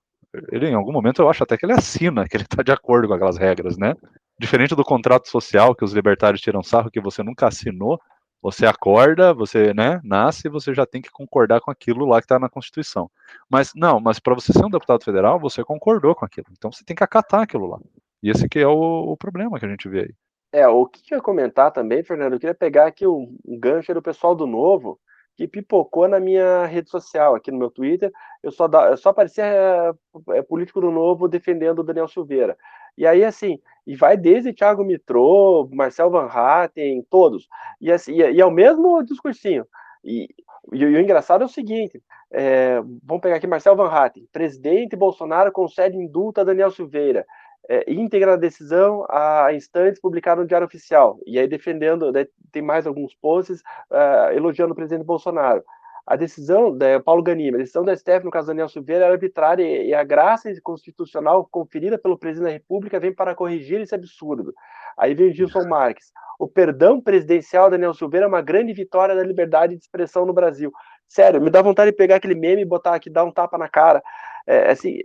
Ele, 0.53 0.69
em 0.69 0.75
algum 0.75 0.93
momento, 0.93 1.23
eu 1.23 1.31
acho 1.31 1.43
até 1.43 1.57
que 1.57 1.65
ele 1.65 1.73
assina, 1.73 2.29
que 2.29 2.37
ele 2.37 2.45
está 2.45 2.63
de 2.63 2.71
acordo 2.71 3.09
com 3.09 3.15
aquelas 3.15 3.39
regras, 3.39 3.77
né? 3.77 3.95
Diferente 4.39 4.75
do 4.75 4.85
contrato 4.85 5.29
social 5.29 5.75
que 5.75 5.85
os 5.85 5.93
libertários 5.93 6.41
tiram 6.41 6.63
sarro, 6.63 6.91
que 6.91 7.01
você 7.01 7.23
nunca 7.23 7.49
assinou, 7.49 7.99
você 8.41 8.67
acorda, 8.67 9.35
você 9.35 9.75
né, 9.75 10.01
nasce 10.05 10.47
e 10.47 10.51
você 10.51 10.73
já 10.73 10.87
tem 10.87 11.03
que 11.03 11.11
concordar 11.11 11.61
com 11.61 11.71
aquilo 11.71 12.07
lá 12.07 12.21
que 12.21 12.27
está 12.27 12.39
na 12.39 12.49
Constituição. 12.49 13.11
Mas 13.51 13.73
não, 13.75 13.99
mas 13.99 14.21
para 14.21 14.35
você 14.35 14.53
ser 14.53 14.65
um 14.65 14.71
deputado 14.71 15.03
federal, 15.03 15.41
você 15.41 15.65
concordou 15.65 16.15
com 16.15 16.25
aquilo. 16.25 16.47
Então 16.53 16.71
você 16.71 16.85
tem 16.85 16.95
que 16.95 17.03
acatar 17.03 17.43
aquilo 17.43 17.67
lá. 17.67 17.81
E 18.23 18.31
esse 18.31 18.49
que 18.49 18.59
é 18.61 18.67
o, 18.67 19.13
o 19.13 19.17
problema 19.17 19.59
que 19.59 19.67
a 19.67 19.69
gente 19.69 19.89
vê 19.89 20.01
aí. 20.01 20.15
É, 20.51 20.67
o 20.67 20.87
que 20.87 21.13
eu 21.13 21.19
ia 21.19 21.23
comentar 21.23 21.71
também, 21.71 22.03
Fernando, 22.03 22.33
eu 22.33 22.41
queria 22.41 22.55
pegar 22.55 22.87
aqui 22.87 23.07
um, 23.07 23.37
gancho 23.47 23.93
do 23.93 24.01
pessoal 24.01 24.35
do 24.35 24.47
Novo, 24.47 24.99
que 25.37 25.47
pipocou 25.47 26.09
na 26.09 26.19
minha 26.19 26.65
rede 26.67 26.91
social, 26.91 27.35
aqui 27.35 27.51
no 27.51 27.59
meu 27.59 27.71
Twitter, 27.71 28.11
eu 28.43 28.51
só, 28.51 28.67
da, 28.67 28.91
eu 28.91 28.97
só 28.97 29.11
aparecia 29.11 29.45
é, 29.45 29.93
é, 30.39 30.43
político 30.43 30.81
do 30.81 30.91
Novo 30.91 31.29
defendendo 31.29 31.81
o 31.81 31.85
Daniel 31.85 32.09
Silveira. 32.09 32.57
E 32.97 33.07
aí, 33.07 33.25
assim, 33.25 33.61
e 33.87 33.95
vai 33.95 34.17
desde 34.17 34.53
Thiago 34.53 34.85
Mitrô, 34.85 35.69
Marcel 35.73 36.11
Van 36.11 36.27
Hatten, 36.27 37.03
todos. 37.11 37.47
E, 37.81 37.93
assim, 37.93 38.13
e, 38.15 38.33
e 38.33 38.41
é 38.41 38.47
o 38.47 38.51
mesmo 38.51 39.03
discursinho. 39.05 39.67
E, 40.03 40.29
e, 40.73 40.79
e, 40.79 40.85
o 40.85 41.01
engraçado 41.01 41.43
é 41.43 41.45
o 41.45 41.49
seguinte: 41.49 42.03
é, 42.33 42.81
vamos 43.05 43.23
pegar 43.23 43.37
aqui 43.37 43.47
Marcel 43.47 43.77
Van 43.77 43.89
Hatten. 43.89 44.27
Presidente 44.33 44.97
Bolsonaro 44.97 45.53
concede 45.53 45.97
indulto 45.97 46.41
a 46.41 46.45
Daniel 46.45 46.71
Silveira 46.71 47.25
é, 47.69 47.85
íntegra 47.93 48.33
da 48.33 48.37
decisão 48.37 49.05
a 49.11 49.53
instantes 49.53 50.01
publicada 50.01 50.41
no 50.41 50.47
Diário 50.47 50.67
Oficial. 50.67 51.19
E 51.27 51.39
aí 51.39 51.47
defendendo, 51.47 52.11
né, 52.11 52.27
tem 52.51 52.63
mais 52.63 52.87
alguns 52.87 53.15
posts 53.15 53.61
uh, 53.91 54.33
elogiando 54.35 54.73
o 54.73 54.77
presidente 54.77 55.05
Bolsonaro. 55.05 55.63
A 56.07 56.17
decisão 56.17 56.75
da 56.75 56.99
Paulo 56.99 57.23
Ganima, 57.23 57.59
a 57.59 57.61
decisão 57.61 57.85
da 57.85 57.95
STF 57.95 58.25
no 58.25 58.31
caso 58.31 58.47
Daniel 58.47 58.71
Silveira 58.71 59.05
era 59.05 59.13
arbitrária 59.13 59.63
e 59.63 59.93
a 59.93 60.03
graça 60.03 60.51
constitucional 60.63 61.47
conferida 61.51 61.99
pelo 61.99 62.17
presidente 62.17 62.49
da 62.49 62.53
República 62.55 62.99
vem 62.99 63.15
para 63.15 63.35
corrigir 63.35 63.83
esse 63.83 63.95
absurdo. 63.95 64.55
Aí 64.97 65.15
vem 65.15 65.35
Gilson 65.35 65.69
Marques. 65.69 66.11
O 66.39 66.49
perdão 66.49 66.99
presidencial 66.99 67.69
Daniel 67.69 67.93
Silveira 67.93 68.25
é 68.25 68.29
uma 68.29 68.41
grande 68.41 68.73
vitória 68.73 69.15
da 69.15 69.23
liberdade 69.23 69.77
de 69.77 69.83
expressão 69.83 70.25
no 70.25 70.33
Brasil. 70.33 70.73
Sério, 71.07 71.43
me 71.43 71.51
dá 71.51 71.61
vontade 71.61 71.91
de 71.91 71.97
pegar 71.97 72.17
aquele 72.17 72.35
meme 72.35 72.63
e 72.63 72.65
botar 72.65 72.95
aqui, 72.95 73.11
dar 73.11 73.25
um 73.25 73.33
tapa 73.33 73.59
na 73.59 73.69
cara 73.69 74.03
é, 74.49 74.71
assim, 74.71 75.01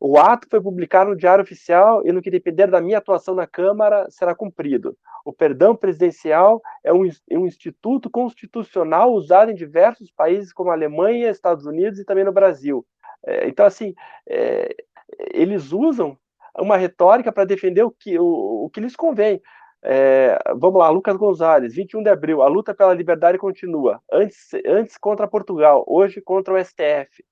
o 0.00 0.18
ato 0.18 0.48
foi 0.50 0.60
publicado 0.60 1.10
no 1.10 1.16
Diário 1.16 1.44
Oficial 1.44 2.04
e 2.04 2.10
no 2.10 2.20
que 2.20 2.30
depender 2.30 2.66
da 2.66 2.80
minha 2.80 2.98
atuação 2.98 3.36
na 3.36 3.46
Câmara 3.46 4.10
será 4.10 4.34
cumprido. 4.34 4.96
O 5.24 5.32
perdão 5.32 5.76
presidencial 5.76 6.60
é 6.82 6.92
um, 6.92 7.06
é 7.06 7.38
um 7.38 7.46
instituto 7.46 8.10
constitucional 8.10 9.12
usado 9.12 9.52
em 9.52 9.54
diversos 9.54 10.10
países 10.10 10.52
como 10.52 10.72
Alemanha, 10.72 11.30
Estados 11.30 11.66
Unidos 11.66 12.00
e 12.00 12.04
também 12.04 12.24
no 12.24 12.32
Brasil. 12.32 12.84
É, 13.24 13.46
então, 13.46 13.64
assim, 13.64 13.94
é, 14.28 14.74
eles 15.32 15.72
usam 15.72 16.18
uma 16.58 16.76
retórica 16.76 17.30
para 17.30 17.44
defender 17.44 17.84
o 17.84 17.92
que, 17.92 18.18
o, 18.18 18.64
o 18.64 18.70
que 18.70 18.80
lhes 18.80 18.96
convém. 18.96 19.40
É, 19.82 20.38
vamos 20.56 20.78
lá, 20.78 20.90
Lucas 20.90 21.16
Gonzalez, 21.16 21.74
21 21.74 22.02
de 22.02 22.10
abril, 22.10 22.42
a 22.42 22.48
luta 22.48 22.74
pela 22.74 22.92
liberdade 22.92 23.38
continua. 23.38 24.00
Antes, 24.12 24.50
antes 24.66 24.98
contra 24.98 25.26
Portugal, 25.26 25.84
hoje 25.86 26.20
contra 26.20 26.54
o 26.54 26.58
STF. 26.62 27.24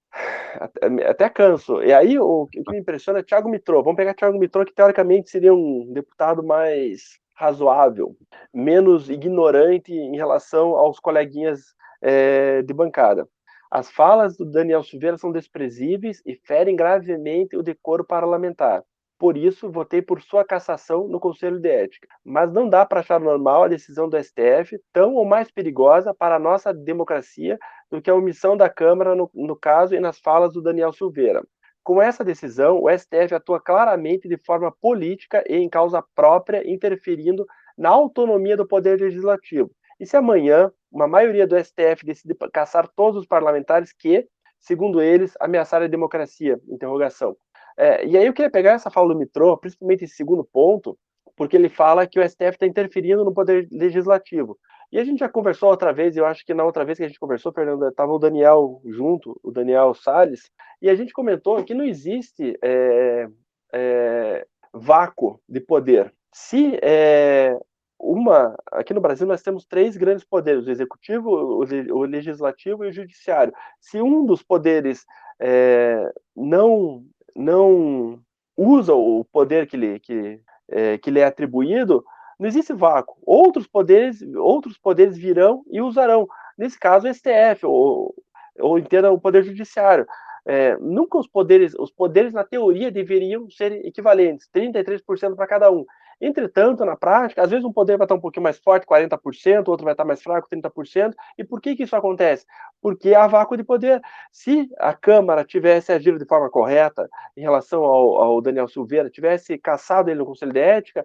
Até, 0.54 1.08
até 1.08 1.28
canso. 1.28 1.82
E 1.82 1.92
aí, 1.92 2.18
o, 2.18 2.42
o, 2.42 2.46
que 2.46 2.62
me 2.70 2.78
impressiona 2.78 3.18
é 3.18 3.22
Thiago 3.22 3.48
Mitrô. 3.48 3.82
Vamos 3.82 3.96
pegar 3.96 4.14
Thiago 4.14 4.38
Mitrô, 4.38 4.64
que 4.64 4.74
teoricamente 4.74 5.30
seria 5.30 5.52
um 5.52 5.92
deputado 5.92 6.42
mais 6.42 7.18
razoável, 7.36 8.16
menos 8.52 9.08
ignorante 9.08 9.92
em 9.92 10.16
relação 10.16 10.70
aos 10.76 10.98
coleguinhas 10.98 11.74
é, 12.02 12.62
de 12.62 12.74
bancada. 12.74 13.28
As 13.70 13.90
falas 13.90 14.36
do 14.36 14.44
Daniel 14.44 14.82
Silveira 14.82 15.18
são 15.18 15.30
desprezíveis 15.30 16.22
e 16.24 16.34
ferem 16.34 16.74
gravemente 16.74 17.56
o 17.56 17.62
decoro 17.62 18.04
parlamentar. 18.04 18.82
Por 19.18 19.36
isso, 19.36 19.68
votei 19.70 20.00
por 20.00 20.22
sua 20.22 20.44
cassação 20.44 21.08
no 21.08 21.18
Conselho 21.18 21.58
de 21.58 21.68
Ética. 21.68 22.06
Mas 22.24 22.52
não 22.52 22.68
dá 22.68 22.86
para 22.86 23.00
achar 23.00 23.18
normal 23.18 23.64
a 23.64 23.68
decisão 23.68 24.08
do 24.08 24.16
STF, 24.16 24.78
tão 24.92 25.14
ou 25.14 25.24
mais 25.24 25.50
perigosa 25.50 26.14
para 26.14 26.36
a 26.36 26.38
nossa 26.38 26.72
democracia 26.72 27.58
do 27.90 28.00
que 28.00 28.08
a 28.08 28.14
omissão 28.14 28.56
da 28.56 28.70
Câmara 28.70 29.16
no, 29.16 29.28
no 29.34 29.56
caso 29.56 29.94
e 29.94 30.00
nas 30.00 30.20
falas 30.20 30.52
do 30.52 30.62
Daniel 30.62 30.92
Silveira. 30.92 31.42
Com 31.82 32.00
essa 32.00 32.22
decisão, 32.22 32.82
o 32.82 32.90
STF 32.90 33.34
atua 33.34 33.60
claramente 33.60 34.28
de 34.28 34.36
forma 34.36 34.70
política 34.80 35.42
e 35.48 35.56
em 35.56 35.68
causa 35.68 36.04
própria, 36.14 36.62
interferindo 36.70 37.46
na 37.76 37.88
autonomia 37.88 38.56
do 38.56 38.68
Poder 38.68 39.00
Legislativo. 39.00 39.70
E 39.98 40.06
se 40.06 40.16
amanhã 40.16 40.70
uma 40.92 41.08
maioria 41.08 41.46
do 41.46 41.58
STF 41.58 42.04
decide 42.04 42.36
caçar 42.52 42.88
todos 42.94 43.20
os 43.20 43.26
parlamentares 43.26 43.92
que, 43.92 44.28
segundo 44.60 45.00
eles, 45.00 45.34
ameaçaram 45.40 45.86
a 45.86 45.88
democracia? 45.88 46.60
Interrogação. 46.68 47.36
É, 47.78 48.04
e 48.04 48.18
aí 48.18 48.26
eu 48.26 48.32
queria 48.32 48.50
pegar 48.50 48.72
essa 48.72 48.90
fala 48.90 49.14
do 49.14 49.18
Mitrô, 49.18 49.56
principalmente 49.56 50.04
esse 50.04 50.16
segundo 50.16 50.42
ponto, 50.42 50.98
porque 51.36 51.56
ele 51.56 51.68
fala 51.68 52.08
que 52.08 52.18
o 52.18 52.28
STF 52.28 52.50
está 52.50 52.66
interferindo 52.66 53.24
no 53.24 53.32
poder 53.32 53.68
legislativo. 53.70 54.58
E 54.90 54.98
a 54.98 55.04
gente 55.04 55.20
já 55.20 55.28
conversou 55.28 55.70
outra 55.70 55.92
vez, 55.92 56.16
eu 56.16 56.26
acho 56.26 56.44
que 56.44 56.52
na 56.52 56.64
outra 56.64 56.84
vez 56.84 56.98
que 56.98 57.04
a 57.04 57.06
gente 57.06 57.20
conversou, 57.20 57.52
Fernando, 57.52 57.86
estava 57.86 58.12
o 58.12 58.18
Daniel 58.18 58.80
junto, 58.84 59.38
o 59.44 59.52
Daniel 59.52 59.94
Salles, 59.94 60.50
e 60.82 60.90
a 60.90 60.94
gente 60.96 61.12
comentou 61.12 61.62
que 61.62 61.74
não 61.74 61.84
existe 61.84 62.58
é, 62.60 63.28
é, 63.72 64.46
vácuo 64.72 65.40
de 65.48 65.60
poder. 65.60 66.12
Se 66.32 66.78
é, 66.82 67.56
uma. 68.00 68.56
Aqui 68.72 68.92
no 68.92 69.00
Brasil 69.00 69.26
nós 69.26 69.42
temos 69.42 69.64
três 69.64 69.96
grandes 69.96 70.24
poderes: 70.24 70.66
o 70.66 70.70
executivo, 70.70 71.30
o, 71.30 72.04
legislativo 72.04 72.84
e 72.84 72.88
o 72.88 72.92
judiciário. 72.92 73.52
Se 73.80 74.00
um 74.00 74.24
dos 74.24 74.42
poderes 74.42 75.04
é, 75.40 76.10
não 76.34 77.04
não 77.38 78.18
usa 78.56 78.92
o 78.92 79.24
poder 79.24 79.66
que 79.68 79.76
lhe, 79.76 80.00
que, 80.00 80.40
é, 80.68 80.98
que 80.98 81.10
lhe 81.10 81.20
é 81.20 81.24
atribuído, 81.24 82.04
não 82.38 82.46
existe 82.46 82.72
vácuo. 82.72 83.16
Outros 83.22 83.66
poderes, 83.66 84.20
outros 84.36 84.76
poderes 84.76 85.16
virão 85.16 85.62
e 85.70 85.80
usarão. 85.80 86.26
Nesse 86.56 86.78
caso, 86.78 87.08
o 87.08 87.14
STF, 87.14 87.64
ou, 87.64 88.14
ou 88.58 88.78
entenda 88.78 89.10
o 89.10 89.20
Poder 89.20 89.44
Judiciário. 89.44 90.06
É, 90.44 90.76
nunca 90.78 91.18
os 91.18 91.28
poderes, 91.28 91.74
os 91.78 91.90
poderes 91.90 92.32
na 92.32 92.42
teoria 92.42 92.90
deveriam 92.90 93.50
ser 93.50 93.84
equivalentes, 93.84 94.48
33% 94.54 95.36
para 95.36 95.46
cada 95.46 95.70
um. 95.70 95.84
Entretanto, 96.20 96.84
na 96.84 96.96
prática, 96.96 97.42
às 97.42 97.50
vezes 97.50 97.64
um 97.64 97.72
poder 97.72 97.96
vai 97.96 98.04
estar 98.04 98.14
um 98.14 98.20
pouquinho 98.20 98.42
mais 98.42 98.58
forte, 98.58 98.86
40%, 98.86 99.68
outro 99.68 99.84
vai 99.84 99.94
estar 99.94 100.04
mais 100.04 100.20
fraco, 100.20 100.48
30%. 100.48 101.14
E 101.36 101.44
por 101.44 101.60
que, 101.60 101.76
que 101.76 101.84
isso 101.84 101.94
acontece? 101.94 102.44
Porque 102.82 103.14
há 103.14 103.26
vácuo 103.26 103.56
de 103.56 103.62
poder. 103.62 104.00
Se 104.32 104.68
a 104.78 104.92
Câmara 104.92 105.44
tivesse 105.44 105.92
agido 105.92 106.18
de 106.18 106.24
forma 106.24 106.50
correta 106.50 107.08
em 107.36 107.40
relação 107.40 107.84
ao, 107.84 108.18
ao 108.18 108.40
Daniel 108.40 108.66
Silveira, 108.66 109.08
tivesse 109.08 109.56
caçado 109.58 110.10
ele 110.10 110.18
no 110.18 110.26
Conselho 110.26 110.52
de 110.52 110.60
Ética, 110.60 111.04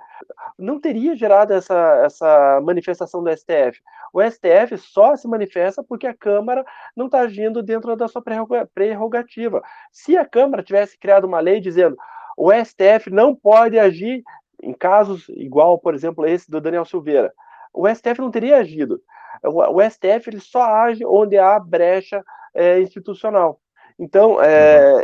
não 0.58 0.80
teria 0.80 1.16
gerado 1.16 1.54
essa, 1.54 2.02
essa 2.04 2.60
manifestação 2.62 3.24
do 3.24 3.30
STF. 3.30 3.82
O 4.12 4.22
STF 4.22 4.78
só 4.78 5.16
se 5.16 5.28
manifesta 5.28 5.84
porque 5.84 6.08
a 6.08 6.14
Câmara 6.14 6.66
não 6.96 7.06
está 7.06 7.22
agindo 7.22 7.62
dentro 7.62 7.96
da 7.96 8.08
sua 8.08 8.24
prerrogativa. 8.74 9.62
Se 9.92 10.18
a 10.18 10.26
Câmara 10.26 10.64
tivesse 10.64 10.98
criado 10.98 11.26
uma 11.26 11.40
lei 11.40 11.60
dizendo 11.60 11.96
o 12.38 12.52
STF 12.52 13.12
não 13.12 13.36
pode 13.36 13.78
agir 13.78 14.24
em 14.64 14.74
casos 14.74 15.28
igual, 15.30 15.78
por 15.78 15.94
exemplo, 15.94 16.26
esse 16.26 16.50
do 16.50 16.62
Daniel 16.62 16.86
Silveira, 16.86 17.34
o 17.74 17.88
STF 17.88 18.20
não 18.20 18.32
teria 18.32 18.58
agido. 18.58 19.02
O, 19.44 19.82
STF 19.82 20.30
ele 20.30 20.40
só 20.40 20.62
age 20.62 21.06
onde 21.06 21.38
há 21.38 21.60
brecha 21.60 22.24
é, 22.54 22.80
institucional. 22.80 23.60
Então, 24.00 24.42
é, 24.42 25.04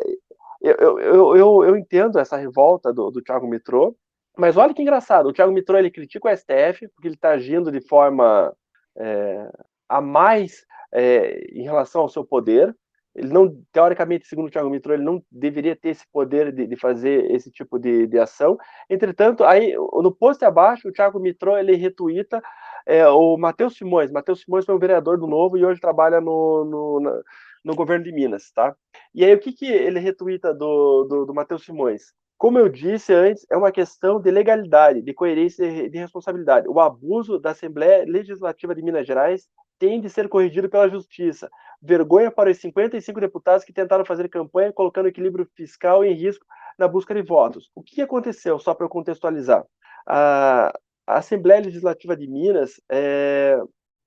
eu, 0.61 0.99
eu, 0.99 1.35
eu, 1.35 1.63
eu, 1.65 1.77
entendo 1.77 2.19
essa 2.19 2.37
revolta 2.37 2.93
do, 2.93 3.09
do 3.09 3.21
Thiago 3.21 3.47
Mitrô, 3.47 3.95
mas 4.37 4.55
olha 4.55 4.73
que 4.73 4.81
engraçado, 4.81 5.27
o 5.27 5.33
Thiago 5.33 5.51
Mitrô 5.51 5.77
ele 5.77 5.91
critica 5.91 6.29
o 6.29 6.37
STF 6.37 6.87
porque 6.89 7.07
ele 7.07 7.15
está 7.15 7.31
agindo 7.31 7.71
de 7.71 7.81
forma 7.81 8.55
é, 8.97 9.49
a 9.87 9.99
mais 9.99 10.65
é, 10.93 11.41
em 11.51 11.63
relação 11.63 12.01
ao 12.01 12.09
seu 12.09 12.23
poder. 12.23 12.75
Ele 13.15 13.33
não, 13.33 13.61
teoricamente, 13.71 14.27
segundo 14.27 14.47
o 14.47 14.51
Thiago 14.51 14.69
Mitro, 14.69 14.93
ele 14.93 15.03
não 15.03 15.23
deveria 15.31 15.75
ter 15.75 15.89
esse 15.89 16.05
poder 16.11 16.51
de, 16.51 16.67
de 16.67 16.75
fazer 16.75 17.29
esse 17.31 17.51
tipo 17.51 17.79
de, 17.79 18.07
de, 18.07 18.19
ação. 18.19 18.57
Entretanto, 18.89 19.43
aí 19.43 19.73
no 19.75 20.11
post 20.11 20.43
abaixo, 20.45 20.87
o 20.87 20.91
Thiago 20.91 21.19
Mitro 21.19 21.57
ele 21.57 21.75
retuita 21.75 22.41
é, 22.85 23.07
o 23.07 23.37
Matheus 23.37 23.75
Simões. 23.75 24.11
Matheus 24.11 24.41
Simões 24.41 24.65
foi 24.65 24.75
um 24.75 24.79
vereador 24.79 25.17
do 25.17 25.27
Novo 25.27 25.57
e 25.57 25.65
hoje 25.65 25.81
trabalha 25.81 26.21
no, 26.21 26.63
no, 26.65 26.99
na, 26.99 27.21
no 27.65 27.75
governo 27.75 28.05
de 28.05 28.11
Minas, 28.11 28.51
tá? 28.51 28.75
E 29.13 29.25
aí 29.25 29.33
o 29.33 29.39
que, 29.39 29.51
que 29.51 29.65
ele 29.65 29.99
retuita 29.99 30.53
do, 30.53 31.03
do, 31.05 31.25
do 31.25 31.33
Matheus 31.33 31.65
Simões? 31.65 32.13
Como 32.37 32.57
eu 32.57 32.69
disse 32.69 33.13
antes, 33.13 33.45
é 33.51 33.57
uma 33.57 33.71
questão 33.71 34.21
de 34.21 34.31
legalidade, 34.31 35.01
de 35.01 35.13
coerência 35.13 35.65
e 35.65 35.89
de 35.89 35.97
responsabilidade. 35.97 36.69
O 36.69 36.79
abuso 36.79 37.37
da 37.37 37.51
Assembleia 37.51 38.05
Legislativa 38.07 38.73
de 38.73 38.81
Minas 38.81 39.05
Gerais 39.05 39.45
tem 39.79 40.01
de 40.01 40.09
ser 40.09 40.27
corrigido 40.27 40.69
pela 40.69 40.89
Justiça. 40.89 41.49
Vergonha 41.81 42.29
para 42.29 42.51
os 42.51 42.57
55 42.57 43.19
deputados 43.19 43.63
que 43.63 43.73
tentaram 43.73 44.05
fazer 44.05 44.27
campanha 44.29 44.73
colocando 44.73 45.07
equilíbrio 45.07 45.47
fiscal 45.55 46.03
em 46.03 46.13
risco 46.13 46.45
na 46.77 46.87
busca 46.87 47.15
de 47.15 47.21
votos. 47.21 47.71
O 47.73 47.81
que 47.81 48.01
aconteceu, 48.01 48.59
só 48.59 48.73
para 48.73 48.89
contextualizar? 48.89 49.65
A, 50.05 50.71
a 51.07 51.17
Assembleia 51.17 51.61
Legislativa 51.61 52.15
de 52.15 52.27
Minas 52.27 52.81
é, 52.91 53.57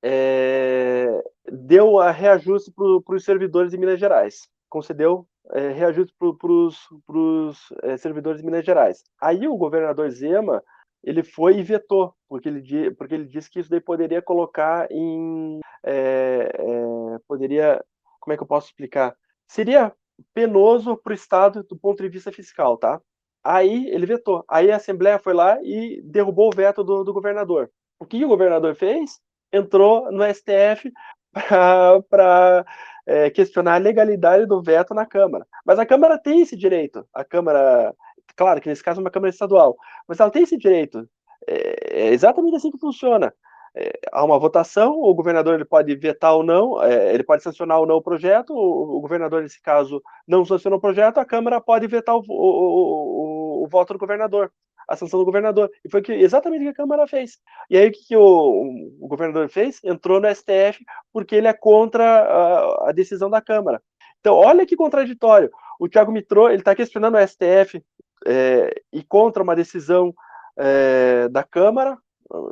é, 0.02 1.22
deu 1.50 1.98
a 1.98 2.10
reajuste 2.10 2.70
para 2.70 3.16
os 3.16 3.24
servidores 3.24 3.70
de 3.70 3.78
Minas 3.78 3.98
Gerais, 3.98 4.48
concedeu 4.68 5.26
é, 5.52 5.70
reajuste 5.70 6.14
para 6.18 7.18
os 7.18 7.58
é, 7.82 7.96
servidores 7.96 8.40
de 8.40 8.46
Minas 8.46 8.64
Gerais. 8.64 9.02
Aí 9.20 9.48
o 9.48 9.56
governador 9.56 10.10
Zema 10.10 10.62
ele 11.04 11.22
foi 11.22 11.58
e 11.58 11.62
vetou, 11.62 12.14
porque 12.28 12.48
ele, 12.48 12.90
porque 12.92 13.14
ele 13.14 13.26
disse 13.26 13.50
que 13.50 13.58
isso 13.58 13.68
daí 13.68 13.80
poderia 13.80 14.22
colocar 14.22 14.86
em. 14.90 15.60
É, 15.84 16.50
é, 16.54 17.18
poderia. 17.26 17.82
Como 18.20 18.32
é 18.32 18.36
que 18.36 18.42
eu 18.42 18.46
posso 18.46 18.68
explicar? 18.68 19.14
Seria 19.48 19.92
penoso 20.34 20.96
para 20.96 21.12
o 21.12 21.14
Estado 21.14 21.62
do 21.64 21.76
ponto 21.76 22.02
de 22.02 22.08
vista 22.08 22.30
fiscal, 22.30 22.76
tá? 22.76 23.00
Aí 23.44 23.88
ele 23.88 24.06
vetou. 24.06 24.44
Aí 24.48 24.70
a 24.70 24.76
Assembleia 24.76 25.18
foi 25.18 25.34
lá 25.34 25.58
e 25.62 26.00
derrubou 26.04 26.48
o 26.48 26.56
veto 26.56 26.84
do, 26.84 27.02
do 27.02 27.12
governador. 27.12 27.70
O 27.98 28.06
que 28.06 28.24
o 28.24 28.28
governador 28.28 28.74
fez? 28.76 29.20
Entrou 29.52 30.10
no 30.12 30.22
STF 30.32 30.92
para 32.08 32.64
é, 33.06 33.30
questionar 33.30 33.74
a 33.74 33.78
legalidade 33.78 34.46
do 34.46 34.62
veto 34.62 34.94
na 34.94 35.04
Câmara. 35.04 35.46
Mas 35.64 35.78
a 35.78 35.86
Câmara 35.86 36.18
tem 36.18 36.40
esse 36.42 36.56
direito. 36.56 37.06
A 37.12 37.24
Câmara, 37.24 37.94
claro 38.36 38.60
que 38.60 38.68
nesse 38.68 38.82
caso 38.82 39.00
é 39.00 39.02
uma 39.04 39.10
Câmara 39.10 39.30
estadual, 39.30 39.76
mas 40.06 40.20
ela 40.20 40.30
tem 40.30 40.44
esse 40.44 40.56
direito. 40.56 41.08
É, 41.46 42.06
é 42.06 42.12
exatamente 42.12 42.56
assim 42.56 42.70
que 42.70 42.78
funciona. 42.78 43.34
É, 43.74 43.98
há 44.12 44.24
uma 44.24 44.38
votação, 44.38 45.00
o 45.00 45.14
governador 45.14 45.54
ele 45.54 45.64
pode 45.64 45.94
vetar 45.96 46.34
ou 46.34 46.42
não, 46.42 46.82
é, 46.82 47.14
ele 47.14 47.22
pode 47.22 47.42
sancionar 47.42 47.80
ou 47.80 47.86
não 47.86 47.96
o 47.96 48.02
projeto, 48.02 48.52
o, 48.54 49.00
governador, 49.00 49.42
nesse 49.42 49.60
caso, 49.62 50.02
não 50.28 50.44
sancionou 50.44 50.78
o 50.78 50.80
projeto, 50.80 51.18
a 51.18 51.24
Câmara 51.24 51.60
pode 51.60 51.86
vetar 51.86 52.14
o, 52.14 52.22
o, 52.28 53.64
o 53.64 53.68
voto 53.68 53.94
do 53.94 53.98
governador 53.98 54.52
a 54.88 54.96
sanção 54.96 55.18
do 55.18 55.24
governador. 55.24 55.70
E 55.84 55.90
foi 55.90 56.02
que, 56.02 56.12
exatamente 56.12 56.60
o 56.60 56.64
que 56.64 56.70
a 56.70 56.74
Câmara 56.74 57.06
fez. 57.06 57.38
E 57.70 57.76
aí 57.76 57.88
o 57.88 57.92
que, 57.92 58.16
o, 58.16 58.92
o, 59.00 59.08
governador 59.08 59.48
fez? 59.48 59.80
Entrou 59.84 60.20
no 60.20 60.28
STF 60.34 60.84
porque 61.12 61.34
ele 61.34 61.46
é 61.46 61.52
contra 61.52 62.04
a, 62.04 62.90
a 62.90 62.92
decisão 62.92 63.30
da 63.30 63.40
Câmara. 63.40 63.82
Então, 64.20 64.34
olha 64.34 64.66
que 64.66 64.76
contraditório. 64.76 65.50
O 65.80 65.88
Thiago 65.88 66.12
Mitrô 66.12 66.48
ele 66.48 66.58
está 66.58 66.74
questionando 66.74 67.16
o 67.16 67.26
STF 67.26 67.82
é, 68.26 68.82
e 68.92 69.02
contra 69.02 69.42
uma 69.42 69.56
decisão 69.56 70.14
é, 70.56 71.28
da 71.28 71.42
Câmara 71.42 71.98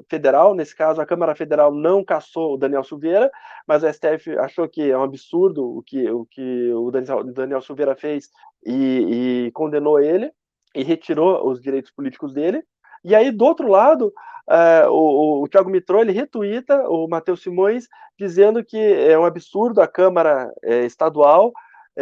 Federal. 0.09 0.55
Nesse 0.55 0.74
caso, 0.74 1.01
a 1.01 1.07
Câmara 1.07 1.35
Federal 1.35 1.72
não 1.72 2.05
caçou 2.05 2.55
o 2.55 2.57
Daniel 2.57 2.85
Silveira, 2.85 3.31
mas 3.66 3.83
o 3.83 3.93
STF 3.93 4.37
achou 4.39 4.68
que 4.68 4.91
é 4.91 4.97
um 4.97 5.03
absurdo 5.03 5.78
o 5.78 5.83
que 5.83 6.11
o, 6.11 6.26
que 6.26 6.72
o 6.72 6.91
Daniel, 6.91 7.61
Silveira 7.61 7.95
fez 7.95 8.31
e, 8.64 9.47
e 9.47 9.53
condenou 9.53 10.01
ele 10.01 10.31
e 10.74 10.83
retirou 10.83 11.49
os 11.49 11.61
direitos 11.61 11.91
políticos 11.91 12.33
dele. 12.33 12.62
E 13.05 13.14
aí, 13.14 13.31
do 13.31 13.45
outro 13.45 13.68
lado, 13.68 14.12
uh, 14.49 14.91
o, 14.91 15.43
o 15.43 15.49
Thiago 15.49 15.70
Mitrô, 15.70 16.01
ele 16.01 16.12
retuita 16.12 16.89
o 16.89 17.09
Matheus 17.09 17.43
Simões, 17.43 17.89
dizendo 18.18 18.62
que 18.62 18.76
é 18.76 19.18
um 19.18 19.24
absurdo 19.24 19.81
a 19.81 19.89
Câmara 19.89 20.53
é, 20.62 20.85
Estadual 20.85 21.53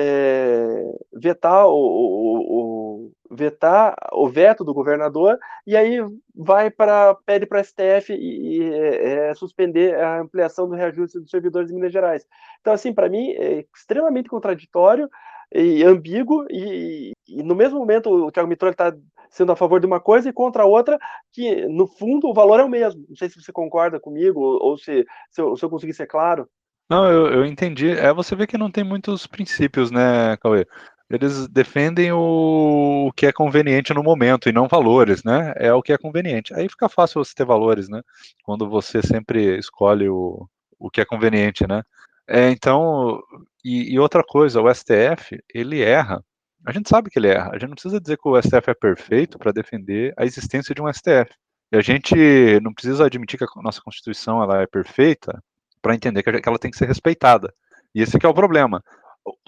é, 0.00 0.96
vetar 1.12 1.66
o, 1.66 1.72
o, 1.72 3.08
o, 3.08 3.34
vetar 3.34 3.96
o 4.12 4.28
veto 4.28 4.62
do 4.62 4.72
governador 4.72 5.38
e 5.66 5.76
aí 5.76 5.98
vai 6.34 6.70
para 6.70 7.16
pede 7.26 7.46
para 7.46 7.60
a 7.60 7.64
STF 7.64 8.12
e, 8.12 8.58
e 8.58 8.74
é, 8.74 9.34
suspender 9.34 9.96
a 9.96 10.20
ampliação 10.20 10.68
do 10.68 10.74
reajuste 10.74 11.18
dos 11.18 11.30
servidores 11.30 11.68
de 11.68 11.74
Minas 11.74 11.92
Gerais. 11.92 12.24
Então 12.60 12.72
assim 12.72 12.92
para 12.92 13.08
mim 13.08 13.30
é 13.32 13.64
extremamente 13.74 14.28
contraditório 14.28 15.08
e 15.52 15.82
ambíguo, 15.82 16.44
e, 16.50 17.12
e 17.26 17.42
no 17.42 17.54
mesmo 17.54 17.78
momento 17.78 18.10
o 18.10 18.30
Thiago 18.30 18.48
Mitrone 18.48 18.72
está 18.72 18.94
sendo 19.30 19.52
a 19.52 19.56
favor 19.56 19.80
de 19.80 19.86
uma 19.86 20.00
coisa 20.00 20.28
e 20.28 20.32
contra 20.32 20.62
a 20.62 20.66
outra, 20.66 20.98
que 21.32 21.66
no 21.66 21.86
fundo 21.86 22.28
o 22.28 22.34
valor 22.34 22.60
é 22.60 22.64
o 22.64 22.68
mesmo. 22.68 23.04
Não 23.08 23.16
sei 23.16 23.28
se 23.28 23.40
você 23.40 23.52
concorda 23.52 24.00
comigo, 24.00 24.40
ou 24.40 24.76
se, 24.76 25.06
se, 25.30 25.40
eu, 25.40 25.56
se 25.56 25.64
eu 25.64 25.70
conseguir 25.70 25.94
ser 25.94 26.06
claro. 26.06 26.48
Não, 26.88 27.10
eu, 27.10 27.26
eu 27.32 27.44
entendi. 27.44 27.90
É 27.90 28.12
você 28.12 28.34
vê 28.34 28.46
que 28.46 28.56
não 28.56 28.70
tem 28.70 28.82
muitos 28.82 29.26
princípios, 29.26 29.90
né, 29.90 30.36
Cauê? 30.38 30.66
Eles 31.10 31.48
defendem 31.48 32.12
o, 32.12 33.08
o 33.08 33.12
que 33.12 33.26
é 33.26 33.32
conveniente 33.32 33.94
no 33.94 34.02
momento 34.02 34.48
e 34.48 34.52
não 34.52 34.68
valores, 34.68 35.24
né? 35.24 35.54
É 35.56 35.72
o 35.72 35.82
que 35.82 35.92
é 35.92 35.98
conveniente. 35.98 36.54
Aí 36.54 36.68
fica 36.68 36.88
fácil 36.88 37.24
você 37.24 37.34
ter 37.34 37.46
valores, 37.46 37.88
né? 37.88 38.02
Quando 38.42 38.68
você 38.68 39.02
sempre 39.02 39.58
escolhe 39.58 40.08
o, 40.08 40.46
o 40.78 40.90
que 40.90 41.00
é 41.00 41.04
conveniente, 41.04 41.66
né? 41.66 41.82
É, 42.26 42.50
então, 42.50 43.22
e, 43.64 43.94
e, 43.94 43.98
outra 43.98 44.22
coisa, 44.22 44.60
o 44.60 44.72
STF, 44.72 45.42
ele 45.54 45.80
erra. 45.82 46.22
A 46.66 46.72
gente 46.72 46.88
sabe 46.88 47.10
que 47.10 47.18
ele 47.18 47.28
erra. 47.28 47.50
A 47.50 47.58
gente 47.58 47.68
não 47.68 47.74
precisa 47.74 48.00
dizer 48.00 48.18
que 48.18 48.28
o 48.28 48.40
STF 48.40 48.70
é 48.70 48.74
perfeito 48.74 49.38
para 49.38 49.52
defender 49.52 50.12
a 50.16 50.24
existência 50.26 50.74
de 50.74 50.82
um 50.82 50.92
STF. 50.92 51.32
E 51.72 51.76
a 51.76 51.80
gente 51.80 52.14
não 52.62 52.72
precisa 52.74 53.06
admitir 53.06 53.38
que 53.38 53.44
a 53.44 53.62
nossa 53.62 53.80
Constituição 53.80 54.42
ela 54.42 54.62
é 54.62 54.66
perfeita 54.66 55.42
para 55.80 55.94
entender 55.94 56.22
que, 56.22 56.48
ela 56.48 56.58
tem 56.58 56.70
que 56.70 56.76
ser 56.76 56.86
respeitada. 56.86 57.52
E 57.94 58.02
esse 58.02 58.18
é 58.22 58.28
o 58.28 58.34
problema. 58.34 58.82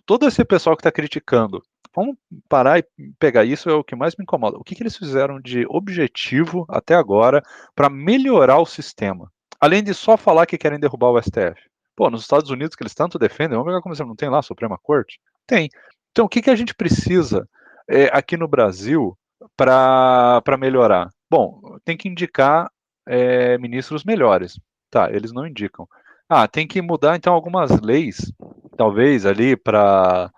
Todo 0.07 0.27
esse 0.27 0.45
pessoal 0.45 0.77
que 0.77 0.81
está 0.81 0.91
criticando, 0.91 1.63
vamos 1.95 2.17
parar 2.49 2.79
e 2.79 2.85
pegar 3.19 3.45
isso, 3.45 3.69
é 3.69 3.75
o 3.75 3.85
que 3.85 3.97
mais 3.97 4.17
me 4.17 4.23
incomoda. 4.23 4.57
O 4.59 4.65
que, 4.65 4.75
que 4.75 4.83
eles 4.83 4.97
fizeram 4.97 5.41
de 5.41 5.67
objetivo 5.69 6.65
até 6.69 6.95
agora 6.95 7.43
para 7.75 7.89
melhorar 7.89 8.59
o 8.59 8.67
sistema? 8.67 9.31
Além 9.61 9.83
de 9.83 9.93
só 9.93 10.17
falar 10.17 10.47
que 10.47 10.59
querem 10.59 10.81
derrubar 10.81 11.11
o 11.11 11.23
STF. 11.23 11.61
Pô, 11.95 12.09
nos 12.09 12.23
Estados 12.23 12.51
Unidos, 12.51 12.75
que 12.75 12.83
eles 12.83 12.95
tanto 12.95 13.19
defendem, 13.19 13.59
vamos 13.59 13.67
pegar 13.67 13.83
como 13.83 13.95
exemplo, 13.95 14.09
não 14.09 14.17
tem 14.17 14.31
lá 14.31 14.39
a 14.39 14.43
Suprema 14.43 14.79
Corte? 14.79 15.21
Tem. 15.47 15.69
Então, 16.11 16.25
o 16.25 16.29
que, 16.29 16.41
que 16.41 16.51
a 16.51 16.57
gente 16.57 16.75
precisa 16.75 17.47
é, 17.89 18.05
aqui 18.07 18.37
no 18.37 18.49
Brasil 18.49 19.17
para 19.57 20.57
melhorar? 20.59 21.11
Bom, 21.31 21.61
tem 21.85 21.97
que 21.97 22.09
indicar 22.09 22.71
é, 23.07 23.59
ministros 23.59 24.05
melhores. 24.05 24.59
Tá, 24.91 25.11
eles 25.13 25.33
não 25.33 25.47
indicam. 25.47 25.87
Ah, 26.33 26.47
tem 26.47 26.65
que 26.65 26.81
mudar 26.81 27.17
então 27.17 27.35
algumas 27.35 27.81
leis, 27.81 28.33
talvez 28.77 29.27
ali 29.27 29.57
para 29.57 30.31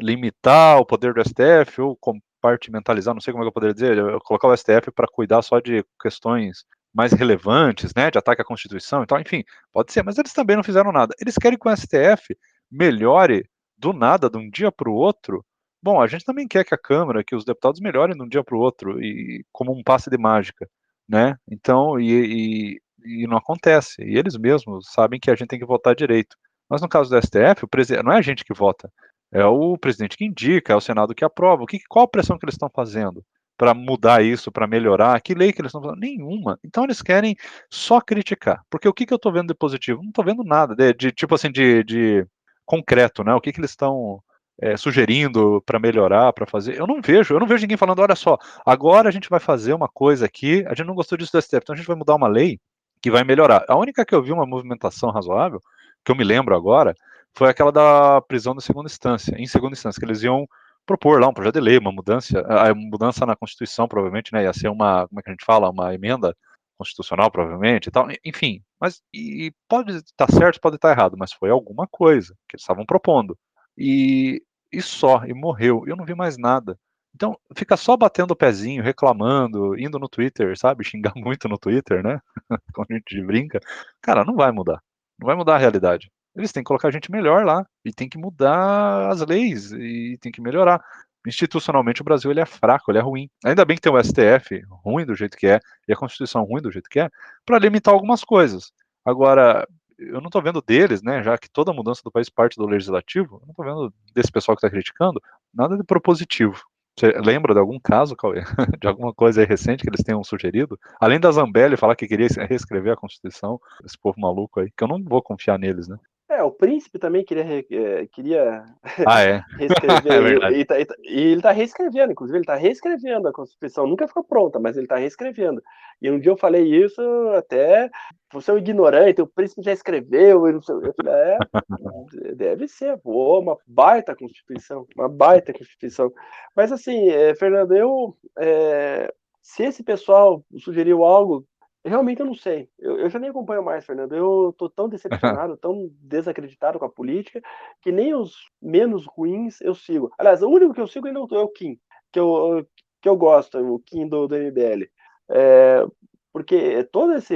limitar 0.00 0.78
o 0.78 0.86
poder 0.86 1.12
do 1.12 1.20
STF 1.20 1.82
ou 1.82 1.94
compartimentalizar, 1.96 3.12
não 3.12 3.20
sei 3.20 3.30
como 3.30 3.44
é 3.44 3.46
que 3.46 3.48
eu 3.48 3.52
poderia 3.52 3.74
dizer, 3.74 4.18
colocar 4.20 4.48
o 4.48 4.56
STF 4.56 4.90
para 4.90 5.06
cuidar 5.06 5.42
só 5.42 5.60
de 5.60 5.84
questões 6.00 6.64
mais 6.94 7.12
relevantes, 7.12 7.92
né, 7.94 8.10
de 8.10 8.16
ataque 8.16 8.40
à 8.40 8.44
Constituição 8.44 9.02
e 9.02 9.06
tal, 9.06 9.20
enfim, 9.20 9.44
pode 9.70 9.92
ser, 9.92 10.02
mas 10.02 10.16
eles 10.16 10.32
também 10.32 10.56
não 10.56 10.64
fizeram 10.64 10.90
nada. 10.90 11.14
Eles 11.20 11.36
querem 11.36 11.58
que 11.58 11.68
o 11.68 11.76
STF 11.76 12.34
melhore 12.70 13.44
do 13.76 13.92
nada, 13.92 14.30
de 14.30 14.38
um 14.38 14.48
dia 14.48 14.72
para 14.72 14.88
o 14.88 14.94
outro. 14.94 15.44
Bom, 15.82 16.00
a 16.00 16.06
gente 16.06 16.24
também 16.24 16.48
quer 16.48 16.64
que 16.64 16.74
a 16.74 16.78
Câmara, 16.78 17.22
que 17.22 17.36
os 17.36 17.44
deputados 17.44 17.80
melhorem 17.80 18.16
de 18.16 18.22
um 18.22 18.28
dia 18.28 18.42
para 18.42 18.56
o 18.56 18.60
outro, 18.60 18.98
e 19.02 19.44
como 19.52 19.72
um 19.72 19.82
passe 19.82 20.08
de 20.08 20.16
mágica, 20.16 20.66
né? 21.06 21.36
Então, 21.50 22.00
e, 22.00 22.76
e, 22.76 22.80
e, 23.04 23.26
não 23.26 23.36
acontece. 23.36 24.02
E 24.02 24.16
eles 24.18 24.36
mesmos 24.36 24.88
sabem 24.92 25.20
que 25.20 25.30
a 25.30 25.34
gente 25.34 25.48
tem 25.48 25.58
que 25.58 25.66
votar 25.66 25.94
direito. 25.94 26.36
Mas 26.68 26.80
no 26.80 26.88
caso 26.88 27.10
do 27.10 27.20
STF, 27.20 27.64
o 27.64 28.02
não 28.02 28.12
é 28.12 28.18
a 28.18 28.22
gente 28.22 28.44
que 28.44 28.54
vota, 28.54 28.90
é 29.32 29.44
o 29.44 29.76
presidente 29.76 30.16
que 30.16 30.24
indica, 30.24 30.72
é 30.72 30.76
o 30.76 30.80
Senado 30.80 31.14
que 31.14 31.24
aprova. 31.24 31.62
O 31.62 31.66
que, 31.66 31.80
qual 31.88 32.04
a 32.04 32.08
pressão 32.08 32.38
que 32.38 32.44
eles 32.44 32.54
estão 32.54 32.70
fazendo? 32.74 33.24
para 33.56 33.74
mudar 33.74 34.22
isso, 34.22 34.50
para 34.50 34.66
melhorar? 34.66 35.20
Que 35.20 35.34
lei 35.34 35.52
que 35.52 35.60
eles 35.60 35.70
estão 35.70 35.82
fazendo? 35.82 36.00
Nenhuma. 36.00 36.58
Então 36.64 36.84
eles 36.84 37.00
querem 37.02 37.36
só 37.70 38.00
criticar. 38.00 38.62
Porque 38.70 38.88
o 38.88 38.92
que, 38.92 39.06
que 39.06 39.12
eu 39.12 39.16
estou 39.16 39.32
vendo 39.32 39.48
de 39.48 39.54
positivo? 39.54 40.02
Não 40.02 40.08
estou 40.08 40.24
vendo 40.24 40.44
nada 40.44 40.74
de, 40.74 40.92
de, 40.94 41.12
tipo 41.12 41.34
assim 41.34 41.50
de, 41.50 41.84
de 41.84 42.26
concreto, 42.64 43.22
né? 43.24 43.34
O 43.34 43.40
que, 43.40 43.52
que 43.52 43.60
eles 43.60 43.70
estão 43.70 44.20
é, 44.60 44.76
sugerindo 44.76 45.62
para 45.64 45.78
melhorar, 45.78 46.32
para 46.32 46.46
fazer? 46.46 46.78
Eu 46.78 46.86
não 46.86 47.00
vejo. 47.00 47.34
Eu 47.34 47.40
não 47.40 47.46
vejo 47.46 47.62
ninguém 47.62 47.76
falando, 47.76 48.00
olha 48.00 48.16
só, 48.16 48.38
agora 48.66 49.08
a 49.08 49.12
gente 49.12 49.28
vai 49.30 49.40
fazer 49.40 49.72
uma 49.74 49.88
coisa 49.88 50.26
aqui. 50.26 50.64
A 50.66 50.74
gente 50.74 50.86
não 50.86 50.94
gostou 50.94 51.16
disso 51.18 51.32
do 51.32 51.40
STF, 51.40 51.58
então 51.62 51.74
a 51.74 51.76
gente 51.76 51.86
vai 51.86 51.96
mudar 51.96 52.16
uma 52.16 52.28
lei 52.28 52.60
que 53.04 53.10
vai 53.10 53.22
melhorar. 53.22 53.66
A 53.68 53.76
única 53.76 54.02
que 54.02 54.14
eu 54.14 54.22
vi 54.22 54.32
uma 54.32 54.46
movimentação 54.46 55.10
razoável, 55.10 55.60
que 56.02 56.10
eu 56.10 56.16
me 56.16 56.24
lembro 56.24 56.56
agora, 56.56 56.94
foi 57.36 57.50
aquela 57.50 57.70
da 57.70 58.18
prisão 58.22 58.56
de 58.56 58.64
segunda 58.64 58.86
instância, 58.86 59.36
em 59.38 59.46
segunda 59.46 59.74
instância, 59.74 60.00
que 60.00 60.06
eles 60.06 60.22
iam 60.22 60.48
propor 60.86 61.20
lá 61.20 61.28
um 61.28 61.34
projeto 61.34 61.56
de 61.56 61.60
lei, 61.60 61.76
uma 61.76 61.92
mudança, 61.92 62.40
a 62.40 62.74
mudança 62.74 63.26
na 63.26 63.36
Constituição, 63.36 63.86
provavelmente, 63.86 64.32
né, 64.32 64.44
ia 64.44 64.54
ser 64.54 64.68
uma, 64.68 65.06
como 65.06 65.20
é 65.20 65.22
que 65.22 65.28
a 65.28 65.34
gente 65.34 65.44
fala, 65.44 65.68
uma 65.68 65.92
emenda 65.92 66.34
constitucional, 66.78 67.30
provavelmente, 67.30 67.88
e 67.88 67.90
tal, 67.90 68.08
enfim, 68.24 68.62
Mas 68.80 69.02
e 69.12 69.52
pode 69.68 69.96
estar 69.96 70.32
certo, 70.32 70.58
pode 70.58 70.76
estar 70.76 70.90
errado, 70.90 71.14
mas 71.18 71.30
foi 71.30 71.50
alguma 71.50 71.86
coisa 71.86 72.34
que 72.48 72.56
eles 72.56 72.62
estavam 72.62 72.86
propondo. 72.86 73.36
E, 73.76 74.42
e 74.72 74.80
só, 74.80 75.26
e 75.26 75.34
morreu. 75.34 75.84
Eu 75.86 75.94
não 75.94 76.06
vi 76.06 76.14
mais 76.14 76.38
nada. 76.38 76.78
Então, 77.14 77.38
fica 77.56 77.76
só 77.76 77.96
batendo 77.96 78.32
o 78.32 78.36
pezinho, 78.36 78.82
reclamando, 78.82 79.78
indo 79.78 79.98
no 79.98 80.08
Twitter, 80.08 80.58
sabe? 80.58 80.84
Xingar 80.84 81.12
muito 81.16 81.48
no 81.48 81.58
Twitter, 81.58 82.02
né? 82.02 82.20
Quando 82.74 82.90
a 82.90 82.94
gente 82.94 83.22
brinca. 83.22 83.60
Cara, 84.02 84.24
não 84.24 84.34
vai 84.34 84.50
mudar. 84.50 84.82
Não 85.18 85.26
vai 85.26 85.36
mudar 85.36 85.54
a 85.54 85.58
realidade. 85.58 86.10
Eles 86.36 86.50
têm 86.52 86.62
que 86.62 86.68
colocar 86.68 86.90
gente 86.90 87.12
melhor 87.12 87.44
lá. 87.44 87.64
E 87.84 87.92
tem 87.92 88.08
que 88.08 88.18
mudar 88.18 89.10
as 89.10 89.20
leis. 89.20 89.72
E 89.72 90.18
tem 90.20 90.32
que 90.32 90.40
melhorar. 90.40 90.82
Institucionalmente, 91.26 92.02
o 92.02 92.04
Brasil 92.04 92.30
ele 92.30 92.40
é 92.40 92.46
fraco, 92.46 92.90
ele 92.90 92.98
é 92.98 93.00
ruim. 93.00 93.30
Ainda 93.44 93.64
bem 93.64 93.76
que 93.76 93.82
tem 93.82 93.92
o 93.92 94.02
STF 94.02 94.62
ruim 94.84 95.06
do 95.06 95.14
jeito 95.14 95.38
que 95.38 95.46
é, 95.46 95.58
e 95.88 95.92
a 95.92 95.96
Constituição 95.96 96.44
ruim 96.44 96.60
do 96.60 96.70
jeito 96.70 96.90
que 96.90 97.00
é, 97.00 97.08
para 97.46 97.58
limitar 97.58 97.94
algumas 97.94 98.22
coisas. 98.22 98.72
Agora, 99.06 99.66
eu 99.98 100.20
não 100.20 100.26
estou 100.26 100.42
vendo 100.42 100.60
deles, 100.60 101.02
né, 101.02 101.22
já 101.22 101.38
que 101.38 101.48
toda 101.48 101.72
mudança 101.72 102.02
do 102.04 102.10
país 102.10 102.28
parte 102.28 102.56
do 102.56 102.66
legislativo, 102.66 103.36
eu 103.36 103.46
não 103.46 103.50
estou 103.50 103.64
vendo 103.64 103.94
desse 104.14 104.30
pessoal 104.30 104.54
que 104.54 104.58
está 104.58 104.70
criticando, 104.70 105.20
nada 105.52 105.76
de 105.76 105.84
propositivo. 105.84 106.60
Você 106.96 107.08
lembra 107.18 107.52
de 107.54 107.60
algum 107.60 107.78
caso, 107.80 108.14
Cauê? 108.16 108.42
De 108.80 108.86
alguma 108.86 109.12
coisa 109.12 109.44
recente 109.44 109.82
que 109.82 109.90
eles 109.90 110.04
tenham 110.04 110.22
sugerido? 110.22 110.78
Além 111.00 111.18
da 111.18 111.30
Zambelli 111.32 111.76
falar 111.76 111.96
que 111.96 112.06
queria 112.06 112.28
reescrever 112.48 112.92
a 112.92 112.96
Constituição, 112.96 113.60
esse 113.84 113.98
povo 113.98 114.20
maluco 114.20 114.60
aí, 114.60 114.70
que 114.70 114.84
eu 114.84 114.88
não 114.88 115.02
vou 115.02 115.20
confiar 115.22 115.58
neles, 115.58 115.88
né? 115.88 115.98
É, 116.28 116.42
o 116.42 116.50
príncipe 116.50 116.98
também 116.98 117.22
queria, 117.22 117.44
é, 117.70 118.06
queria 118.06 118.64
ah, 119.06 119.22
é? 119.22 119.42
reescrever. 119.58 120.12
é 120.12 120.20
verdade. 120.20 120.56
E, 120.58 120.64
tá, 120.64 120.80
e, 120.80 120.86
tá, 120.86 120.94
e 121.02 121.20
ele 121.20 121.36
está 121.36 121.50
reescrevendo, 121.52 122.12
inclusive, 122.12 122.38
ele 122.38 122.44
está 122.44 122.54
reescrevendo 122.54 123.28
a 123.28 123.32
Constituição. 123.32 123.86
Nunca 123.86 124.08
ficou 124.08 124.24
pronta, 124.24 124.58
mas 124.58 124.76
ele 124.76 124.86
está 124.86 124.96
reescrevendo. 124.96 125.62
E 126.00 126.10
um 126.10 126.18
dia 126.18 126.32
eu 126.32 126.36
falei 126.36 126.64
isso, 126.64 127.02
até 127.36 127.90
você 128.32 128.50
é 128.50 128.54
um 128.54 128.58
ignorante, 128.58 129.20
o 129.20 129.26
príncipe 129.26 129.62
já 129.62 129.72
escreveu. 129.72 130.46
Eu, 130.48 130.54
eu 130.54 130.94
falei, 130.96 131.14
é, 131.14 131.38
deve 132.34 132.68
ser, 132.68 132.96
pô, 132.98 133.38
uma 133.38 133.58
baita 133.66 134.16
Constituição, 134.16 134.86
uma 134.96 135.08
baita 135.08 135.52
Constituição. 135.52 136.10
Mas 136.56 136.72
assim, 136.72 137.10
é, 137.10 137.34
Fernando, 137.34 137.74
eu. 137.76 138.16
É, 138.38 139.12
se 139.42 139.62
esse 139.62 139.84
pessoal 139.84 140.42
sugeriu 140.58 141.04
algo 141.04 141.46
Realmente 141.84 142.20
eu 142.20 142.26
não 142.26 142.34
sei. 142.34 142.68
Eu, 142.78 142.98
eu, 142.98 143.10
já 143.10 143.18
nem 143.18 143.30
acompanho 143.30 143.62
mais, 143.62 143.84
Fernando. 143.84 144.14
Eu 144.14 144.54
tô 144.56 144.70
tão 144.70 144.88
decepcionado, 144.88 145.56
tão 145.56 145.90
desacreditado 146.00 146.78
com 146.78 146.86
a 146.86 146.90
política, 146.90 147.42
que 147.82 147.92
nem 147.92 148.14
os 148.14 148.34
menos 148.60 149.06
ruins 149.06 149.60
eu 149.60 149.74
sigo. 149.74 150.10
Aliás, 150.18 150.42
o 150.42 150.48
único 150.48 150.72
que 150.72 150.80
eu 150.80 150.86
sigo 150.86 151.06
ainda 151.06 151.20
é 151.20 151.38
o 151.38 151.48
Kim, 151.48 151.78
que 152.10 152.18
eu, 152.18 152.66
que 153.02 153.08
eu 153.08 153.16
gosto, 153.16 153.58
o 153.58 153.78
Kim 153.80 154.08
do, 154.08 154.26
do 154.26 154.34
MBL. 154.34 154.88
É, 155.30 155.86
porque 156.32 156.84
todo 156.84 157.14
esse, 157.14 157.34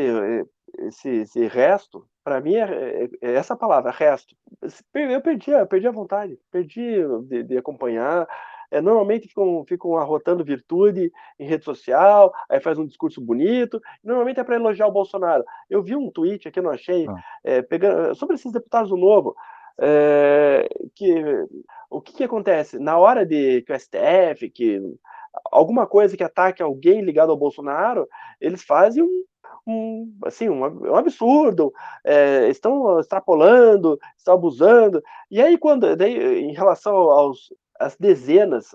esse, 0.78 1.09
esse 1.09 1.46
resto, 1.46 2.07
para 2.24 2.40
mim, 2.40 2.55
é, 2.55 3.05
é, 3.05 3.09
é, 3.20 3.34
essa 3.34 3.57
palavra, 3.57 3.90
resto. 3.90 4.34
Eu 4.94 5.20
perdi, 5.20 5.51
eu 5.51 5.66
perdi 5.66 5.86
a 5.86 5.92
vontade, 5.92 6.38
perdi 6.51 7.03
de, 7.28 7.42
de 7.42 7.59
acompanhar 7.59 8.26
é, 8.70 8.80
normalmente 8.80 9.28
ficam, 9.28 9.64
ficam 9.66 9.96
arrotando 9.96 10.44
virtude 10.44 11.12
em 11.38 11.46
rede 11.46 11.64
social, 11.64 12.32
aí 12.48 12.60
faz 12.60 12.78
um 12.78 12.86
discurso 12.86 13.20
bonito, 13.20 13.80
normalmente 14.02 14.40
é 14.40 14.44
para 14.44 14.56
elogiar 14.56 14.86
o 14.86 14.92
Bolsonaro. 14.92 15.44
Eu 15.68 15.82
vi 15.82 15.96
um 15.96 16.10
tweet 16.10 16.48
aqui, 16.48 16.60
não 16.60 16.70
achei, 16.70 17.06
ah. 17.08 17.14
é, 17.44 17.62
pegando, 17.62 18.14
sobre 18.14 18.36
esses 18.36 18.52
deputados 18.52 18.90
do 18.90 18.96
Novo, 18.96 19.34
é, 19.80 20.68
que 20.94 21.24
o 21.90 22.00
que, 22.00 22.12
que, 22.12 22.24
acontece? 22.24 22.78
Na 22.78 22.98
hora 22.98 23.24
de 23.24 23.62
que 23.62 23.72
o 23.72 23.78
STF, 23.78 24.50
que 24.50 24.80
alguma 25.50 25.86
coisa 25.86 26.16
que 26.16 26.24
ataque 26.24 26.62
alguém 26.62 27.00
ligado 27.00 27.30
ao 27.30 27.36
Bolsonaro, 27.36 28.06
eles 28.40 28.62
fazem 28.62 29.02
um, 29.02 29.24
um, 29.66 30.18
assim, 30.24 30.48
um, 30.48 30.64
um 30.64 30.96
absurdo, 30.96 31.72
é, 32.04 32.48
estão 32.48 32.98
extrapolando, 33.00 33.98
estão 34.16 34.34
abusando. 34.34 35.02
E 35.30 35.40
aí, 35.40 35.56
quando 35.56 35.96
daí, 35.96 36.40
em 36.40 36.52
relação 36.52 36.94
aos, 36.94 37.52
as 37.79 37.97
dezenas 37.97 38.74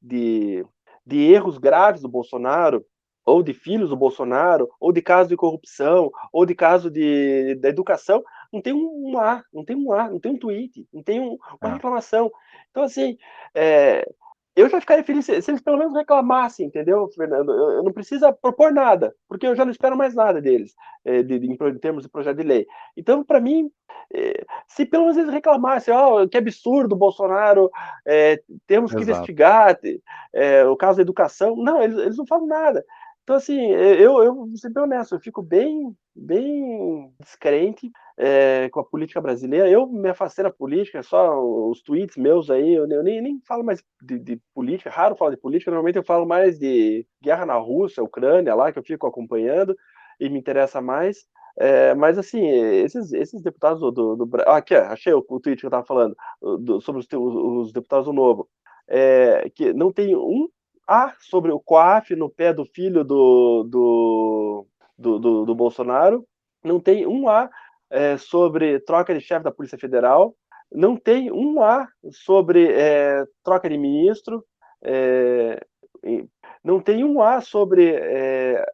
de, 0.00 0.64
de 1.04 1.18
erros 1.32 1.58
graves 1.58 2.02
do 2.02 2.08
Bolsonaro, 2.08 2.84
ou 3.24 3.42
de 3.42 3.54
filhos 3.54 3.88
do 3.90 3.96
Bolsonaro, 3.96 4.68
ou 4.78 4.92
de 4.92 5.00
caso 5.00 5.28
de 5.28 5.36
corrupção, 5.36 6.10
ou 6.32 6.44
de 6.44 6.54
caso 6.54 6.90
de, 6.90 7.54
da 7.56 7.68
educação, 7.68 8.22
não 8.52 8.60
tem 8.60 8.72
um 8.72 9.18
A, 9.18 9.42
não 9.52 9.64
tem 9.64 9.74
um 9.76 9.92
A, 9.92 10.10
não 10.10 10.20
tem 10.20 10.32
um 10.32 10.38
tweet, 10.38 10.86
não 10.92 11.02
tem 11.02 11.20
um, 11.20 11.38
uma 11.60 11.70
é. 11.70 11.72
reclamação. 11.72 12.30
Então, 12.70 12.82
assim, 12.82 13.16
é, 13.54 14.06
eu 14.56 14.68
já 14.68 14.80
ficaria 14.80 15.02
feliz 15.02 15.24
se, 15.24 15.32
eles 15.32 15.60
pelo 15.60 15.78
menos 15.78 15.94
reclamassem, 15.94 16.66
entendeu, 16.66 17.08
Fernando? 17.08 17.50
Eu, 17.50 17.70
eu, 17.72 17.82
não 17.82 17.92
preciso 17.92 18.32
propor 18.34 18.72
nada, 18.72 19.14
porque 19.28 19.46
eu 19.46 19.56
já 19.56 19.64
não 19.64 19.72
espero 19.72 19.96
mais 19.96 20.14
nada 20.14 20.40
deles, 20.40 20.74
é, 21.04 21.22
de, 21.22 21.38
de, 21.38 21.46
em, 21.50 21.78
termos 21.78 22.04
de 22.04 22.08
projeto 22.08 22.36
de 22.36 22.44
lei. 22.44 22.66
Então, 22.96 23.24
para 23.24 23.40
mim, 23.40 23.68
é, 24.12 24.44
se 24.68 24.86
pelo 24.86 25.04
menos 25.04 25.18
eles 25.18 25.32
reclamassem, 25.32 25.92
ó, 25.92 26.22
oh, 26.22 26.28
que 26.28 26.36
absurdo, 26.36 26.94
Bolsonaro, 26.94 27.68
é, 28.06 28.40
temos 28.66 28.92
que 28.92 28.98
Exato. 28.98 29.10
investigar 29.10 29.78
o 30.70 30.76
caso 30.76 30.96
da 30.96 31.02
educação. 31.02 31.56
Não, 31.56 31.82
eles, 31.82 31.98
eles 31.98 32.16
não 32.16 32.26
falam 32.26 32.46
nada. 32.46 32.84
Então, 33.24 33.36
assim, 33.36 33.58
eu, 33.58 34.22
eu 34.22 34.34
vou 34.34 34.56
ser 34.56 34.68
bem 34.68 34.82
honesto, 34.82 35.14
eu 35.14 35.20
fico 35.20 35.42
bem, 35.42 35.96
bem 36.14 37.10
descrente 37.18 37.90
é, 38.18 38.68
com 38.68 38.80
a 38.80 38.84
política 38.84 39.18
brasileira. 39.18 39.68
Eu 39.68 39.86
me 39.86 40.10
afastei 40.10 40.44
da 40.44 40.50
política, 40.50 41.02
só 41.02 41.42
os 41.42 41.80
tweets 41.80 42.18
meus 42.18 42.50
aí, 42.50 42.74
eu, 42.74 42.86
eu 42.86 43.02
nem, 43.02 43.22
nem 43.22 43.40
falo 43.48 43.64
mais 43.64 43.82
de, 44.02 44.18
de, 44.18 44.40
política, 44.54 44.90
raro 44.90 45.16
falar 45.16 45.30
de 45.30 45.38
política, 45.38 45.70
normalmente 45.70 45.96
eu 45.96 46.04
falo 46.04 46.26
mais 46.26 46.58
de 46.58 47.06
guerra 47.22 47.46
na 47.46 47.54
Rússia, 47.54 48.02
Ucrânia, 48.02 48.54
lá, 48.54 48.70
que 48.70 48.78
eu 48.78 48.84
fico 48.84 49.06
acompanhando 49.06 49.74
e 50.20 50.28
me 50.28 50.38
interessa 50.38 50.82
mais. 50.82 51.24
É, 51.58 51.94
mas 51.94 52.18
assim, 52.18 52.46
esses, 52.46 53.10
esses 53.14 53.40
deputados 53.40 53.80
do, 53.80 53.90
do, 53.90 54.16
do 54.16 54.36
ah, 54.42 54.58
aqui, 54.58 54.74
achei 54.74 55.14
o, 55.14 55.24
o 55.26 55.40
tweet 55.40 55.60
que 55.60 55.66
eu 55.66 55.68
estava 55.68 55.86
falando 55.86 56.14
do, 56.60 56.78
sobre 56.80 57.00
os, 57.00 57.06
os, 57.10 57.72
deputados 57.72 58.06
do 58.06 58.12
Novo, 58.12 58.48
é, 58.86 59.48
que 59.54 59.72
não 59.72 59.90
tem 59.90 60.14
um 60.14 60.48
A 60.86 61.14
sobre 61.20 61.50
o 61.50 61.60
COAF 61.60 62.14
no 62.14 62.28
pé 62.28 62.52
do 62.52 62.64
filho 62.64 63.04
do, 63.04 63.64
do, 63.64 64.66
do, 64.98 65.18
do, 65.18 65.44
do 65.46 65.54
Bolsonaro, 65.54 66.26
não 66.62 66.80
tem 66.80 67.06
um 67.06 67.28
A 67.28 67.48
é, 67.90 68.16
sobre 68.16 68.80
troca 68.80 69.14
de 69.14 69.20
chefe 69.20 69.44
da 69.44 69.52
Polícia 69.52 69.78
Federal, 69.78 70.34
não 70.70 70.96
tem 70.96 71.30
um 71.30 71.62
A 71.62 71.88
sobre 72.10 72.72
é, 72.72 73.24
troca 73.42 73.68
de 73.68 73.78
ministro, 73.78 74.44
é, 74.82 75.64
não 76.62 76.80
tem 76.80 77.04
um 77.04 77.22
A 77.22 77.40
sobre 77.40 77.94
é, 77.94 78.64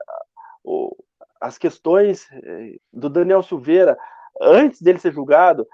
o, 0.65 0.97
as 1.41 1.59
questões 1.59 2.27
é, 2.33 2.77
do 2.93 3.09
Daniel 3.09 3.43
Silveira. 3.43 3.97
Antes 4.41 4.81
dele 4.81 4.99
ser 4.99 5.13
julgado. 5.13 5.67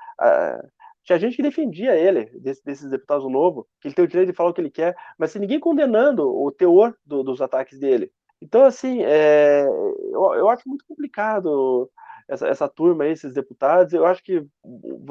Tinha 1.06 1.18
gente 1.20 1.36
que 1.36 1.42
defendia 1.42 1.94
ele, 1.94 2.24
desse, 2.40 2.64
desses 2.64 2.90
deputados 2.90 3.24
do 3.24 3.30
Novo, 3.30 3.66
que 3.80 3.86
ele 3.86 3.94
tem 3.94 4.04
o 4.04 4.08
direito 4.08 4.30
de 4.30 4.36
falar 4.36 4.50
o 4.50 4.52
que 4.52 4.60
ele 4.60 4.70
quer, 4.70 4.96
mas 5.16 5.30
sem 5.30 5.40
ninguém 5.40 5.60
condenando 5.60 6.28
o 6.28 6.50
teor 6.50 6.96
do, 7.06 7.22
dos 7.22 7.40
ataques 7.40 7.78
dele. 7.78 8.10
Então, 8.42 8.64
assim, 8.64 9.02
é, 9.04 9.64
eu, 9.64 10.34
eu, 10.34 10.48
acho 10.48 10.68
muito 10.68 10.84
complicado 10.86 11.88
essa, 12.28 12.48
essa 12.48 12.68
turma, 12.68 13.06
esses 13.06 13.32
deputados, 13.32 13.92
eu 13.92 14.04
acho 14.04 14.22
que 14.22 14.44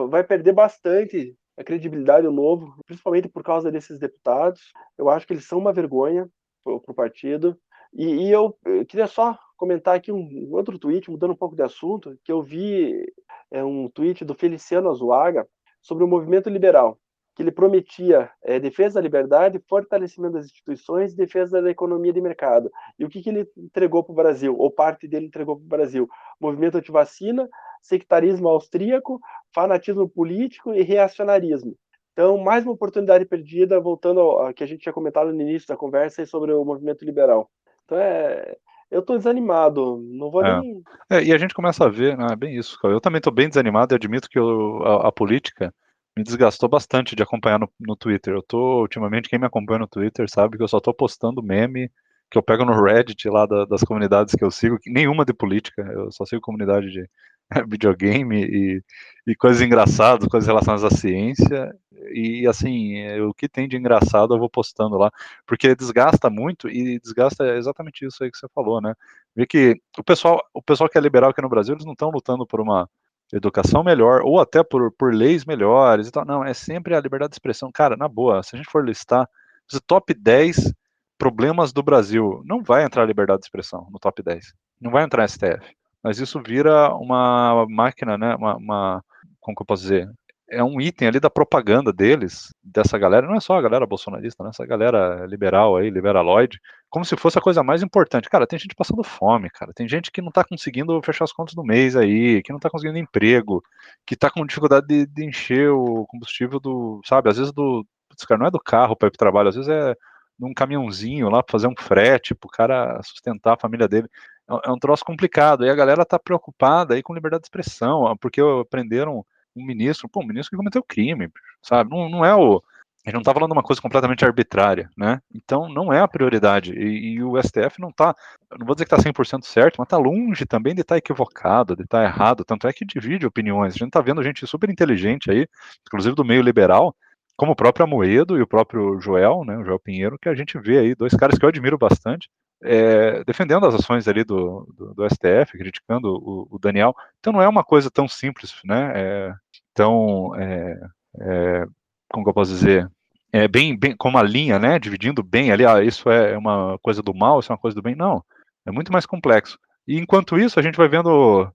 vai 0.09 0.21
perder 0.21 0.51
bastante 0.51 1.33
a 1.57 1.63
credibilidade 1.63 2.27
do 2.27 2.31
novo, 2.31 2.75
principalmente 2.85 3.29
por 3.29 3.41
causa 3.41 3.71
desses 3.71 3.97
deputados. 3.97 4.73
Eu 4.97 5.09
acho 5.09 5.25
que 5.25 5.31
eles 5.31 5.47
são 5.47 5.57
uma 5.57 5.71
vergonha 5.71 6.29
para 6.61 6.73
o 6.73 6.93
partido. 6.93 7.57
E, 7.93 8.27
e 8.27 8.31
eu, 8.31 8.57
eu, 8.65 8.85
queria 8.85 9.07
só 9.07 9.39
comentar 9.55 9.95
aqui 9.95 10.11
um, 10.11 10.19
um, 10.19 10.49
outro 10.51 10.77
tweet, 10.77 11.09
mudando 11.09 11.31
um 11.31 11.37
pouco 11.37 11.55
de 11.55 11.61
assunto, 11.61 12.19
que 12.21 12.31
eu 12.33 12.43
vi 12.43 13.01
é, 13.49 13.63
um 13.63 13.87
tweet 13.87 14.25
do 14.25 14.35
Feliciano 14.35 14.89
Azuaga 14.89 15.47
sobre 15.85 16.03
o 16.03 16.07
movimento 16.07 16.49
liberal 16.49 16.99
que 17.35 17.43
ele 17.43 17.51
prometia 17.51 18.31
é, 18.41 18.59
defesa 18.59 18.95
da 18.95 19.01
liberdade, 19.01 19.61
fortalecimento 19.67 20.35
das 20.35 20.45
instituições 20.45 21.11
e 21.11 21.17
defesa 21.17 21.61
da 21.61 21.69
economia 21.69 22.13
de 22.13 22.21
mercado. 22.21 22.71
E 22.97 23.03
o 23.03 23.09
que, 23.09 23.21
que 23.21 23.29
ele 23.29 23.45
entregou 23.57 24.01
para 24.01 24.13
o 24.13 24.15
Brasil, 24.15 24.55
ou 24.57 24.71
parte 24.71 25.05
dele 25.05 25.25
entregou 25.25 25.57
para 25.57 25.65
o 25.65 25.67
Brasil? 25.67 26.07
Movimento 26.39 26.77
antivacina, 26.77 27.47
sectarismo 27.81 28.47
austríaco, 28.47 29.19
fanatismo 29.53 30.07
político 30.07 30.73
e 30.73 30.81
reacionarismo. 30.81 31.75
Então, 32.13 32.37
mais 32.37 32.63
uma 32.63 32.71
oportunidade 32.71 33.25
perdida, 33.25 33.81
voltando 33.81 34.21
ao 34.21 34.53
que 34.53 34.63
a 34.63 34.67
gente 34.67 34.83
tinha 34.83 34.93
comentado 34.93 35.33
no 35.33 35.41
início 35.41 35.67
da 35.67 35.75
conversa 35.75 36.25
sobre 36.25 36.53
o 36.53 36.63
movimento 36.63 37.03
liberal. 37.03 37.51
Então, 37.83 37.97
é, 37.97 38.55
eu 38.91 38.99
estou 38.99 39.17
desanimado, 39.17 39.97
não 40.01 40.29
vou 40.29 40.45
é. 40.45 40.59
nem. 40.59 40.81
É, 41.09 41.23
e 41.23 41.33
a 41.33 41.37
gente 41.37 41.53
começa 41.53 41.85
a 41.85 41.89
ver, 41.89 42.17
né, 42.17 42.27
é 42.31 42.35
bem 42.35 42.55
isso, 42.55 42.77
eu 42.83 43.01
também 43.01 43.17
estou 43.17 43.33
bem 43.33 43.47
desanimado 43.47 43.93
e 43.93 43.95
admito 43.95 44.29
que 44.29 44.39
eu, 44.39 44.83
a, 44.83 45.07
a, 45.07 45.11
política 45.11 45.73
me 46.17 46.23
desgastou 46.23 46.69
bastante 46.69 47.15
de 47.15 47.23
acompanhar 47.23 47.59
no, 47.59 47.69
no 47.79 47.95
Twitter. 47.95 48.33
Eu 48.33 48.41
tô, 48.41 48.81
ultimamente, 48.81 49.27
quem 49.27 49.39
me 49.39 49.45
acompanha 49.45 49.79
no 49.79 49.87
Twitter 49.87 50.29
sabe 50.29 50.57
que 50.57 50.63
eu 50.63 50.67
só 50.67 50.79
tô 50.79 50.93
postando 50.93 51.43
meme 51.43 51.89
que 52.29 52.37
eu 52.37 52.43
pego 52.43 52.65
no 52.65 52.83
Reddit 52.83 53.29
lá 53.29 53.45
da, 53.45 53.65
das 53.65 53.83
comunidades 53.83 54.35
que 54.35 54.43
eu 54.43 54.51
sigo, 54.51 54.77
nenhuma 54.85 55.25
de 55.25 55.33
política, 55.33 55.81
eu 55.81 56.11
só 56.11 56.25
sigo 56.25 56.41
comunidade 56.41 56.89
de 56.91 57.07
videogame 57.67 58.43
e, 58.43 58.83
e 59.27 59.35
coisas 59.35 59.61
engraçadas, 59.61 60.27
coisas 60.27 60.47
relacionadas 60.47 60.83
à 60.83 60.89
ciência, 60.89 61.75
E 62.13 62.47
assim, 62.47 63.19
o 63.21 63.33
que 63.33 63.47
tem 63.49 63.67
de 63.67 63.77
engraçado 63.77 64.33
eu 64.33 64.39
vou 64.39 64.49
postando 64.49 64.97
lá, 64.97 65.11
porque 65.45 65.75
desgasta 65.75 66.29
muito 66.29 66.69
e 66.69 66.99
desgasta 66.99 67.55
exatamente 67.55 68.05
isso 68.05 68.23
aí 68.23 68.31
que 68.31 68.37
você 68.37 68.47
falou, 68.53 68.81
né? 68.81 68.93
Vê 69.35 69.45
que 69.45 69.75
o 69.97 70.03
pessoal, 70.03 70.41
o 70.53 70.61
pessoal 70.61 70.89
que 70.89 70.97
é 70.97 71.01
liberal 71.01 71.31
aqui 71.31 71.41
no 71.41 71.49
Brasil, 71.49 71.75
eles 71.75 71.85
não 71.85 71.93
estão 71.93 72.09
lutando 72.09 72.45
por 72.45 72.61
uma 72.61 72.89
educação 73.33 73.83
melhor 73.83 74.21
ou 74.23 74.39
até 74.39 74.63
por, 74.63 74.91
por 74.91 75.13
leis 75.13 75.45
melhores 75.45 76.07
e 76.07 76.11
tal. 76.11 76.25
Não, 76.25 76.43
é 76.43 76.53
sempre 76.53 76.95
a 76.95 76.99
liberdade 76.99 77.31
de 77.31 77.35
expressão. 77.35 77.71
Cara, 77.71 77.97
na 77.97 78.07
boa, 78.07 78.43
se 78.43 78.55
a 78.55 78.57
gente 78.57 78.71
for 78.71 78.85
listar 78.85 79.27
os 79.71 79.79
top 79.85 80.13
10 80.13 80.73
problemas 81.17 81.73
do 81.73 81.81
Brasil, 81.81 82.41
não 82.45 82.61
vai 82.63 82.83
entrar 82.83 83.05
liberdade 83.05 83.41
de 83.41 83.45
expressão 83.45 83.87
no 83.91 83.99
top 83.99 84.21
10. 84.21 84.53
Não 84.79 84.91
vai 84.91 85.03
entrar 85.03 85.27
STF. 85.27 85.75
Mas 86.05 86.19
isso 86.19 86.39
vira 86.39 86.93
uma 86.95 87.65
máquina, 87.67 88.15
né? 88.15 88.35
Uma, 88.35 88.55
uma 88.57 89.03
como 89.41 89.55
que 89.57 89.63
eu 89.63 89.65
posso 89.65 89.81
dizer? 89.81 90.07
é 90.47 90.63
um 90.63 90.79
item 90.79 91.07
ali 91.07 91.19
da 91.19 91.29
propaganda 91.29 91.91
deles, 91.91 92.53
dessa 92.63 92.97
galera, 92.99 93.25
não 93.25 93.35
é 93.35 93.39
só 93.39 93.57
a 93.57 93.61
galera 93.61 93.87
bolsonarista, 93.87 94.43
né? 94.43 94.51
Essa 94.51 94.63
galera 94.65 95.25
liberal 95.25 95.75
aí, 95.75 95.89
liberaloide, 95.89 96.59
como 96.87 97.03
se 97.03 97.17
fosse 97.17 97.39
a 97.39 97.41
coisa 97.41 97.63
mais 97.63 97.81
importante. 97.81 98.29
Cara, 98.29 98.45
tem 98.45 98.59
gente 98.59 98.75
passando 98.75 99.03
fome, 99.03 99.49
cara. 99.49 99.73
Tem 99.73 99.87
gente 99.87 100.11
que 100.11 100.21
não 100.21 100.31
tá 100.31 100.43
conseguindo 100.43 101.01
fechar 101.01 101.23
as 101.23 101.33
contas 101.33 101.55
do 101.55 101.63
mês 101.63 101.95
aí, 101.95 102.43
que 102.43 102.53
não 102.53 102.59
tá 102.59 102.69
conseguindo 102.69 102.99
emprego, 102.99 103.63
que 104.05 104.15
tá 104.15 104.29
com 104.29 104.45
dificuldade 104.45 104.85
de, 104.85 105.07
de 105.07 105.25
encher 105.25 105.71
o 105.71 106.05
combustível 106.07 106.59
do, 106.59 107.01
sabe, 107.03 107.29
às 107.29 107.37
vezes 107.37 107.51
do, 107.51 107.83
putz, 108.07 108.23
cara, 108.25 108.39
não 108.39 108.47
é 108.47 108.51
do 108.51 108.59
carro 108.59 108.95
para 108.95 109.07
ir 109.07 109.11
pro 109.11 109.17
trabalho, 109.17 109.49
às 109.49 109.55
vezes 109.55 109.69
é 109.69 109.95
num 110.37 110.53
caminhãozinho 110.53 111.29
lá 111.29 111.41
para 111.41 111.51
fazer 111.53 111.67
um 111.67 111.75
frete 111.77 112.35
pro 112.35 112.49
cara 112.49 113.01
sustentar 113.03 113.53
a 113.55 113.59
família 113.59 113.87
dele. 113.87 114.07
É, 114.49 114.69
é 114.69 114.71
um 114.71 114.79
troço 114.79 115.03
complicado. 115.03 115.65
E 115.65 115.69
a 115.69 115.75
galera 115.75 116.05
tá 116.05 116.19
preocupada 116.19 116.93
aí 116.93 117.03
com 117.03 117.13
liberdade 117.13 117.41
de 117.41 117.47
expressão, 117.47 118.15
porque 118.17 118.41
aprenderam 118.41 119.25
um 119.55 119.65
ministro, 119.65 120.09
pô, 120.09 120.21
um 120.21 120.27
ministro 120.27 120.51
que 120.51 120.57
cometeu 120.57 120.83
crime, 120.83 121.29
sabe? 121.61 121.89
Não, 121.89 122.09
não 122.09 122.25
é 122.25 122.35
o. 122.35 122.61
A 123.05 123.09
gente 123.09 123.13
não 123.13 123.21
está 123.21 123.33
falando 123.33 123.51
de 123.51 123.57
uma 123.57 123.63
coisa 123.63 123.79
completamente 123.79 124.25
arbitrária, 124.25 124.89
né? 124.97 125.21
Então 125.33 125.69
não 125.69 125.93
é 125.93 125.99
a 125.99 126.07
prioridade. 126.07 126.73
E, 126.73 127.13
e 127.13 127.23
o 127.23 127.39
STF 127.41 127.79
não 127.79 127.89
está, 127.89 128.15
não 128.57 128.65
vou 128.65 128.73
dizer 128.75 128.85
que 128.87 128.95
está 128.95 129.11
100% 129.11 129.43
certo, 129.45 129.75
mas 129.77 129.85
está 129.85 129.97
longe 129.97 130.43
também 130.45 130.73
de 130.73 130.81
estar 130.81 130.95
tá 130.95 130.97
equivocado, 130.97 131.75
de 131.75 131.83
estar 131.83 131.99
tá 131.99 132.03
errado. 132.03 132.43
Tanto 132.43 132.67
é 132.67 132.73
que 132.73 132.83
divide 132.83 133.27
opiniões. 133.27 133.75
A 133.75 133.77
gente 133.77 133.89
está 133.89 134.01
vendo 134.01 134.23
gente 134.23 134.45
super 134.47 134.71
inteligente 134.71 135.29
aí, 135.29 135.47
inclusive 135.85 136.15
do 136.15 136.25
meio 136.25 136.41
liberal, 136.41 136.95
como 137.37 137.51
o 137.51 137.55
próprio 137.55 137.85
Amoedo 137.85 138.37
e 138.37 138.41
o 138.41 138.47
próprio 138.47 138.99
Joel, 138.99 139.43
né, 139.45 139.57
o 139.57 139.63
Joel 139.63 139.79
Pinheiro, 139.79 140.17
que 140.17 140.29
a 140.29 140.35
gente 140.35 140.57
vê 140.57 140.79
aí, 140.79 140.95
dois 140.95 141.13
caras 141.13 141.37
que 141.37 141.45
eu 141.45 141.49
admiro 141.49 141.77
bastante, 141.77 142.29
é, 142.63 143.23
defendendo 143.23 143.65
as 143.65 143.75
ações 143.75 144.07
ali 144.07 144.23
do, 144.23 144.67
do, 144.75 144.93
do 144.93 145.09
STF, 145.09 145.57
criticando 145.57 146.09
o, 146.09 146.47
o, 146.49 146.59
Daniel. 146.59 146.95
Então 147.19 147.33
não 147.33 147.41
é 147.41 147.47
uma 147.47 147.63
coisa 147.63 147.91
tão 147.91 148.07
simples, 148.07 148.53
né? 148.63 148.91
É, 148.95 149.33
tão, 149.73 150.35
é, 150.35 150.79
é, 151.19 151.65
como 152.11 152.27
eu 152.27 152.33
posso 152.33 152.51
dizer, 152.51 152.89
é 153.31 153.47
bem, 153.47 153.77
bem 153.77 153.95
com 153.95 154.09
uma 154.09 154.21
linha, 154.21 154.57
né? 154.57 154.79
Dividindo 154.79 155.21
bem 155.21 155.51
ali, 155.51 155.65
ah, 155.65 155.83
isso 155.83 156.09
é 156.09 156.37
uma 156.37 156.77
coisa 156.81 157.01
do 157.01 157.13
mal, 157.13 157.39
isso 157.39 157.51
é 157.51 157.53
uma 157.53 157.61
coisa 157.61 157.75
do 157.75 157.81
bem. 157.81 157.95
Não, 157.95 158.23
é 158.65 158.71
muito 158.71 158.91
mais 158.91 159.05
complexo. 159.05 159.59
E 159.87 159.99
enquanto 159.99 160.37
isso, 160.37 160.59
a 160.59 160.63
gente 160.63 160.77
vai 160.77 160.87
vendo, 160.87 161.51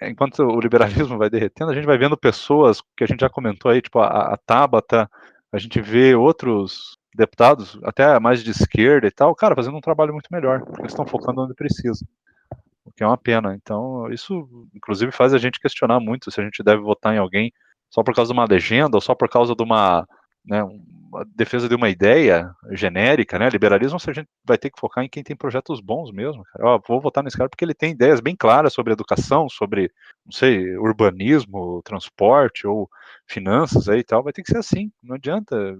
é, 0.00 0.08
enquanto 0.08 0.40
o 0.40 0.60
liberalismo 0.60 1.18
vai 1.18 1.28
derretendo, 1.28 1.70
a 1.70 1.74
gente 1.74 1.86
vai 1.86 1.98
vendo 1.98 2.16
pessoas 2.16 2.80
que 2.96 3.04
a 3.04 3.06
gente 3.06 3.20
já 3.20 3.28
comentou 3.28 3.70
aí, 3.70 3.82
tipo 3.82 3.98
a, 3.98 4.34
a 4.34 4.36
Tabata, 4.38 5.10
a 5.52 5.58
gente 5.58 5.80
vê 5.80 6.14
outros 6.14 6.96
deputados, 7.16 7.78
até 7.82 8.18
mais 8.20 8.42
de 8.42 8.50
esquerda 8.50 9.06
e 9.06 9.10
tal, 9.10 9.34
cara, 9.34 9.54
fazendo 9.54 9.76
um 9.76 9.80
trabalho 9.80 10.12
muito 10.12 10.28
melhor, 10.30 10.64
porque 10.64 10.86
estão 10.86 11.06
focando 11.06 11.42
onde 11.42 11.54
precisa. 11.54 12.06
O 12.84 12.92
que 12.92 13.02
é 13.02 13.06
uma 13.06 13.18
pena. 13.18 13.54
Então, 13.54 14.08
isso, 14.10 14.48
inclusive, 14.74 15.10
faz 15.10 15.34
a 15.34 15.38
gente 15.38 15.60
questionar 15.60 15.98
muito 15.98 16.30
se 16.30 16.40
a 16.40 16.44
gente 16.44 16.62
deve 16.62 16.80
votar 16.82 17.14
em 17.14 17.18
alguém 17.18 17.52
só 17.90 18.02
por 18.02 18.14
causa 18.14 18.32
de 18.32 18.38
uma 18.38 18.46
legenda 18.46 18.96
ou 18.96 19.00
só 19.00 19.14
por 19.14 19.28
causa 19.28 19.54
de 19.54 19.62
uma 19.62 20.06
né, 20.46 20.62
uma 20.62 21.24
defesa 21.34 21.68
de 21.68 21.74
uma 21.74 21.88
ideia 21.88 22.54
genérica, 22.70 23.38
né, 23.38 23.48
liberalismo, 23.48 23.98
a 24.06 24.12
gente 24.12 24.28
vai 24.44 24.56
ter 24.56 24.70
que 24.70 24.78
focar 24.78 25.04
em 25.04 25.08
quem 25.08 25.22
tem 25.22 25.34
projetos 25.34 25.80
bons 25.80 26.12
mesmo. 26.12 26.44
Cara. 26.44 26.68
Ó, 26.68 26.80
vou 26.86 27.00
votar 27.00 27.24
nesse 27.24 27.36
cara 27.36 27.48
porque 27.48 27.64
ele 27.64 27.74
tem 27.74 27.92
ideias 27.92 28.20
bem 28.20 28.36
claras 28.36 28.72
sobre 28.72 28.92
educação, 28.92 29.48
sobre, 29.48 29.90
não 30.24 30.32
sei, 30.32 30.76
urbanismo, 30.76 31.82
transporte 31.84 32.66
ou 32.66 32.88
finanças 33.26 33.88
aí 33.88 34.00
e 34.00 34.04
tal. 34.04 34.22
Vai 34.22 34.32
ter 34.32 34.42
que 34.42 34.50
ser 34.50 34.58
assim. 34.58 34.90
Não 35.02 35.16
adianta 35.16 35.76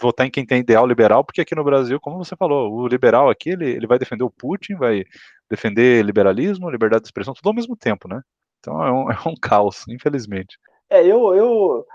votar 0.00 0.26
em 0.26 0.30
quem 0.30 0.46
tem 0.46 0.60
ideal 0.60 0.86
liberal, 0.86 1.24
porque 1.24 1.40
aqui 1.40 1.54
no 1.54 1.64
Brasil, 1.64 2.00
como 2.00 2.18
você 2.18 2.36
falou, 2.36 2.72
o 2.72 2.86
liberal 2.86 3.30
aqui 3.30 3.50
ele, 3.50 3.70
ele 3.70 3.86
vai 3.86 3.98
defender 3.98 4.24
o 4.24 4.30
Putin, 4.30 4.74
vai 4.74 5.04
defender 5.50 6.04
liberalismo, 6.04 6.70
liberdade 6.70 7.02
de 7.02 7.08
expressão, 7.08 7.34
tudo 7.34 7.48
ao 7.48 7.54
mesmo 7.54 7.76
tempo, 7.76 8.08
né? 8.08 8.20
Então 8.60 8.82
é 8.82 8.92
um, 8.92 9.10
é 9.12 9.18
um 9.26 9.34
caos, 9.34 9.84
infelizmente. 9.88 10.58
É, 10.90 11.04
eu, 11.04 11.34
eu 11.34 11.86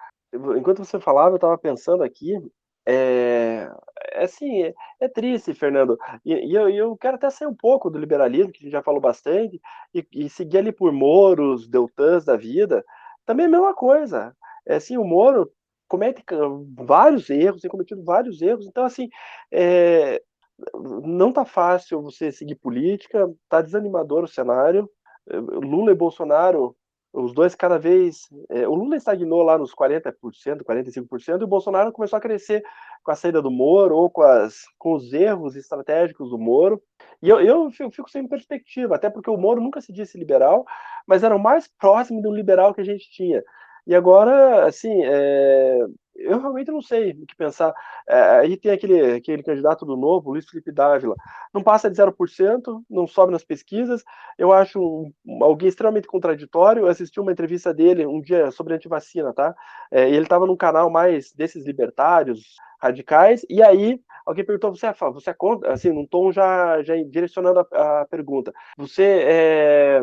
enquanto 0.56 0.84
você 0.84 0.99
falava, 0.99 1.32
eu 1.32 1.36
estava 1.36 1.58
pensando 1.58 2.04
aqui, 2.04 2.34
é, 2.86 3.70
é 4.12 4.24
assim, 4.24 4.64
é, 4.64 4.74
é, 4.99 5.08
triste, 5.08 5.54
Fernando, 5.54 5.97
e, 6.26 6.34
e 6.34 6.56
eu, 6.56 6.70
eu, 6.70 6.97
quero 6.97 7.16
até 7.16 7.30
sair 7.30 7.47
um 7.47 7.56
pouco 7.56 7.89
do 7.89 7.99
liberalismo, 7.99 8.51
que 8.51 8.60
a 8.60 8.64
gente 8.64 8.72
já 8.72 8.84
falou 8.84 8.99
bastante, 8.99 9.62
e, 9.93 10.06
e 10.14 10.30
seguir 10.30 10.58
ali 10.58 10.72
por 10.72 10.91
Moros, 10.91 11.68
Deltans 11.68 12.26
da 12.26 12.36
vida, 12.36 12.84
também 13.26 13.45
é 13.45 13.47
a 13.47 13.51
mesma 13.51 13.74
coisa, 13.74 14.36
é 14.66 14.76
assim, 14.76 14.97
o 14.97 15.04
Moro 15.04 15.51
comete 15.93 16.23
vários 16.75 17.29
erros, 17.29 17.61
tem 17.61 17.69
cometido 17.69 18.03
vários 18.03 18.41
erros, 18.41 18.65
então 18.65 18.83
assim, 18.83 19.09
é, 19.51 20.19
não 21.03 21.31
tá 21.31 21.45
fácil 21.45 22.01
você 22.01 22.31
seguir 22.31 22.55
política, 22.55 23.31
tá 23.47 23.61
desanimador 23.61 24.23
o 24.23 24.27
cenário, 24.27 24.89
Lula 25.31 25.91
e 25.91 25.95
Bolsonaro 25.95 26.75
os 27.13 27.31
dois 27.31 27.53
cada 27.53 27.77
vez. 27.77 28.21
É, 28.49 28.67
o 28.67 28.73
Lula 28.73 28.95
estagnou 28.95 29.43
lá 29.43 29.55
nos 29.55 29.71
40%, 29.71 30.13
45%, 30.63 31.41
e 31.41 31.43
o 31.43 31.47
Bolsonaro 31.47 31.91
começou 31.91 32.17
a 32.17 32.21
crescer 32.21 32.63
com 33.03 33.11
a 33.11 33.15
saída 33.15 33.39
do 33.39 33.51
Moro 33.51 33.95
ou 33.95 34.09
com, 34.09 34.23
as, 34.23 34.63
com 34.79 34.93
os 34.93 35.13
erros 35.13 35.55
estratégicos 35.55 36.31
do 36.31 36.39
Moro. 36.39 36.81
E 37.21 37.29
eu, 37.29 37.39
eu 37.39 37.69
fico 37.91 38.09
sem 38.09 38.27
perspectiva, 38.27 38.95
até 38.95 39.11
porque 39.11 39.29
o 39.29 39.37
Moro 39.37 39.61
nunca 39.61 39.79
se 39.79 39.93
disse 39.93 40.17
liberal, 40.17 40.65
mas 41.05 41.23
era 41.23 41.35
o 41.35 41.39
mais 41.39 41.67
próximo 41.79 42.19
do 42.19 42.33
liberal 42.33 42.73
que 42.73 42.81
a 42.81 42.85
gente 42.85 43.07
tinha. 43.11 43.43
E 43.86 43.93
agora, 43.95 44.65
assim, 44.65 45.03
é, 45.03 45.79
eu 46.15 46.39
realmente 46.39 46.71
não 46.71 46.81
sei 46.81 47.11
o 47.11 47.25
que 47.25 47.36
pensar. 47.36 47.73
É, 48.07 48.19
aí 48.38 48.57
tem 48.57 48.71
aquele, 48.71 49.15
aquele 49.15 49.43
candidato 49.43 49.86
do 49.86 49.97
Novo, 49.97 50.31
Luiz 50.31 50.47
Felipe 50.47 50.71
Dávila, 50.71 51.15
não 51.53 51.61
passa 51.61 51.89
de 51.89 51.97
0%, 51.97 52.84
não 52.89 53.07
sobe 53.07 53.31
nas 53.31 53.43
pesquisas. 53.43 54.03
Eu 54.38 54.53
acho 54.53 55.11
alguém 55.41 55.67
extremamente 55.67 56.07
contraditório. 56.07 56.84
Eu 56.84 56.88
assisti 56.88 57.19
uma 57.19 57.31
entrevista 57.31 57.73
dele 57.73 58.05
um 58.05 58.21
dia 58.21 58.51
sobre 58.51 58.73
antivacina, 58.73 59.34
tá? 59.34 59.55
É, 59.91 60.09
ele 60.09 60.23
estava 60.23 60.45
num 60.45 60.57
canal 60.57 60.89
mais 60.89 61.34
desses 61.34 61.65
libertários, 61.65 62.55
radicais, 62.79 63.45
e 63.49 63.63
aí 63.63 63.99
alguém 64.25 64.45
perguntou: 64.45 64.75
você 64.75 64.88
é, 64.88 64.93
você 64.93 65.29
é 65.29 65.34
contra? 65.34 65.73
Assim, 65.73 65.91
num 65.91 66.05
tom 66.05 66.31
já, 66.31 66.84
já 66.84 66.95
direcionando 67.09 67.59
a, 67.71 68.01
a 68.01 68.05
pergunta. 68.05 68.53
Você 68.77 69.03
é. 69.25 70.01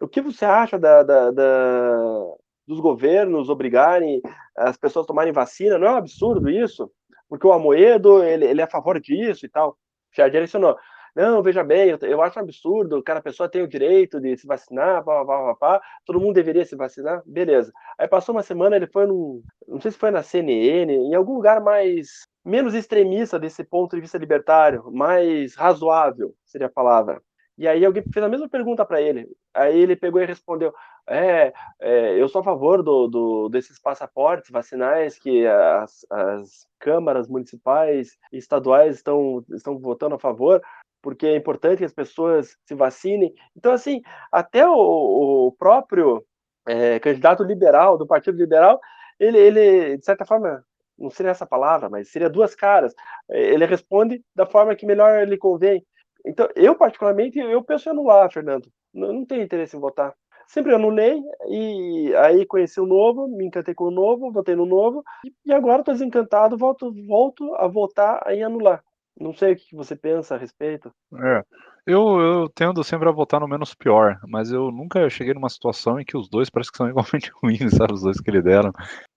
O 0.00 0.08
que 0.08 0.22
você 0.22 0.44
acha 0.46 0.78
da, 0.78 1.02
da, 1.02 1.30
da 1.30 2.24
dos 2.70 2.80
governos 2.80 3.48
obrigarem 3.48 4.22
as 4.56 4.76
pessoas 4.76 5.04
a 5.04 5.08
tomarem 5.08 5.32
vacina, 5.32 5.76
não 5.76 5.88
é 5.88 5.90
um 5.90 5.96
absurdo 5.96 6.48
isso? 6.48 6.90
Porque 7.28 7.46
o 7.46 7.52
Amoedo, 7.52 8.22
ele, 8.22 8.46
ele 8.46 8.60
é 8.60 8.64
a 8.64 8.70
favor 8.70 9.00
disso 9.00 9.44
e 9.44 9.48
tal. 9.48 9.76
Já 10.12 10.28
direcionou. 10.28 10.76
Não, 11.14 11.42
veja 11.42 11.64
bem, 11.64 11.90
eu, 11.90 11.98
eu 12.02 12.22
acho 12.22 12.38
um 12.38 12.42
absurdo, 12.42 13.02
cada 13.02 13.20
pessoa 13.20 13.48
tem 13.48 13.62
o 13.62 13.68
direito 13.68 14.20
de 14.20 14.36
se 14.36 14.46
vacinar, 14.46 15.04
pá, 15.04 15.24
pá, 15.24 15.38
pá, 15.38 15.54
pá, 15.56 15.82
todo 16.06 16.20
mundo 16.20 16.34
deveria 16.34 16.64
se 16.64 16.76
vacinar, 16.76 17.20
beleza. 17.26 17.72
Aí 17.98 18.06
passou 18.06 18.32
uma 18.32 18.44
semana, 18.44 18.76
ele 18.76 18.86
foi 18.86 19.06
num, 19.06 19.42
não 19.66 19.80
sei 19.80 19.90
se 19.90 19.98
foi 19.98 20.12
na 20.12 20.22
CNN, 20.22 20.92
em 20.92 21.14
algum 21.14 21.34
lugar 21.34 21.60
mais, 21.60 22.28
menos 22.44 22.74
extremista 22.74 23.40
desse 23.40 23.64
ponto 23.64 23.96
de 23.96 24.02
vista 24.02 24.18
libertário, 24.18 24.88
mais 24.92 25.56
razoável, 25.56 26.32
seria 26.44 26.68
a 26.68 26.70
palavra. 26.70 27.20
E 27.60 27.68
aí 27.68 27.84
alguém 27.84 28.02
fez 28.10 28.24
a 28.24 28.28
mesma 28.28 28.48
pergunta 28.48 28.86
para 28.86 29.02
ele. 29.02 29.28
Aí 29.52 29.78
ele 29.78 29.94
pegou 29.94 30.22
e 30.22 30.24
respondeu: 30.24 30.72
É, 31.06 31.52
é 31.78 32.18
eu 32.18 32.26
sou 32.26 32.40
a 32.40 32.44
favor 32.44 32.82
do, 32.82 33.06
do, 33.06 33.48
desses 33.50 33.78
passaportes 33.78 34.50
vacinais 34.50 35.18
que 35.18 35.46
as, 35.46 36.06
as 36.10 36.66
câmaras 36.78 37.28
municipais 37.28 38.16
e 38.32 38.38
estaduais 38.38 38.96
estão, 38.96 39.44
estão 39.50 39.78
votando 39.78 40.14
a 40.14 40.18
favor, 40.18 40.62
porque 41.02 41.26
é 41.26 41.36
importante 41.36 41.80
que 41.80 41.84
as 41.84 41.92
pessoas 41.92 42.56
se 42.64 42.74
vacinem. 42.74 43.34
Então, 43.54 43.72
assim, 43.72 44.00
até 44.32 44.66
o, 44.66 45.48
o 45.48 45.52
próprio 45.52 46.24
é, 46.66 46.98
candidato 46.98 47.42
liberal, 47.44 47.98
do 47.98 48.06
Partido 48.06 48.38
Liberal, 48.38 48.80
ele, 49.18 49.36
ele, 49.36 49.98
de 49.98 50.04
certa 50.06 50.24
forma, 50.24 50.64
não 50.98 51.10
seria 51.10 51.32
essa 51.32 51.46
palavra, 51.46 51.90
mas 51.90 52.10
seria 52.10 52.30
duas 52.30 52.54
caras. 52.54 52.94
Ele 53.28 53.66
responde 53.66 54.24
da 54.34 54.46
forma 54.46 54.74
que 54.74 54.86
melhor 54.86 55.28
lhe 55.28 55.36
convém. 55.36 55.84
Então, 56.24 56.48
eu 56.54 56.74
particularmente, 56.74 57.38
eu 57.38 57.62
penso 57.62 57.88
em 57.88 57.92
anular, 57.92 58.30
Fernando. 58.32 58.70
Não, 58.92 59.12
não 59.12 59.24
tenho 59.24 59.42
interesse 59.42 59.76
em 59.76 59.80
votar. 59.80 60.14
Sempre 60.46 60.74
anulei 60.74 61.22
e 61.48 62.12
aí 62.16 62.44
conheci 62.44 62.80
o 62.80 62.86
novo, 62.86 63.28
me 63.28 63.46
encantei 63.46 63.72
com 63.72 63.84
o 63.84 63.90
novo, 63.90 64.32
votei 64.32 64.56
no 64.56 64.66
novo 64.66 65.04
e 65.46 65.52
agora 65.52 65.78
estou 65.78 65.94
desencantado, 65.94 66.58
volto, 66.58 66.92
volto 67.06 67.54
a 67.54 67.68
votar 67.68 68.20
em 68.28 68.42
anular. 68.42 68.82
Não 69.18 69.32
sei 69.32 69.52
o 69.52 69.56
que 69.56 69.76
você 69.76 69.94
pensa 69.94 70.34
a 70.34 70.38
respeito. 70.38 70.90
É, 71.14 71.44
eu, 71.86 72.20
eu 72.20 72.48
tendo 72.48 72.82
sempre 72.82 73.08
a 73.08 73.12
votar 73.12 73.40
no 73.40 73.46
menos 73.46 73.74
pior, 73.74 74.18
mas 74.26 74.50
eu 74.50 74.70
nunca 74.70 75.08
cheguei 75.08 75.34
numa 75.34 75.48
situação 75.48 76.00
em 76.00 76.04
que 76.04 76.16
os 76.16 76.28
dois 76.28 76.50
parece 76.50 76.70
que 76.70 76.78
são 76.78 76.88
igualmente 76.90 77.30
ruins, 77.42 77.72
sabe? 77.76 77.94
Os 77.94 78.02
dois 78.02 78.20
que 78.20 78.30
lideram. 78.30 78.72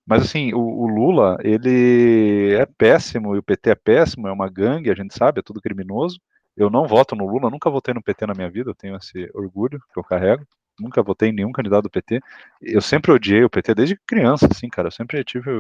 Mas 0.05 0.23
assim, 0.23 0.53
o, 0.53 0.59
o, 0.59 0.87
Lula, 0.87 1.37
ele 1.41 2.53
é 2.55 2.65
péssimo, 2.65 3.35
e 3.35 3.39
o 3.39 3.43
PT 3.43 3.69
é 3.69 3.75
péssimo, 3.75 4.27
é 4.27 4.31
uma 4.31 4.49
gangue, 4.49 4.91
a 4.91 4.95
gente 4.95 5.13
sabe, 5.13 5.39
é 5.39 5.43
tudo 5.43 5.61
criminoso. 5.61 6.19
Eu 6.55 6.69
não 6.69 6.87
voto 6.87 7.15
no 7.15 7.27
Lula, 7.27 7.49
nunca 7.49 7.69
votei 7.69 7.93
no 7.93 8.01
PT 8.01 8.27
na 8.27 8.33
minha 8.33 8.49
vida, 8.49 8.69
eu 8.69 8.75
tenho 8.75 8.95
esse 8.95 9.29
orgulho 9.33 9.79
que 9.91 9.99
eu 9.99 10.03
carrego. 10.03 10.45
Nunca 10.79 11.03
votei 11.03 11.29
em 11.29 11.33
nenhum 11.33 11.51
candidato 11.51 11.83
do 11.83 11.89
PT. 11.89 12.19
Eu 12.61 12.81
sempre 12.81 13.11
odiei 13.11 13.43
o 13.43 13.49
PT 13.49 13.75
desde 13.75 13.99
criança, 14.07 14.47
assim, 14.49 14.67
cara. 14.69 14.87
Eu 14.87 14.91
sempre 14.91 15.23
tive 15.23 15.51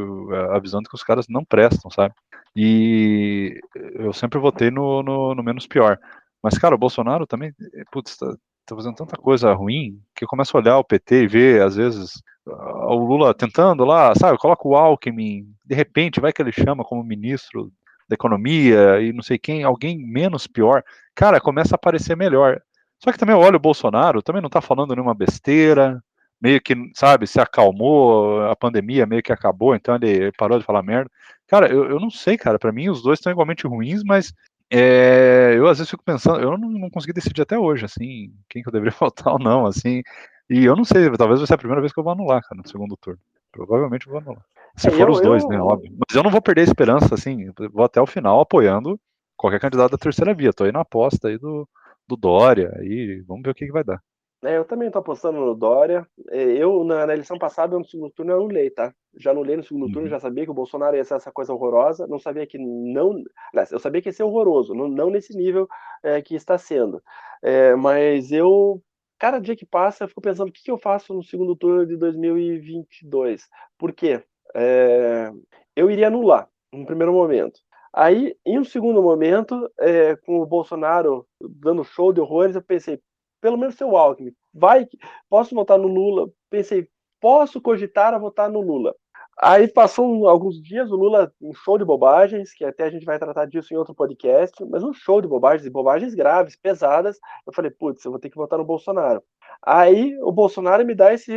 a 0.51 0.59
visão 0.59 0.81
de 0.81 0.89
que 0.89 0.95
os 0.95 1.03
caras 1.03 1.27
não 1.27 1.45
prestam, 1.45 1.91
sabe? 1.91 2.15
E 2.55 3.59
eu 3.95 4.11
sempre 4.11 4.39
votei 4.39 4.71
no, 4.71 5.03
no, 5.03 5.35
no 5.35 5.43
menos 5.43 5.67
pior. 5.67 5.99
Mas, 6.41 6.57
cara, 6.57 6.75
o 6.75 6.79
Bolsonaro 6.79 7.27
também, 7.27 7.53
putz, 7.91 8.17
tá, 8.17 8.35
tá 8.65 8.75
fazendo 8.75 8.95
tanta 8.95 9.15
coisa 9.17 9.53
ruim 9.53 10.01
que 10.15 10.23
eu 10.23 10.27
começo 10.27 10.55
a 10.55 10.59
olhar 10.59 10.77
o 10.77 10.83
PT 10.83 11.23
e 11.23 11.27
ver, 11.27 11.61
às 11.61 11.75
vezes, 11.75 12.21
o 12.45 12.95
Lula 12.95 13.33
tentando 13.33 13.85
lá, 13.85 14.13
sabe, 14.15 14.37
coloca 14.37 14.67
o 14.67 14.75
Alckmin, 14.75 15.47
de 15.65 15.75
repente 15.75 16.19
vai 16.19 16.33
que 16.33 16.41
ele 16.41 16.51
chama 16.51 16.83
como 16.83 17.03
ministro 17.03 17.71
da 18.07 18.13
economia 18.13 19.01
e 19.01 19.13
não 19.13 19.23
sei 19.23 19.37
quem, 19.37 19.63
alguém 19.63 19.97
menos 19.97 20.47
pior, 20.47 20.83
cara, 21.15 21.39
começa 21.39 21.75
a 21.75 21.77
aparecer 21.77 22.15
melhor. 22.15 22.61
Só 22.99 23.11
que 23.11 23.17
também 23.17 23.35
olha 23.35 23.57
o 23.57 23.59
Bolsonaro, 23.59 24.21
também 24.21 24.41
não 24.41 24.49
tá 24.49 24.61
falando 24.61 24.95
nenhuma 24.95 25.13
besteira, 25.13 26.01
meio 26.41 26.61
que, 26.61 26.75
sabe, 26.93 27.25
se 27.25 27.39
acalmou, 27.39 28.41
a 28.43 28.55
pandemia 28.55 29.05
meio 29.05 29.23
que 29.23 29.31
acabou, 29.31 29.75
então 29.75 29.95
ele 29.95 30.31
parou 30.33 30.59
de 30.59 30.65
falar 30.65 30.83
merda. 30.83 31.09
Cara, 31.47 31.67
eu, 31.69 31.89
eu 31.89 31.99
não 31.99 32.09
sei, 32.09 32.37
cara, 32.37 32.59
para 32.59 32.71
mim 32.71 32.89
os 32.89 33.01
dois 33.01 33.19
estão 33.19 33.31
igualmente 33.31 33.67
ruins, 33.67 34.03
mas 34.03 34.33
é, 34.69 35.53
eu 35.55 35.67
às 35.67 35.77
vezes 35.77 35.91
fico 35.91 36.03
pensando, 36.03 36.41
eu 36.41 36.57
não, 36.57 36.69
não, 36.69 36.89
consegui 36.89 37.13
decidir 37.13 37.41
até 37.41 37.57
hoje, 37.57 37.85
assim, 37.85 38.33
quem 38.49 38.61
que 38.61 38.67
eu 38.67 38.73
deveria 38.73 38.95
votar 38.99 39.33
ou 39.33 39.39
não, 39.39 39.65
assim, 39.65 40.01
e 40.49 40.65
eu 40.65 40.75
não 40.75 40.83
sei, 40.83 41.09
talvez 41.11 41.39
vai 41.39 41.47
ser 41.47 41.53
a 41.53 41.57
primeira 41.57 41.81
vez 41.81 41.93
que 41.93 41.99
eu 41.99 42.03
vou 42.03 42.13
anular, 42.13 42.41
cara, 42.41 42.61
no 42.61 42.67
segundo 42.67 42.97
turno. 42.97 43.19
Provavelmente 43.51 44.07
eu 44.07 44.11
vou 44.11 44.21
anular. 44.21 44.43
Se 44.75 44.87
é, 44.87 44.91
for 44.91 45.07
eu, 45.07 45.11
os 45.11 45.21
dois, 45.21 45.43
eu... 45.43 45.49
né, 45.49 45.59
óbvio. 45.59 45.91
Mas 45.91 46.15
eu 46.15 46.23
não 46.23 46.31
vou 46.31 46.41
perder 46.41 46.61
a 46.61 46.65
esperança, 46.65 47.13
assim, 47.13 47.51
vou 47.71 47.83
até 47.85 48.01
o 48.01 48.07
final 48.07 48.39
apoiando 48.39 48.99
qualquer 49.35 49.59
candidato 49.59 49.91
da 49.91 49.97
terceira 49.97 50.33
via. 50.33 50.53
Tô 50.53 50.63
aí 50.63 50.71
na 50.71 50.81
aposta 50.81 51.27
aí 51.27 51.37
do, 51.37 51.67
do 52.07 52.15
Dória, 52.15 52.73
aí 52.77 53.21
vamos 53.27 53.43
ver 53.43 53.51
o 53.51 53.55
que, 53.55 53.65
que 53.65 53.71
vai 53.71 53.83
dar. 53.83 54.01
É, 54.43 54.57
eu 54.57 54.65
também 54.65 54.91
tô 54.91 54.99
apostando 54.99 55.39
no 55.39 55.55
Dória. 55.55 56.05
É, 56.29 56.43
eu, 56.43 56.83
na, 56.83 57.05
na, 57.05 57.13
eleição 57.13 57.37
passada, 57.37 57.77
no 57.77 57.85
segundo 57.85 58.11
turno, 58.11 58.33
eu 58.33 58.37
anulei, 58.37 58.69
tá? 58.69 58.93
Já 59.17 59.31
anulei 59.31 59.55
no 59.55 59.63
segundo 59.63 59.85
uhum. 59.85 59.91
turno, 59.91 60.09
já 60.09 60.19
sabia 60.19 60.43
que 60.43 60.51
o 60.51 60.55
Bolsonaro 60.55 60.97
ia 60.97 61.03
ser 61.05 61.15
essa 61.15 61.31
coisa 61.31 61.53
horrorosa, 61.53 62.07
não 62.07 62.19
sabia 62.19 62.45
que 62.45 62.57
não... 62.57 63.23
Eu 63.71 63.79
sabia 63.79 64.01
que 64.01 64.09
ia 64.09 64.13
ser 64.13 64.23
horroroso, 64.23 64.73
não, 64.73 64.89
não 64.89 65.09
nesse 65.09 65.35
nível 65.35 65.67
é, 66.03 66.21
que 66.21 66.35
está 66.35 66.57
sendo. 66.57 67.01
É, 67.41 67.73
mas 67.75 68.31
eu 68.31 68.81
cada 69.17 69.39
dia 69.39 69.55
que 69.55 69.65
passa, 69.65 70.03
eu 70.03 70.09
fico 70.09 70.19
pensando 70.19 70.49
o 70.49 70.51
que, 70.51 70.61
que 70.61 70.71
eu 70.71 70.77
faço 70.77 71.13
no 71.13 71.23
segundo 71.23 71.55
turno 71.55 71.85
de 71.85 71.95
2022. 71.95 73.47
Por 73.77 73.93
quê? 73.93 74.21
É, 74.53 75.31
eu 75.75 75.89
iria 75.89 76.07
anular, 76.07 76.47
no 76.71 76.85
primeiro 76.85 77.13
momento. 77.13 77.59
Aí, 77.93 78.35
em 78.45 78.57
um 78.59 78.63
segundo 78.63 79.01
momento, 79.01 79.69
é, 79.79 80.15
com 80.15 80.39
o 80.39 80.45
Bolsonaro 80.45 81.27
dando 81.39 81.83
show 81.83 82.11
de 82.11 82.19
horrores, 82.19 82.55
eu 82.55 82.61
pensei, 82.61 82.99
pelo 83.39 83.57
menos 83.57 83.75
seu 83.75 83.95
Alckmin, 83.95 84.33
vai, 84.53 84.87
posso 85.29 85.53
votar 85.53 85.77
no 85.77 85.87
Lula? 85.87 86.29
Pensei, 86.49 86.87
posso 87.21 87.61
cogitar 87.61 88.13
a 88.13 88.17
votar 88.17 88.49
no 88.49 88.61
Lula. 88.61 88.95
Aí 89.41 89.67
passou 89.67 90.27
alguns 90.27 90.61
dias, 90.61 90.91
o 90.91 90.95
Lula, 90.95 91.31
um 91.41 91.53
show 91.53 91.77
de 91.77 91.85
bobagens, 91.85 92.53
que 92.53 92.63
até 92.63 92.83
a 92.83 92.89
gente 92.89 93.05
vai 93.05 93.17
tratar 93.17 93.45
disso 93.45 93.73
em 93.73 93.77
outro 93.77 93.93
podcast, 93.93 94.63
mas 94.65 94.83
um 94.83 94.93
show 94.93 95.21
de 95.21 95.27
bobagens, 95.27 95.65
e 95.65 95.69
bobagens 95.69 96.13
graves, 96.13 96.55
pesadas. 96.55 97.19
Eu 97.45 97.53
falei, 97.53 97.71
putz, 97.71 98.05
eu 98.05 98.11
vou 98.11 98.19
ter 98.19 98.29
que 98.29 98.37
votar 98.37 98.59
no 98.59 98.65
Bolsonaro. 98.65 99.23
Aí 99.61 100.17
o 100.21 100.31
Bolsonaro 100.31 100.85
me 100.85 100.93
dá 100.93 101.13
esse. 101.13 101.31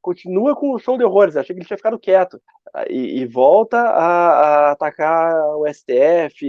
Continua 0.00 0.56
com 0.56 0.72
o 0.72 0.78
show 0.78 0.96
de 0.96 1.04
horrores, 1.04 1.36
achei 1.36 1.54
que 1.54 1.60
ele 1.60 1.66
tinha 1.66 1.76
ficado 1.76 1.98
quieto. 1.98 2.40
E, 2.88 3.20
e 3.20 3.26
volta 3.26 3.78
a, 3.78 4.68
a, 4.68 4.70
atacar 4.72 5.34
o 5.56 5.66
STF, 5.66 6.40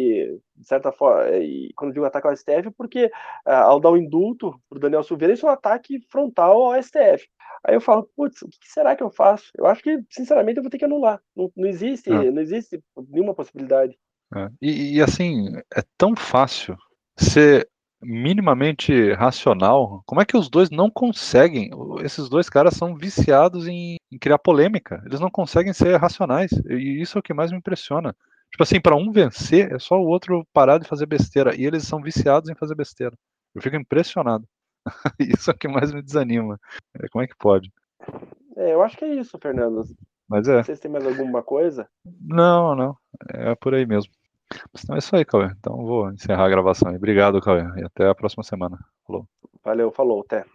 de 0.55 0.67
certa 0.67 0.91
forma. 0.91 1.29
E 1.37 1.71
quando 1.75 1.93
digo 1.93 2.05
atacar 2.05 2.31
o 2.31 2.35
STF, 2.35 2.71
porque 2.77 3.11
ah, 3.45 3.63
ao 3.63 3.79
dar 3.79 3.89
o 3.89 3.97
indulto 3.97 4.59
para 4.69 4.77
o 4.77 4.79
Daniel 4.79 5.03
Silveira, 5.03 5.33
isso 5.33 5.47
é 5.47 5.49
um 5.49 5.53
ataque 5.53 5.99
frontal 6.09 6.61
ao 6.63 6.81
STF. 6.81 7.27
Aí 7.63 7.75
eu 7.75 7.81
falo, 7.81 8.09
putz, 8.15 8.41
o 8.41 8.47
que 8.47 8.57
será 8.67 8.95
que 8.95 9.03
eu 9.03 9.09
faço? 9.09 9.51
Eu 9.55 9.67
acho 9.67 9.83
que, 9.83 9.99
sinceramente, 10.09 10.57
eu 10.57 10.63
vou 10.63 10.69
ter 10.69 10.79
que 10.79 10.85
anular. 10.85 11.21
Não, 11.35 11.51
não 11.55 11.67
existe, 11.67 12.09
é. 12.09 12.31
não 12.31 12.41
existe 12.41 12.81
nenhuma 13.09 13.35
possibilidade. 13.35 13.97
É. 14.35 14.49
E, 14.61 14.97
e, 14.97 15.01
assim, 15.01 15.55
é 15.75 15.83
tão 15.97 16.15
fácil 16.15 16.75
ser 17.17 17.69
minimamente 18.01 19.13
racional. 19.13 20.01
Como 20.05 20.21
é 20.21 20.25
que 20.25 20.37
os 20.37 20.49
dois 20.49 20.69
não 20.69 20.89
conseguem? 20.89 21.69
Esses 22.03 22.29
dois 22.29 22.49
caras 22.49 22.73
são 22.73 22.95
viciados 22.95 23.67
em, 23.67 23.97
em 24.11 24.17
criar 24.17 24.39
polêmica. 24.39 25.01
Eles 25.05 25.19
não 25.19 25.29
conseguem 25.29 25.73
ser 25.73 25.95
racionais. 25.97 26.51
E 26.69 27.01
isso 27.01 27.17
é 27.17 27.19
o 27.19 27.23
que 27.23 27.33
mais 27.33 27.51
me 27.51 27.57
impressiona. 27.57 28.15
Tipo 28.51 28.63
assim, 28.63 28.81
para 28.81 28.95
um 28.95 29.11
vencer, 29.11 29.71
é 29.71 29.79
só 29.79 29.95
o 29.95 30.07
outro 30.07 30.45
parar 30.53 30.77
de 30.77 30.87
fazer 30.87 31.05
besteira. 31.05 31.55
E 31.55 31.65
eles 31.65 31.87
são 31.87 32.01
viciados 32.01 32.49
em 32.49 32.55
fazer 32.55 32.75
besteira. 32.75 33.15
Eu 33.55 33.61
fico 33.61 33.75
impressionado. 33.75 34.45
isso 35.19 35.51
é 35.51 35.53
o 35.53 35.57
que 35.57 35.67
mais 35.67 35.93
me 35.93 36.01
desanima. 36.01 36.59
É, 36.95 37.07
como 37.09 37.23
é 37.23 37.27
que 37.27 37.35
pode? 37.37 37.71
É, 38.57 38.73
eu 38.73 38.81
acho 38.81 38.97
que 38.97 39.05
é 39.05 39.15
isso, 39.15 39.37
Fernando. 39.41 39.83
Mas 40.27 40.47
é. 40.47 40.63
Vocês 40.63 40.79
têm 40.79 40.89
mais 40.89 41.05
alguma 41.05 41.43
coisa? 41.43 41.87
Não, 42.21 42.75
não. 42.75 42.97
É 43.29 43.53
por 43.55 43.73
aí 43.73 43.85
mesmo. 43.85 44.11
Então 44.77 44.95
é 44.95 44.99
isso 44.99 45.15
aí, 45.15 45.25
Cauê. 45.25 45.47
Então 45.59 45.75
vou 45.77 46.09
encerrar 46.11 46.45
a 46.45 46.49
gravação. 46.49 46.93
Obrigado, 46.93 47.41
Cauê. 47.41 47.63
E 47.77 47.83
até 47.83 48.07
a 48.07 48.15
próxima 48.15 48.43
semana. 48.43 48.77
Falou. 49.05 49.27
Valeu, 49.63 49.91
falou, 49.91 50.21
até. 50.21 50.45